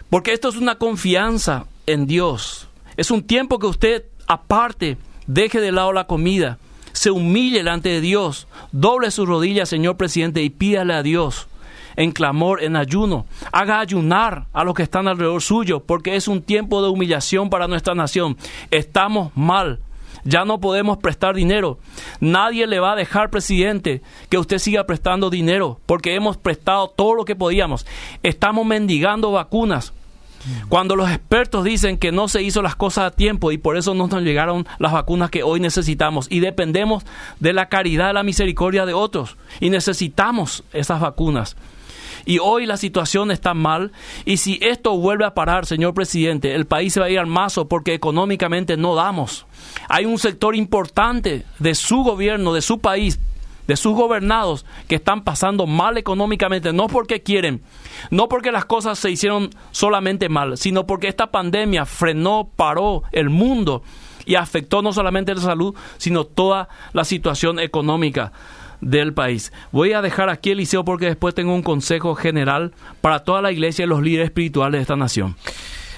porque 0.09 0.33
esto 0.33 0.49
es 0.49 0.55
una 0.55 0.75
confianza 0.75 1.65
en 1.87 2.07
Dios. 2.07 2.67
Es 2.95 3.11
un 3.11 3.23
tiempo 3.23 3.59
que 3.59 3.67
usted 3.67 4.05
aparte 4.27 4.97
deje 5.27 5.59
de 5.59 5.71
lado 5.71 5.93
la 5.93 6.07
comida, 6.07 6.57
se 6.93 7.11
humille 7.11 7.57
delante 7.57 7.89
de 7.89 8.01
Dios, 8.01 8.47
doble 8.71 9.11
sus 9.11 9.27
rodillas, 9.27 9.69
señor 9.69 9.97
presidente, 9.97 10.41
y 10.41 10.49
pídale 10.49 10.93
a 10.93 11.03
Dios 11.03 11.47
en 11.95 12.11
clamor, 12.11 12.63
en 12.63 12.75
ayuno. 12.75 13.25
Haga 13.51 13.79
ayunar 13.79 14.45
a 14.53 14.63
los 14.63 14.73
que 14.73 14.83
están 14.83 15.07
alrededor 15.07 15.41
suyo, 15.41 15.81
porque 15.81 16.15
es 16.15 16.27
un 16.27 16.41
tiempo 16.41 16.81
de 16.81 16.89
humillación 16.89 17.49
para 17.49 17.67
nuestra 17.67 17.95
nación. 17.95 18.37
Estamos 18.69 19.31
mal. 19.35 19.79
Ya 20.23 20.45
no 20.45 20.59
podemos 20.59 20.97
prestar 20.97 21.35
dinero. 21.35 21.79
Nadie 22.19 22.67
le 22.67 22.79
va 22.79 22.93
a 22.93 22.95
dejar, 22.95 23.29
presidente, 23.29 24.01
que 24.29 24.37
usted 24.37 24.59
siga 24.59 24.85
prestando 24.85 25.29
dinero, 25.29 25.79
porque 25.85 26.15
hemos 26.15 26.37
prestado 26.37 26.87
todo 26.89 27.15
lo 27.15 27.25
que 27.25 27.35
podíamos. 27.35 27.85
Estamos 28.23 28.65
mendigando 28.65 29.31
vacunas. 29.31 29.93
Cuando 30.69 30.95
los 30.95 31.09
expertos 31.09 31.63
dicen 31.63 31.97
que 31.97 32.11
no 32.11 32.27
se 32.27 32.41
hizo 32.41 32.61
las 32.61 32.75
cosas 32.75 33.05
a 33.05 33.15
tiempo 33.15 33.51
y 33.51 33.57
por 33.57 33.77
eso 33.77 33.93
no 33.93 34.07
nos 34.07 34.23
llegaron 34.23 34.67
las 34.79 34.91
vacunas 34.91 35.29
que 35.29 35.43
hoy 35.43 35.59
necesitamos 35.59 36.27
y 36.29 36.39
dependemos 36.39 37.03
de 37.39 37.53
la 37.53 37.69
caridad, 37.69 38.07
de 38.07 38.13
la 38.13 38.23
misericordia 38.23 38.85
de 38.85 38.93
otros 38.93 39.37
y 39.59 39.69
necesitamos 39.69 40.63
esas 40.73 40.99
vacunas. 40.99 41.55
Y 42.25 42.39
hoy 42.39 42.65
la 42.65 42.77
situación 42.77 43.31
está 43.31 43.53
mal 43.53 43.91
y 44.25 44.37
si 44.37 44.59
esto 44.61 44.97
vuelve 44.97 45.25
a 45.25 45.33
parar, 45.33 45.65
señor 45.65 45.93
presidente, 45.93 46.55
el 46.55 46.65
país 46.65 46.93
se 46.93 46.99
va 46.99 47.07
a 47.07 47.09
ir 47.09 47.19
al 47.19 47.27
mazo 47.27 47.67
porque 47.67 47.93
económicamente 47.93 48.77
no 48.77 48.95
damos. 48.95 49.45
Hay 49.89 50.05
un 50.05 50.17
sector 50.19 50.55
importante 50.55 51.45
de 51.59 51.75
su 51.75 52.03
gobierno, 52.03 52.53
de 52.53 52.61
su 52.61 52.79
país, 52.79 53.19
de 53.67 53.77
sus 53.77 53.93
gobernados 53.93 54.65
que 54.87 54.95
están 54.95 55.23
pasando 55.23 55.67
mal 55.67 55.97
económicamente, 55.97 56.73
no 56.73 56.87
porque 56.87 57.23
quieren, 57.23 57.61
no 58.09 58.27
porque 58.27 58.51
las 58.51 58.65
cosas 58.65 58.99
se 58.99 59.11
hicieron 59.11 59.49
solamente 59.71 60.29
mal, 60.29 60.57
sino 60.57 60.85
porque 60.85 61.07
esta 61.07 61.31
pandemia 61.31 61.85
frenó, 61.85 62.49
paró 62.55 63.03
el 63.11 63.29
mundo 63.29 63.83
y 64.25 64.35
afectó 64.35 64.81
no 64.81 64.93
solamente 64.93 65.33
la 65.33 65.41
salud, 65.41 65.75
sino 65.97 66.25
toda 66.25 66.69
la 66.93 67.05
situación 67.05 67.59
económica 67.59 68.31
del 68.81 69.13
país. 69.13 69.53
Voy 69.71 69.93
a 69.93 70.01
dejar 70.01 70.29
aquí 70.29 70.51
el 70.51 70.57
liceo 70.57 70.83
porque 70.83 71.05
después 71.05 71.35
tengo 71.35 71.53
un 71.53 71.63
consejo 71.63 72.15
general 72.15 72.73
para 72.99 73.23
toda 73.23 73.41
la 73.41 73.51
iglesia 73.51 73.85
y 73.85 73.87
los 73.87 74.01
líderes 74.01 74.25
espirituales 74.25 74.79
de 74.79 74.81
esta 74.81 74.95
nación. 74.95 75.35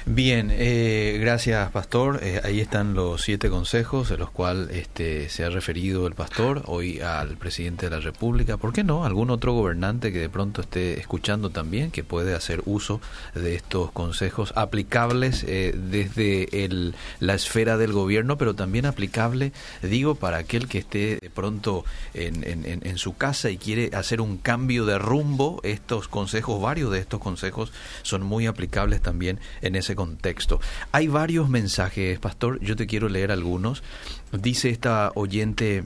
Bien, 0.06 0.50
eh, 0.52 1.18
gracias 1.22 1.72
Pastor. 1.72 2.20
Eh, 2.22 2.42
ahí 2.44 2.60
están 2.60 2.94
los 2.94 3.22
siete 3.22 3.50
consejos 3.50 4.10
de 4.10 4.18
los 4.18 4.30
cuales 4.30 4.70
este, 4.76 5.30
se 5.30 5.46
ha 5.46 5.50
referido 5.50 6.08
el 6.08 6.14
Pastor 6.14 6.62
hoy 6.66 7.00
al 7.00 7.38
presidente 7.38 7.86
de 7.86 7.96
la 7.96 8.02
República. 8.02 8.58
¿Por 8.58 8.74
qué 8.74 8.84
no? 8.84 9.06
Algún 9.06 9.30
otro 9.30 9.54
gobernante 9.54 10.12
que 10.12 10.20
de 10.20 10.28
pronto 10.28 10.60
esté 10.60 11.00
escuchando 11.00 11.52
también, 11.52 11.90
que 11.90 12.04
puede 12.04 12.36
hacer 12.36 12.62
uso 12.66 13.00
de 13.34 13.56
estos 13.56 13.94
consejos 13.94 14.52
aplicables 14.58 15.46
eh, 15.48 15.74
desde 15.74 16.66
el, 16.66 16.96
la 17.22 17.36
esfera 17.36 17.78
del 17.78 17.94
gobierno, 17.94 18.38
pero 18.38 18.56
también 18.56 18.86
aplicable, 18.86 19.54
digo, 19.82 20.16
para 20.16 20.36
aquel 20.36 20.68
que 20.68 20.80
esté 20.80 21.18
de 21.22 21.30
pronto 21.30 21.86
en, 22.14 22.44
en, 22.44 22.82
en 22.86 22.98
su 22.98 23.16
casa 23.16 23.52
y 23.52 23.58
quiere 23.58 23.90
hacer 23.96 24.20
un 24.20 24.38
cambio 24.38 24.86
de 24.86 24.98
rumbo. 25.00 25.62
Estos 25.64 26.10
consejos, 26.10 26.62
varios 26.62 26.92
de 26.92 27.00
estos 27.00 27.22
consejos 27.22 27.72
son 28.02 28.22
muy 28.24 28.48
aplicables 28.48 29.02
también 29.02 29.40
en 29.62 29.78
ese 29.78 29.93
contexto. 29.96 30.60
Hay 30.92 31.08
varios 31.08 31.50
mensajes, 31.50 32.20
pastor, 32.20 32.60
yo 32.62 32.76
te 32.76 32.88
quiero 32.88 33.10
leer 33.10 33.32
algunos. 33.32 33.84
Dice 34.32 34.70
esta 34.70 35.12
oyente, 35.16 35.84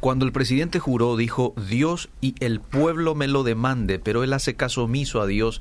Cuando 0.00 0.24
el 0.24 0.32
presidente 0.32 0.78
juró, 0.78 1.16
dijo, 1.16 1.54
Dios 1.68 2.08
y 2.20 2.36
el 2.38 2.60
pueblo 2.60 3.16
me 3.16 3.26
lo 3.26 3.42
demande, 3.42 3.98
pero 3.98 4.22
él 4.22 4.32
hace 4.32 4.54
caso 4.54 4.84
omiso 4.84 5.20
a 5.20 5.26
Dios 5.26 5.60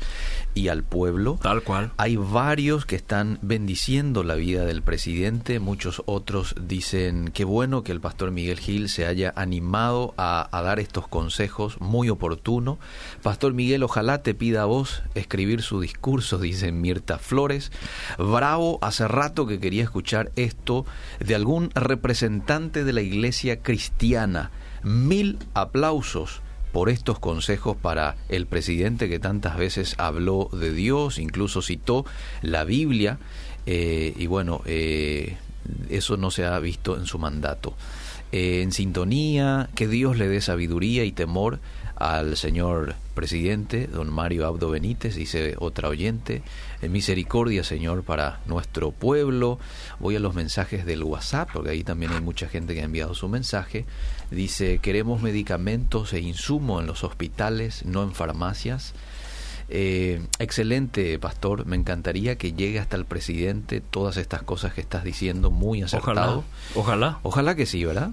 y 0.53 0.67
al 0.67 0.83
pueblo. 0.83 1.39
Tal 1.41 1.63
cual. 1.63 1.91
Hay 1.97 2.17
varios 2.17 2.85
que 2.85 2.95
están 2.95 3.39
bendiciendo 3.41 4.23
la 4.23 4.35
vida 4.35 4.65
del 4.65 4.83
presidente, 4.83 5.59
muchos 5.59 6.03
otros 6.05 6.53
dicen, 6.61 7.31
qué 7.33 7.45
bueno 7.45 7.83
que 7.83 7.91
el 7.91 7.99
pastor 7.99 8.29
Miguel 8.29 8.59
Gil 8.59 8.89
se 8.89 9.07
haya 9.07 9.33
animado 9.35 10.13
a, 10.17 10.47
a 10.55 10.61
dar 10.61 10.79
estos 10.79 11.07
consejos, 11.07 11.81
muy 11.81 12.09
oportuno. 12.09 12.77
Pastor 13.23 13.53
Miguel, 13.53 13.81
ojalá 13.81 14.21
te 14.21 14.35
pida 14.35 14.61
a 14.61 14.65
vos 14.65 15.01
escribir 15.15 15.63
su 15.63 15.79
discurso, 15.79 16.37
dice 16.39 16.71
Mirta 16.71 17.17
Flores. 17.17 17.71
Bravo, 18.19 18.77
hace 18.83 19.07
rato 19.07 19.47
que 19.47 19.59
quería 19.59 19.83
escuchar 19.83 20.31
esto 20.35 20.85
de 21.19 21.33
algún 21.33 21.71
representante 21.73 22.83
de 22.83 22.93
la 22.93 23.01
iglesia 23.01 23.63
cristiana. 23.63 24.26
Mil 24.83 25.39
aplausos 25.53 26.41
por 26.71 26.89
estos 26.89 27.19
consejos 27.19 27.75
para 27.75 28.15
el 28.29 28.45
presidente 28.45 29.09
que 29.09 29.19
tantas 29.19 29.57
veces 29.57 29.95
habló 29.97 30.49
de 30.51 30.71
Dios, 30.71 31.17
incluso 31.17 31.61
citó 31.61 32.05
la 32.41 32.63
Biblia, 32.63 33.17
eh, 33.65 34.13
y 34.17 34.27
bueno, 34.27 34.61
eh, 34.65 35.37
eso 35.89 36.17
no 36.17 36.31
se 36.31 36.45
ha 36.45 36.57
visto 36.59 36.97
en 36.97 37.05
su 37.05 37.19
mandato. 37.19 37.75
Eh, 38.31 38.61
en 38.61 38.71
sintonía, 38.71 39.69
que 39.75 39.87
Dios 39.87 40.17
le 40.17 40.27
dé 40.27 40.41
sabiduría 40.41 41.03
y 41.03 41.11
temor 41.11 41.59
al 41.95 42.37
señor 42.37 42.95
presidente, 43.15 43.87
don 43.87 44.13
Mario 44.13 44.45
Abdo 44.45 44.69
Benítez, 44.69 45.15
dice 45.15 45.55
otra 45.57 45.89
oyente, 45.89 46.43
misericordia 46.87 47.63
Señor 47.63 48.03
para 48.03 48.39
nuestro 48.45 48.91
pueblo. 48.91 49.57
Voy 49.99 50.15
a 50.15 50.19
los 50.19 50.35
mensajes 50.35 50.85
del 50.85 51.03
WhatsApp, 51.03 51.49
porque 51.51 51.71
ahí 51.71 51.83
también 51.83 52.11
hay 52.11 52.21
mucha 52.21 52.47
gente 52.47 52.75
que 52.75 52.81
ha 52.81 52.85
enviado 52.85 53.15
su 53.15 53.27
mensaje. 53.27 53.85
Dice, 54.31 54.79
queremos 54.79 55.21
medicamentos 55.21 56.13
e 56.13 56.19
insumo 56.19 56.79
en 56.79 56.87
los 56.87 57.03
hospitales, 57.03 57.85
no 57.85 58.03
en 58.03 58.13
farmacias. 58.13 58.93
Eh, 59.69 60.21
excelente, 60.39 61.17
pastor. 61.19 61.65
Me 61.65 61.75
encantaría 61.75 62.37
que 62.37 62.53
llegue 62.53 62.79
hasta 62.79 62.95
el 62.95 63.05
presidente 63.05 63.81
todas 63.81 64.17
estas 64.17 64.43
cosas 64.43 64.73
que 64.73 64.81
estás 64.81 65.03
diciendo, 65.03 65.51
muy 65.51 65.81
acertado. 65.81 66.43
Ojalá. 66.75 67.09
Ojalá, 67.09 67.19
Ojalá 67.23 67.55
que 67.55 67.65
sí, 67.65 67.83
¿verdad? 67.83 68.11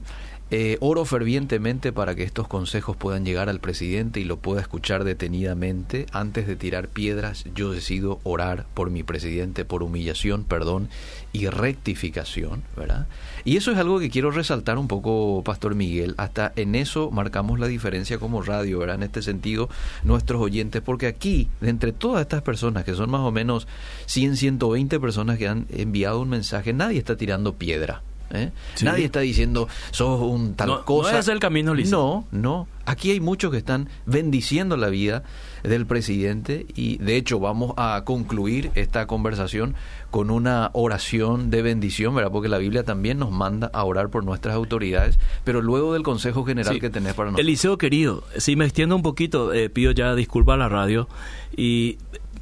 Eh, 0.50 0.76
oro 0.80 1.06
fervientemente 1.06 1.90
para 1.90 2.14
que 2.14 2.22
estos 2.22 2.46
consejos 2.46 2.96
puedan 2.96 3.24
llegar 3.24 3.48
al 3.48 3.60
presidente 3.60 4.20
y 4.20 4.24
lo 4.24 4.36
pueda 4.36 4.60
escuchar 4.60 5.02
detenidamente. 5.02 6.06
Antes 6.12 6.46
de 6.46 6.54
tirar 6.54 6.88
piedras, 6.88 7.44
yo 7.54 7.72
decido 7.72 8.20
orar 8.24 8.66
por 8.74 8.90
mi 8.90 9.02
presidente, 9.02 9.64
por 9.64 9.82
humillación, 9.82 10.44
perdón 10.44 10.90
y 11.32 11.48
rectificación, 11.48 12.62
¿verdad? 12.76 13.08
Y 13.44 13.56
eso 13.56 13.72
es 13.72 13.78
algo 13.78 13.98
que 13.98 14.10
quiero 14.10 14.30
resaltar 14.30 14.76
un 14.78 14.86
poco, 14.86 15.42
Pastor 15.44 15.74
Miguel. 15.74 16.14
Hasta 16.18 16.52
en 16.56 16.74
eso 16.74 17.10
marcamos 17.10 17.58
la 17.58 17.66
diferencia 17.66 18.18
como 18.18 18.42
radio, 18.42 18.78
¿verdad? 18.78 18.96
En 18.96 19.02
este 19.04 19.22
sentido, 19.22 19.70
nuestros 20.04 20.42
oyentes, 20.42 20.82
porque 20.82 21.06
aquí, 21.06 21.48
entre 21.62 21.92
todas 21.92 22.20
estas 22.20 22.42
personas, 22.42 22.84
que 22.84 22.94
son 22.94 23.10
más 23.10 23.22
o 23.22 23.32
menos 23.32 23.66
100, 24.06 24.36
120 24.36 25.00
personas 25.00 25.38
que 25.38 25.48
han 25.48 25.66
enviado 25.70 26.20
un 26.20 26.28
mensaje, 26.28 26.74
nadie 26.74 26.98
está 26.98 27.16
tirando 27.16 27.54
piedra. 27.54 28.02
¿Eh? 28.30 28.50
Nadie 28.82 29.06
está 29.06 29.20
diciendo, 29.20 29.68
sos 29.90 30.20
un 30.20 30.54
tal 30.54 30.84
cosa. 30.84 31.12
No 31.12 31.18
es 31.18 31.28
el 31.28 31.40
camino. 31.40 31.74
No, 31.74 32.26
no. 32.30 32.68
Aquí 32.86 33.10
hay 33.10 33.20
muchos 33.20 33.50
que 33.50 33.56
están 33.56 33.88
bendiciendo 34.04 34.76
la 34.76 34.88
vida 34.88 35.22
del 35.62 35.86
presidente 35.86 36.66
y 36.74 36.98
de 36.98 37.16
hecho 37.16 37.40
vamos 37.40 37.72
a 37.78 38.02
concluir 38.04 38.70
esta 38.74 39.06
conversación 39.06 39.74
con 40.10 40.30
una 40.30 40.70
oración 40.74 41.50
de 41.50 41.62
bendición, 41.62 42.14
¿verdad? 42.14 42.30
Porque 42.30 42.48
la 42.48 42.58
Biblia 42.58 42.84
también 42.84 43.18
nos 43.18 43.30
manda 43.30 43.70
a 43.72 43.84
orar 43.84 44.10
por 44.10 44.24
nuestras 44.24 44.54
autoridades, 44.54 45.18
pero 45.42 45.62
luego 45.62 45.94
del 45.94 46.02
consejo 46.02 46.44
general 46.44 46.78
que 46.78 46.90
tenés 46.90 47.14
para 47.14 47.30
nosotros. 47.30 47.46
Eliseo 47.46 47.78
querido, 47.78 48.24
si 48.36 48.54
me 48.56 48.66
extiendo 48.66 48.94
un 48.94 49.02
poquito, 49.02 49.54
eh, 49.54 49.70
pido 49.70 49.92
ya 49.92 50.14
disculpa 50.14 50.54
a 50.54 50.58
la 50.58 50.68
radio 50.68 51.08
y 51.56 51.96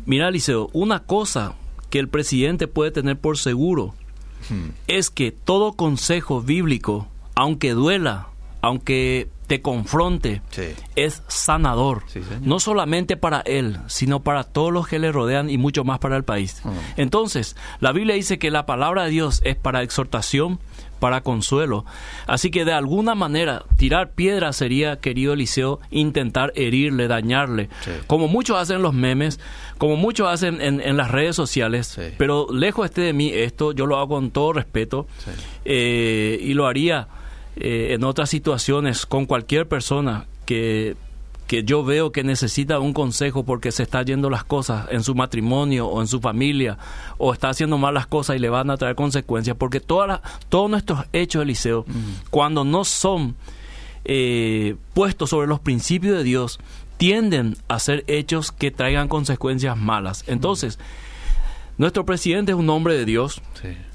mira 0.04 0.28
Eliseo, 0.28 0.68
una 0.72 1.00
cosa 1.00 1.54
que 1.88 2.00
el 2.00 2.08
presidente 2.08 2.66
puede 2.66 2.90
tener 2.90 3.18
por 3.18 3.38
seguro 3.38 3.94
Hmm. 4.48 4.70
es 4.86 5.10
que 5.10 5.32
todo 5.32 5.72
consejo 5.74 6.42
bíblico, 6.42 7.08
aunque 7.34 7.72
duela, 7.72 8.28
aunque 8.60 9.28
te 9.46 9.60
confronte, 9.60 10.40
es 10.96 11.22
sanador. 11.28 12.04
no 12.40 12.58
solamente 12.58 13.16
para 13.16 13.40
él, 13.40 13.78
sino 13.86 14.20
para 14.20 14.44
todos 14.44 14.72
los 14.72 14.88
que 14.88 14.98
le 14.98 15.12
rodean 15.12 15.50
y 15.50 15.58
mucho 15.58 15.84
más 15.84 15.98
para 15.98 16.16
el 16.16 16.24
país. 16.24 16.62
Hmm. 16.64 16.70
Entonces, 16.96 17.56
la 17.80 17.92
Biblia 17.92 18.14
dice 18.14 18.38
que 18.38 18.50
la 18.50 18.64
palabra 18.64 19.04
de 19.04 19.10
Dios 19.10 19.42
es 19.44 19.56
para 19.56 19.82
exhortación, 19.82 20.58
para 21.02 21.22
consuelo. 21.22 21.84
Así 22.28 22.52
que 22.52 22.64
de 22.64 22.72
alguna 22.72 23.16
manera 23.16 23.64
tirar 23.76 24.12
piedra 24.12 24.52
sería, 24.52 25.00
querido 25.00 25.32
Eliseo, 25.32 25.80
intentar 25.90 26.52
herirle, 26.54 27.08
dañarle, 27.08 27.70
como 28.06 28.28
muchos 28.28 28.56
hacen 28.56 28.82
los 28.82 28.94
memes, 28.94 29.40
como 29.78 29.96
muchos 29.96 30.28
hacen 30.28 30.60
en, 30.60 30.96
las 30.96 31.10
redes 31.10 31.34
sociales, 31.34 31.98
pero 32.18 32.46
lejos 32.52 32.84
esté 32.84 33.00
de 33.00 33.12
mí 33.12 33.32
esto, 33.34 33.72
yo 33.72 33.86
lo 33.86 33.96
hago 33.96 34.10
con 34.10 34.30
todo 34.30 34.52
respeto 34.52 35.08
eh, 35.64 36.38
y 36.40 36.54
lo 36.54 36.68
haría 36.68 37.08
eh, 37.56 37.94
en 37.94 38.04
otras 38.04 38.30
situaciones 38.30 39.04
con 39.04 39.26
cualquier 39.26 39.66
persona 39.66 40.26
que 40.46 40.94
que 41.52 41.64
yo 41.64 41.84
veo 41.84 42.12
que 42.12 42.24
necesita 42.24 42.78
un 42.78 42.94
consejo 42.94 43.44
porque 43.44 43.72
se 43.72 43.82
está 43.82 44.02
yendo 44.02 44.30
las 44.30 44.42
cosas 44.42 44.86
en 44.90 45.02
su 45.02 45.14
matrimonio 45.14 45.86
o 45.86 46.00
en 46.00 46.06
su 46.06 46.18
familia 46.18 46.78
o 47.18 47.34
está 47.34 47.50
haciendo 47.50 47.76
mal 47.76 47.92
las 47.92 48.06
cosas 48.06 48.36
y 48.36 48.38
le 48.38 48.48
van 48.48 48.70
a 48.70 48.78
traer 48.78 48.94
consecuencias 48.94 49.54
porque 49.58 49.78
todas 49.78 50.22
todos 50.48 50.70
nuestros 50.70 51.04
hechos 51.12 51.42
Eliseo 51.42 51.84
cuando 52.30 52.64
no 52.64 52.84
son 52.86 53.36
eh, 54.06 54.76
puestos 54.94 55.28
sobre 55.28 55.46
los 55.46 55.60
principios 55.60 56.16
de 56.16 56.24
Dios 56.24 56.58
tienden 56.96 57.58
a 57.68 57.78
ser 57.80 58.02
hechos 58.06 58.50
que 58.50 58.70
traigan 58.70 59.08
consecuencias 59.08 59.76
malas. 59.76 60.24
Entonces 60.28 60.78
nuestro 61.78 62.04
presidente 62.04 62.52
es 62.52 62.58
un 62.58 62.70
hombre 62.70 62.96
de 62.96 63.04
Dios. 63.04 63.40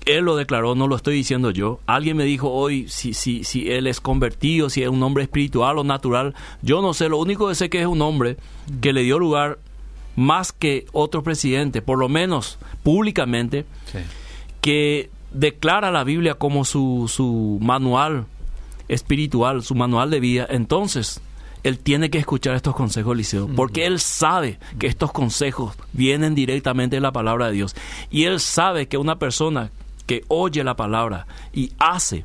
Él 0.06 0.26
lo 0.26 0.36
declaró, 0.36 0.76
no 0.76 0.88
lo 0.88 0.96
estoy 0.96 1.16
diciendo 1.16 1.52
yo. 1.52 1.80
Alguien 1.86 2.18
me 2.18 2.24
dijo 2.24 2.52
hoy 2.52 2.88
si, 2.88 3.14
si, 3.14 3.44
si 3.44 3.70
él 3.70 3.88
es 3.88 4.00
convertido, 4.00 4.70
si 4.70 4.84
es 4.84 4.90
un 4.90 5.04
hombre 5.04 5.24
espiritual 5.24 5.78
o 5.78 5.84
natural. 5.84 6.34
Yo 6.62 6.82
no 6.82 6.94
sé, 6.94 7.10
lo 7.10 7.18
único 7.18 7.48
que 7.48 7.56
sé 7.56 7.70
que 7.70 7.82
es 7.82 7.88
un 7.88 8.02
hombre 8.02 8.38
que 8.82 8.94
le 8.94 9.04
dio 9.04 9.20
lugar 9.20 9.60
más 10.16 10.52
que 10.52 10.86
otro 10.94 11.24
presidente, 11.24 11.82
por 11.82 12.00
lo 12.00 12.10
menos 12.10 12.58
públicamente, 12.84 13.66
que 14.62 15.10
declara 15.32 15.92
la 15.92 16.04
Biblia 16.04 16.34
como 16.34 16.66
su, 16.66 17.12
su 17.14 17.60
manual 17.62 18.26
espiritual, 18.88 19.64
su 19.64 19.76
manual 19.76 20.10
de 20.10 20.20
vida. 20.20 20.48
Entonces, 20.50 21.22
él 21.64 21.80
tiene 21.80 22.10
que 22.10 22.18
escuchar 22.18 22.56
estos 22.56 22.76
consejos, 22.76 23.14
Eliseo, 23.14 23.48
porque 23.56 23.86
él 23.86 24.00
sabe 24.00 24.60
que 24.80 24.88
estos 24.88 25.12
consejos 25.12 25.76
vienen 25.94 26.36
directamente 26.36 26.98
de 26.98 27.02
la 27.02 27.12
palabra 27.12 27.48
de 27.48 27.54
Dios. 27.54 27.76
Y 28.10 28.26
él 28.26 28.40
sabe 28.40 28.88
que 28.88 28.98
una 28.98 29.18
persona 29.18 29.72
que 30.06 30.24
oye 30.30 30.64
la 30.64 30.76
palabra 30.76 31.28
y 31.54 31.74
hace, 31.78 32.24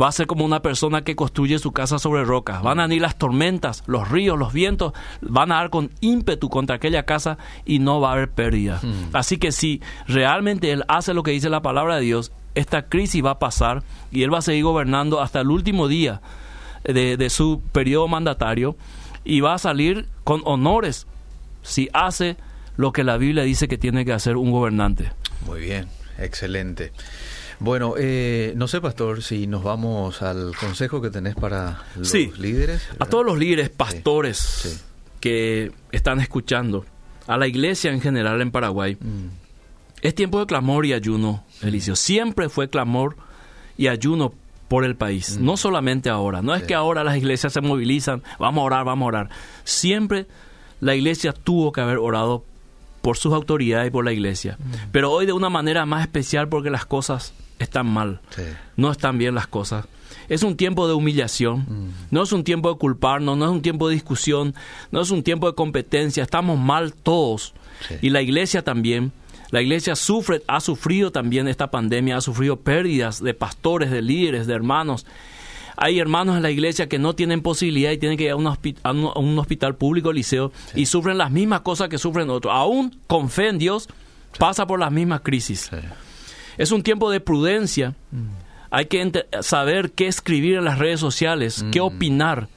va 0.00 0.08
a 0.08 0.12
ser 0.12 0.26
como 0.26 0.44
una 0.44 0.62
persona 0.62 1.02
que 1.02 1.14
construye 1.14 1.58
su 1.58 1.72
casa 1.72 1.98
sobre 1.98 2.24
rocas. 2.24 2.62
Van 2.62 2.80
a 2.80 2.84
venir 2.84 3.02
las 3.02 3.18
tormentas, 3.18 3.84
los 3.86 4.08
ríos, 4.08 4.38
los 4.38 4.52
vientos, 4.52 4.92
van 5.20 5.52
a 5.52 5.56
dar 5.56 5.70
con 5.70 5.90
ímpetu 6.00 6.48
contra 6.48 6.76
aquella 6.76 7.04
casa 7.04 7.38
y 7.64 7.78
no 7.78 8.00
va 8.00 8.10
a 8.10 8.12
haber 8.12 8.30
pérdida. 8.30 8.80
Así 9.12 9.38
que 9.38 9.52
si 9.52 9.80
realmente 10.06 10.72
él 10.72 10.84
hace 10.88 11.14
lo 11.14 11.22
que 11.22 11.32
dice 11.32 11.50
la 11.50 11.62
palabra 11.62 11.96
de 11.96 12.02
Dios, 12.02 12.32
esta 12.54 12.88
crisis 12.88 13.24
va 13.24 13.32
a 13.32 13.38
pasar 13.38 13.82
y 14.10 14.22
él 14.22 14.32
va 14.32 14.38
a 14.38 14.42
seguir 14.42 14.64
gobernando 14.64 15.20
hasta 15.20 15.40
el 15.40 15.50
último 15.50 15.86
día 15.86 16.22
de, 16.84 17.30
su 17.30 17.62
periodo 17.72 18.08
mandatario 18.08 18.76
y 19.24 19.40
va 19.40 19.54
a 19.54 19.58
salir 19.58 20.06
con 20.24 20.42
honores 20.44 21.06
si 21.62 21.88
hace 21.92 22.36
lo 22.76 22.92
que 22.92 23.04
la 23.04 23.16
Biblia 23.16 23.42
dice 23.42 23.68
que 23.68 23.78
tiene 23.78 24.04
que 24.04 24.12
hacer 24.12 24.36
un 24.36 24.50
gobernante. 24.50 25.12
Muy 25.46 25.60
bien, 25.60 25.88
excelente. 26.18 26.92
Bueno, 27.60 27.94
eh, 27.98 28.52
no 28.56 28.68
sé, 28.68 28.80
pastor, 28.80 29.22
si 29.22 29.48
nos 29.48 29.64
vamos 29.64 30.22
al 30.22 30.52
consejo 30.56 31.02
que 31.02 31.10
tenés 31.10 31.34
para 31.34 31.82
los 31.96 32.14
líderes. 32.38 32.88
A 33.00 33.06
todos 33.06 33.26
los 33.26 33.36
líderes, 33.36 33.68
pastores 33.68 34.84
que 35.20 35.72
están 35.90 36.20
escuchando, 36.20 36.86
a 37.26 37.36
la 37.36 37.48
iglesia 37.48 37.90
en 37.90 38.00
general 38.00 38.40
en 38.40 38.52
Paraguay. 38.52 38.96
Mm. 39.00 39.28
Es 40.02 40.14
tiempo 40.14 40.38
de 40.38 40.46
clamor 40.46 40.86
y 40.86 40.92
ayuno, 40.92 41.44
Elicio. 41.60 41.96
Siempre 41.96 42.48
fue 42.48 42.70
clamor 42.70 43.16
y 43.76 43.88
ayuno 43.88 44.32
por 44.68 44.84
el 44.84 44.96
país, 44.96 45.38
mm. 45.38 45.44
no 45.44 45.56
solamente 45.56 46.10
ahora, 46.10 46.42
no 46.42 46.54
es 46.54 46.62
que 46.62 46.74
ahora 46.74 47.02
las 47.02 47.16
iglesias 47.16 47.52
se 47.52 47.60
movilizan, 47.60 48.22
vamos 48.38 48.62
a 48.62 48.64
orar, 48.64 48.84
vamos 48.84 49.06
a 49.06 49.08
orar. 49.08 49.30
Siempre 49.64 50.26
la 50.80 50.94
iglesia 50.94 51.32
tuvo 51.32 51.72
que 51.72 51.80
haber 51.80 51.98
orado 51.98 52.44
por 53.00 53.16
sus 53.16 53.32
autoridades 53.32 53.88
y 53.88 53.90
por 53.90 54.04
la 54.04 54.12
iglesia, 54.12 54.58
mm. 54.58 54.72
pero 54.92 55.10
hoy 55.10 55.26
de 55.26 55.32
una 55.32 55.48
manera 55.48 55.86
más 55.86 56.02
especial 56.02 56.48
porque 56.48 56.70
las 56.70 56.84
cosas 56.84 57.32
están 57.58 57.86
mal, 57.86 58.20
no 58.76 58.90
están 58.90 59.18
bien 59.18 59.34
las 59.34 59.46
cosas. 59.46 59.86
Es 60.28 60.42
un 60.42 60.56
tiempo 60.56 60.86
de 60.86 60.94
humillación, 60.94 61.60
mm. 61.60 61.88
no 62.10 62.22
es 62.22 62.32
un 62.32 62.44
tiempo 62.44 62.70
de 62.70 62.78
culparnos, 62.78 63.36
no 63.38 63.46
es 63.46 63.50
un 63.50 63.62
tiempo 63.62 63.88
de 63.88 63.94
discusión, 63.94 64.54
no 64.90 65.00
es 65.00 65.10
un 65.10 65.22
tiempo 65.22 65.46
de 65.46 65.54
competencia, 65.54 66.22
estamos 66.22 66.58
mal 66.58 66.92
todos 66.92 67.54
y 68.02 68.10
la 68.10 68.20
iglesia 68.20 68.62
también. 68.62 69.12
La 69.50 69.62
iglesia 69.62 69.96
sufre, 69.96 70.42
ha 70.46 70.60
sufrido 70.60 71.10
también 71.10 71.48
esta 71.48 71.70
pandemia, 71.70 72.16
ha 72.16 72.20
sufrido 72.20 72.60
pérdidas 72.60 73.22
de 73.22 73.34
pastores, 73.34 73.90
de 73.90 74.02
líderes, 74.02 74.46
de 74.46 74.54
hermanos. 74.54 75.06
Hay 75.76 76.00
hermanos 76.00 76.36
en 76.36 76.42
la 76.42 76.50
iglesia 76.50 76.88
que 76.88 76.98
no 76.98 77.14
tienen 77.14 77.40
posibilidad 77.40 77.92
y 77.92 77.98
tienen 77.98 78.18
que 78.18 78.24
ir 78.24 78.30
a 78.32 78.36
un, 78.36 79.38
hospital 79.38 79.76
público, 79.76 80.12
liceo, 80.12 80.52
y 80.74 80.86
sufren 80.86 81.16
las 81.16 81.30
mismas 81.30 81.60
cosas 81.60 81.88
que 81.88 81.98
sufren 81.98 82.28
otros. 82.30 82.52
Aún 82.52 82.98
con 83.06 83.30
fe 83.30 83.48
en 83.48 83.58
Dios, 83.58 83.88
pasa 84.38 84.66
por 84.66 84.80
las 84.80 84.92
mismas 84.92 85.20
crisis. 85.20 85.70
Es 86.58 86.72
un 86.72 86.82
tiempo 86.82 87.10
de 87.10 87.20
prudencia. 87.20 87.94
Mm. 88.10 88.26
Hay 88.70 88.86
que 88.86 89.26
saber 89.40 89.92
qué 89.92 90.08
escribir 90.08 90.56
en 90.56 90.64
las 90.64 90.78
redes 90.78 91.00
sociales, 91.00 91.64
qué 91.70 91.80
mm. 91.80 91.84
opinar, 91.84 92.48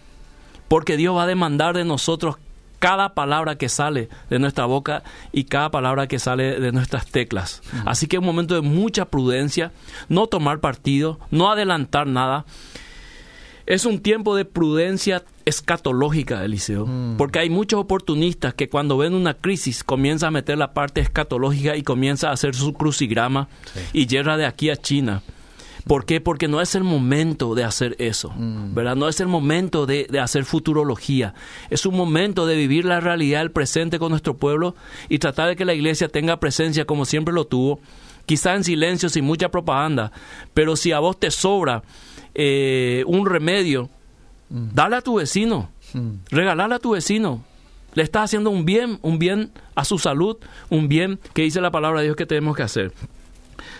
porque 0.67 0.97
Dios 0.97 1.15
va 1.15 1.23
a 1.23 1.27
demandar 1.27 1.75
de 1.75 1.85
nosotros 1.85 2.37
cada 2.81 3.13
palabra 3.13 3.59
que 3.59 3.69
sale 3.69 4.09
de 4.31 4.39
nuestra 4.39 4.65
boca 4.65 5.03
y 5.31 5.43
cada 5.43 5.69
palabra 5.69 6.07
que 6.07 6.17
sale 6.17 6.59
de 6.59 6.71
nuestras 6.71 7.05
teclas. 7.05 7.61
Así 7.85 8.07
que 8.07 8.15
es 8.15 8.19
un 8.21 8.25
momento 8.25 8.55
de 8.55 8.61
mucha 8.61 9.05
prudencia, 9.05 9.71
no 10.09 10.25
tomar 10.25 10.59
partido, 10.61 11.19
no 11.29 11.51
adelantar 11.51 12.07
nada. 12.07 12.43
Es 13.67 13.85
un 13.85 13.99
tiempo 13.99 14.35
de 14.35 14.45
prudencia 14.45 15.23
escatológica, 15.45 16.43
Eliseo, 16.43 16.89
porque 17.19 17.37
hay 17.37 17.51
muchos 17.51 17.79
oportunistas 17.79 18.55
que 18.55 18.67
cuando 18.67 18.97
ven 18.97 19.13
una 19.13 19.35
crisis 19.35 19.83
comienzan 19.83 20.29
a 20.29 20.31
meter 20.31 20.57
la 20.57 20.73
parte 20.73 21.01
escatológica 21.01 21.77
y 21.77 21.83
comienzan 21.83 22.31
a 22.31 22.33
hacer 22.33 22.55
su 22.55 22.73
crucigrama 22.73 23.47
y 23.93 24.07
llega 24.07 24.37
de 24.37 24.47
aquí 24.47 24.71
a 24.71 24.75
China. 24.75 25.21
¿Por 25.87 26.05
qué? 26.05 26.21
Porque 26.21 26.47
no 26.47 26.61
es 26.61 26.75
el 26.75 26.83
momento 26.83 27.55
de 27.55 27.63
hacer 27.63 27.95
eso, 27.99 28.31
mm. 28.35 28.73
¿verdad? 28.73 28.95
No 28.95 29.07
es 29.07 29.19
el 29.19 29.27
momento 29.27 29.85
de, 29.85 30.07
hacer 30.21 30.45
futurología. 30.45 31.33
Es 31.69 31.85
un 31.85 31.95
momento 31.95 32.45
de 32.45 32.55
vivir 32.55 32.85
la 32.85 32.99
realidad 32.99 33.39
del 33.39 33.51
presente 33.51 33.99
con 33.99 34.09
nuestro 34.09 34.37
pueblo 34.37 34.75
y 35.09 35.19
tratar 35.19 35.49
de 35.49 35.55
que 35.55 35.65
la 35.65 35.73
iglesia 35.73 36.07
tenga 36.07 36.39
presencia 36.39 36.85
como 36.85 37.05
siempre 37.05 37.33
lo 37.33 37.45
tuvo, 37.45 37.79
quizá 38.25 38.55
en 38.55 38.63
silencio, 38.63 39.09
sin 39.09 39.25
mucha 39.25 39.49
propaganda, 39.49 40.11
pero 40.53 40.75
si 40.75 40.91
a 40.91 40.99
vos 40.99 41.19
te 41.19 41.31
sobra 41.31 41.83
eh, 42.35 43.03
un 43.07 43.25
remedio, 43.25 43.89
mm. 44.49 44.69
dale 44.73 44.97
a 44.97 45.01
tu 45.01 45.15
vecino, 45.15 45.69
mm. 45.93 46.09
regalale 46.29 46.75
a 46.75 46.79
tu 46.79 46.91
vecino. 46.91 47.43
Le 47.93 48.03
estás 48.03 48.25
haciendo 48.25 48.51
un 48.51 48.63
bien, 48.63 48.99
un 49.01 49.19
bien 49.19 49.51
a 49.75 49.83
su 49.83 49.97
salud, 49.97 50.37
un 50.69 50.87
bien 50.87 51.19
que 51.33 51.41
dice 51.41 51.59
la 51.59 51.71
palabra 51.71 51.99
de 51.99 52.05
Dios 52.05 52.15
que 52.15 52.25
tenemos 52.25 52.55
que 52.55 52.63
hacer. 52.63 52.93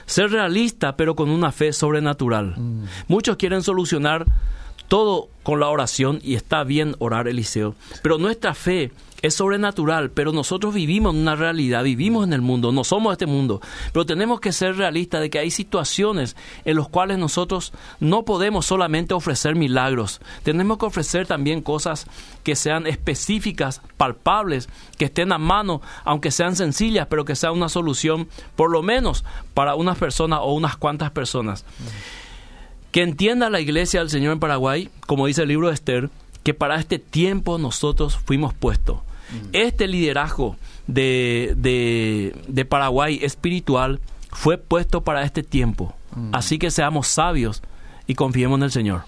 Ser 0.05 0.31
realista, 0.31 0.95
pero 0.95 1.15
con 1.15 1.29
una 1.29 1.51
fe 1.51 1.73
sobrenatural. 1.73 2.55
Mm. 2.57 2.85
Muchos 3.07 3.37
quieren 3.37 3.63
solucionar 3.63 4.25
todo 4.87 5.29
con 5.43 5.59
la 5.59 5.69
oración 5.69 6.19
y 6.21 6.35
está 6.35 6.63
bien 6.65 6.95
orar, 6.99 7.27
Eliseo, 7.27 7.75
pero 8.01 8.17
nuestra 8.17 8.53
fe 8.53 8.91
es 9.21 9.35
sobrenatural, 9.35 10.11
pero 10.11 10.31
nosotros 10.31 10.73
vivimos 10.73 11.13
en 11.13 11.21
una 11.21 11.35
realidad, 11.35 11.83
vivimos 11.83 12.25
en 12.25 12.33
el 12.33 12.41
mundo, 12.41 12.71
no 12.71 12.83
somos 12.83 13.11
este 13.11 13.25
mundo, 13.25 13.61
pero 13.93 14.05
tenemos 14.05 14.39
que 14.39 14.51
ser 14.51 14.77
realistas 14.77 15.21
de 15.21 15.29
que 15.29 15.39
hay 15.39 15.51
situaciones 15.51 16.35
en 16.65 16.77
las 16.77 16.87
cuales 16.87 17.17
nosotros 17.17 17.73
no 17.99 18.23
podemos 18.23 18.65
solamente 18.65 19.13
ofrecer 19.13 19.55
milagros, 19.55 20.21
tenemos 20.43 20.77
que 20.77 20.85
ofrecer 20.85 21.27
también 21.27 21.61
cosas 21.61 22.07
que 22.43 22.55
sean 22.55 22.87
específicas, 22.87 23.81
palpables, 23.97 24.69
que 24.97 25.05
estén 25.05 25.31
a 25.31 25.37
mano, 25.37 25.81
aunque 26.03 26.31
sean 26.31 26.55
sencillas, 26.55 27.07
pero 27.09 27.25
que 27.25 27.35
sea 27.35 27.51
una 27.51 27.69
solución 27.69 28.27
por 28.55 28.71
lo 28.71 28.81
menos 28.81 29.23
para 29.53 29.75
unas 29.75 29.97
personas 29.97 30.39
o 30.41 30.53
unas 30.53 30.77
cuantas 30.77 31.11
personas. 31.11 31.65
Que 32.91 33.03
entienda 33.03 33.49
la 33.49 33.61
iglesia 33.61 33.99
del 33.99 34.09
Señor 34.09 34.33
en 34.33 34.39
Paraguay, 34.39 34.89
como 35.05 35.27
dice 35.27 35.43
el 35.43 35.49
libro 35.49 35.67
de 35.67 35.75
Esther, 35.75 36.09
que 36.43 36.53
para 36.53 36.77
este 36.77 36.99
tiempo 36.99 37.57
nosotros 37.57 38.17
fuimos 38.17 38.53
puestos. 38.53 38.97
Este 39.53 39.87
liderazgo 39.87 40.57
de, 40.87 41.53
de, 42.47 42.65
Paraguay 42.65 43.19
espiritual 43.21 43.99
fue 44.31 44.57
puesto 44.57 45.01
para 45.01 45.23
este 45.23 45.43
tiempo. 45.43 45.93
Así 46.31 46.59
que 46.59 46.71
seamos 46.71 47.07
sabios 47.07 47.61
y 48.07 48.15
confiemos 48.15 48.57
en 48.59 48.63
el 48.63 48.71
Señor. 48.71 49.03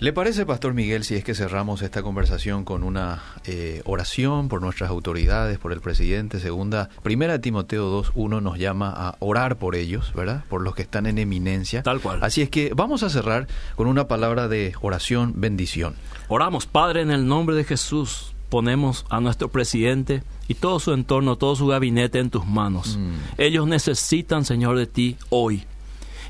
¿Le 0.00 0.12
parece, 0.12 0.44
Pastor 0.44 0.74
Miguel, 0.74 1.04
si 1.04 1.14
es 1.14 1.24
que 1.24 1.34
cerramos 1.34 1.80
esta 1.82 2.02
conversación 2.02 2.64
con 2.64 2.82
una 2.82 3.22
eh, 3.44 3.80
oración 3.84 4.48
por 4.48 4.60
nuestras 4.60 4.90
autoridades, 4.90 5.58
por 5.58 5.72
el 5.72 5.80
presidente? 5.80 6.40
Segunda, 6.40 6.90
primera 7.02 7.40
Timoteo 7.40 8.02
2.1 8.02 8.42
nos 8.42 8.58
llama 8.58 8.92
a 8.94 9.16
orar 9.20 9.56
por 9.56 9.76
ellos, 9.76 10.12
¿verdad? 10.14 10.44
Por 10.48 10.62
los 10.62 10.74
que 10.74 10.82
están 10.82 11.06
en 11.06 11.18
eminencia. 11.18 11.82
Tal 11.82 12.00
cual. 12.00 12.18
Así 12.22 12.42
es 12.42 12.50
que 12.50 12.72
vamos 12.74 13.02
a 13.02 13.08
cerrar 13.08 13.46
con 13.76 13.86
una 13.86 14.08
palabra 14.08 14.48
de 14.48 14.74
oración, 14.80 15.32
bendición. 15.36 15.94
Oramos, 16.28 16.66
Padre, 16.66 17.02
en 17.02 17.10
el 17.10 17.26
nombre 17.26 17.54
de 17.54 17.64
Jesús 17.64 18.33
ponemos 18.48 19.04
a 19.10 19.20
nuestro 19.20 19.48
presidente 19.48 20.22
y 20.48 20.54
todo 20.54 20.78
su 20.80 20.92
entorno, 20.92 21.36
todo 21.36 21.56
su 21.56 21.66
gabinete 21.66 22.18
en 22.18 22.30
tus 22.30 22.46
manos. 22.46 22.96
Mm. 22.96 23.14
Ellos 23.38 23.66
necesitan, 23.66 24.44
Señor, 24.44 24.76
de 24.76 24.86
ti 24.86 25.16
hoy. 25.30 25.64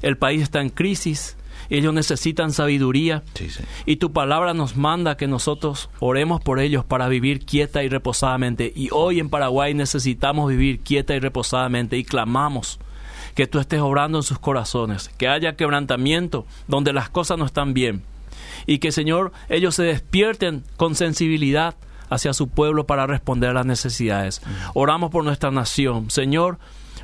El 0.03 0.17
país 0.17 0.43
está 0.43 0.61
en 0.61 0.71
crisis, 0.71 1.37
ellos 1.71 1.95
necesitan 1.95 2.53
sabiduría 2.53 3.23
y 3.87 3.97
tu 3.97 4.13
palabra 4.13 4.55
nos 4.55 4.77
manda 4.77 5.17
que 5.17 5.27
nosotros 5.27 5.89
oremos 5.99 6.41
por 6.43 6.61
ellos 6.61 6.85
para 6.85 7.09
vivir 7.09 7.45
quieta 7.45 7.83
y 7.83 7.89
reposadamente. 7.89 8.73
Y 8.75 8.89
hoy 8.93 9.21
en 9.21 9.31
Paraguay 9.31 9.75
necesitamos 9.75 10.49
vivir 10.51 10.81
quieta 10.81 11.15
y 11.15 11.21
reposadamente 11.21 11.97
y 11.97 12.05
clamamos 12.05 12.79
que 13.35 13.47
tú 13.47 13.59
estés 13.59 13.81
obrando 13.81 14.19
en 14.19 14.23
sus 14.23 14.39
corazones, 14.39 15.09
que 15.17 15.27
haya 15.27 15.57
quebrantamiento 15.57 16.47
donde 16.69 16.93
las 16.93 17.09
cosas 17.09 17.39
no 17.39 17.47
están 17.47 17.75
bien 17.75 18.03
y 18.67 18.79
que 18.79 18.93
Señor 18.93 19.33
ellos 19.49 19.75
se 19.75 19.85
despierten 19.85 20.65
con 20.77 20.95
sensibilidad 20.95 21.75
hacia 22.15 22.33
su 22.33 22.49
pueblo 22.49 22.87
para 22.87 23.07
responder 23.07 23.51
a 23.51 23.55
las 23.55 23.67
necesidades. 23.67 24.43
Oramos 24.75 25.11
por 25.11 25.25
nuestra 25.25 25.51
nación. 25.51 26.11
Señor, 26.11 26.59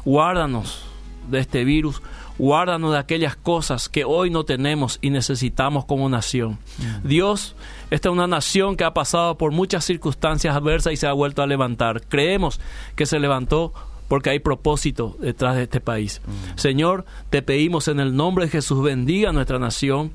guárdanos 0.04 0.84
de 1.28 1.40
este 1.40 1.64
virus, 1.64 2.02
guárdanos 2.38 2.92
de 2.92 2.98
aquellas 2.98 3.36
cosas 3.36 3.88
que 3.88 4.04
hoy 4.04 4.30
no 4.30 4.44
tenemos 4.44 4.98
y 5.02 5.11
necesitamos 5.11 5.84
como 5.84 6.08
nación. 6.08 6.58
Dios, 7.04 7.54
esta 7.90 8.08
es 8.08 8.12
una 8.12 8.26
nación 8.26 8.76
que 8.76 8.84
ha 8.84 8.94
pasado 8.94 9.36
por 9.36 9.52
muchas 9.52 9.84
circunstancias 9.84 10.56
adversas 10.56 10.92
y 10.92 10.96
se 10.96 11.06
ha 11.06 11.12
vuelto 11.12 11.42
a 11.42 11.46
levantar. 11.46 12.02
Creemos 12.08 12.61
que 12.96 13.06
se 13.06 13.18
levantó 13.18 13.72
porque 14.08 14.30
hay 14.30 14.40
propósito 14.40 15.16
detrás 15.20 15.54
de 15.56 15.64
este 15.64 15.80
país. 15.80 16.20
Señor, 16.56 17.04
te 17.30 17.42
pedimos 17.42 17.86
en 17.88 18.00
el 18.00 18.16
nombre 18.16 18.46
de 18.46 18.50
Jesús, 18.50 18.82
bendiga 18.82 19.32
nuestra 19.32 19.58
nación. 19.58 20.11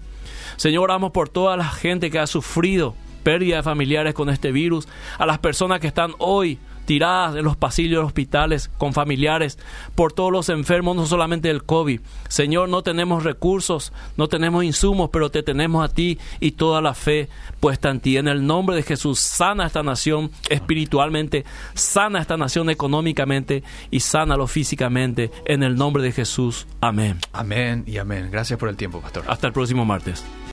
Señor, 0.58 0.84
oramos 0.84 1.12
por 1.12 1.30
toda 1.30 1.56
la 1.56 1.70
gente 1.70 2.12
que 2.12 2.20
ha 2.20 2.28
sufrido 2.28 2.96
pérdida 3.26 3.58
de 3.58 3.64
familiares 3.64 4.14
con 4.14 4.30
este 4.30 4.52
virus, 4.52 4.88
a 5.18 5.26
las 5.26 5.40
personas 5.40 5.80
que 5.80 5.88
están 5.88 6.14
hoy 6.20 6.60
tiradas 6.86 7.36
en 7.36 7.44
los 7.44 7.58
pasillos 7.58 7.90
de 7.90 7.96
los 7.96 8.06
hospitales 8.06 8.70
con 8.78 8.94
familiares, 8.94 9.58
por 9.96 10.14
todos 10.14 10.32
los 10.32 10.50
enfermos, 10.50 10.96
no 10.96 11.08
solamente 11.08 11.48
del 11.48 11.64
COVID. 11.64 12.02
Señor, 12.30 12.70
no 12.70 12.84
tenemos 12.84 13.24
recursos, 13.24 13.92
no 14.16 14.28
tenemos 14.28 14.64
insumos, 14.64 15.10
pero 15.12 15.32
te 15.32 15.42
tenemos 15.42 15.84
a 15.84 15.92
ti 15.92 16.20
y 16.40 16.52
toda 16.52 16.84
la 16.84 16.94
fe 16.94 17.28
puesta 17.60 17.90
en 17.90 18.00
ti. 18.00 18.18
En 18.18 18.28
el 18.28 18.46
nombre 18.46 18.76
de 18.76 18.84
Jesús, 18.84 19.20
sana 19.20 19.66
esta 19.66 19.82
nación 19.82 20.30
espiritualmente, 20.48 21.46
sana 21.74 22.22
esta 22.22 22.38
nación 22.38 22.70
económicamente 22.70 23.64
y 23.90 24.02
sánalo 24.02 24.46
físicamente. 24.46 25.32
En 25.46 25.64
el 25.64 25.76
nombre 25.76 26.04
de 26.04 26.12
Jesús. 26.12 26.68
Amén. 26.82 27.18
Amén 27.34 27.84
y 27.88 27.98
amén. 27.98 28.30
Gracias 28.32 28.60
por 28.60 28.70
el 28.70 28.78
tiempo, 28.78 29.02
pastor. 29.02 29.24
Hasta 29.28 29.48
el 29.48 29.54
próximo 29.54 29.84
martes. 29.84 30.24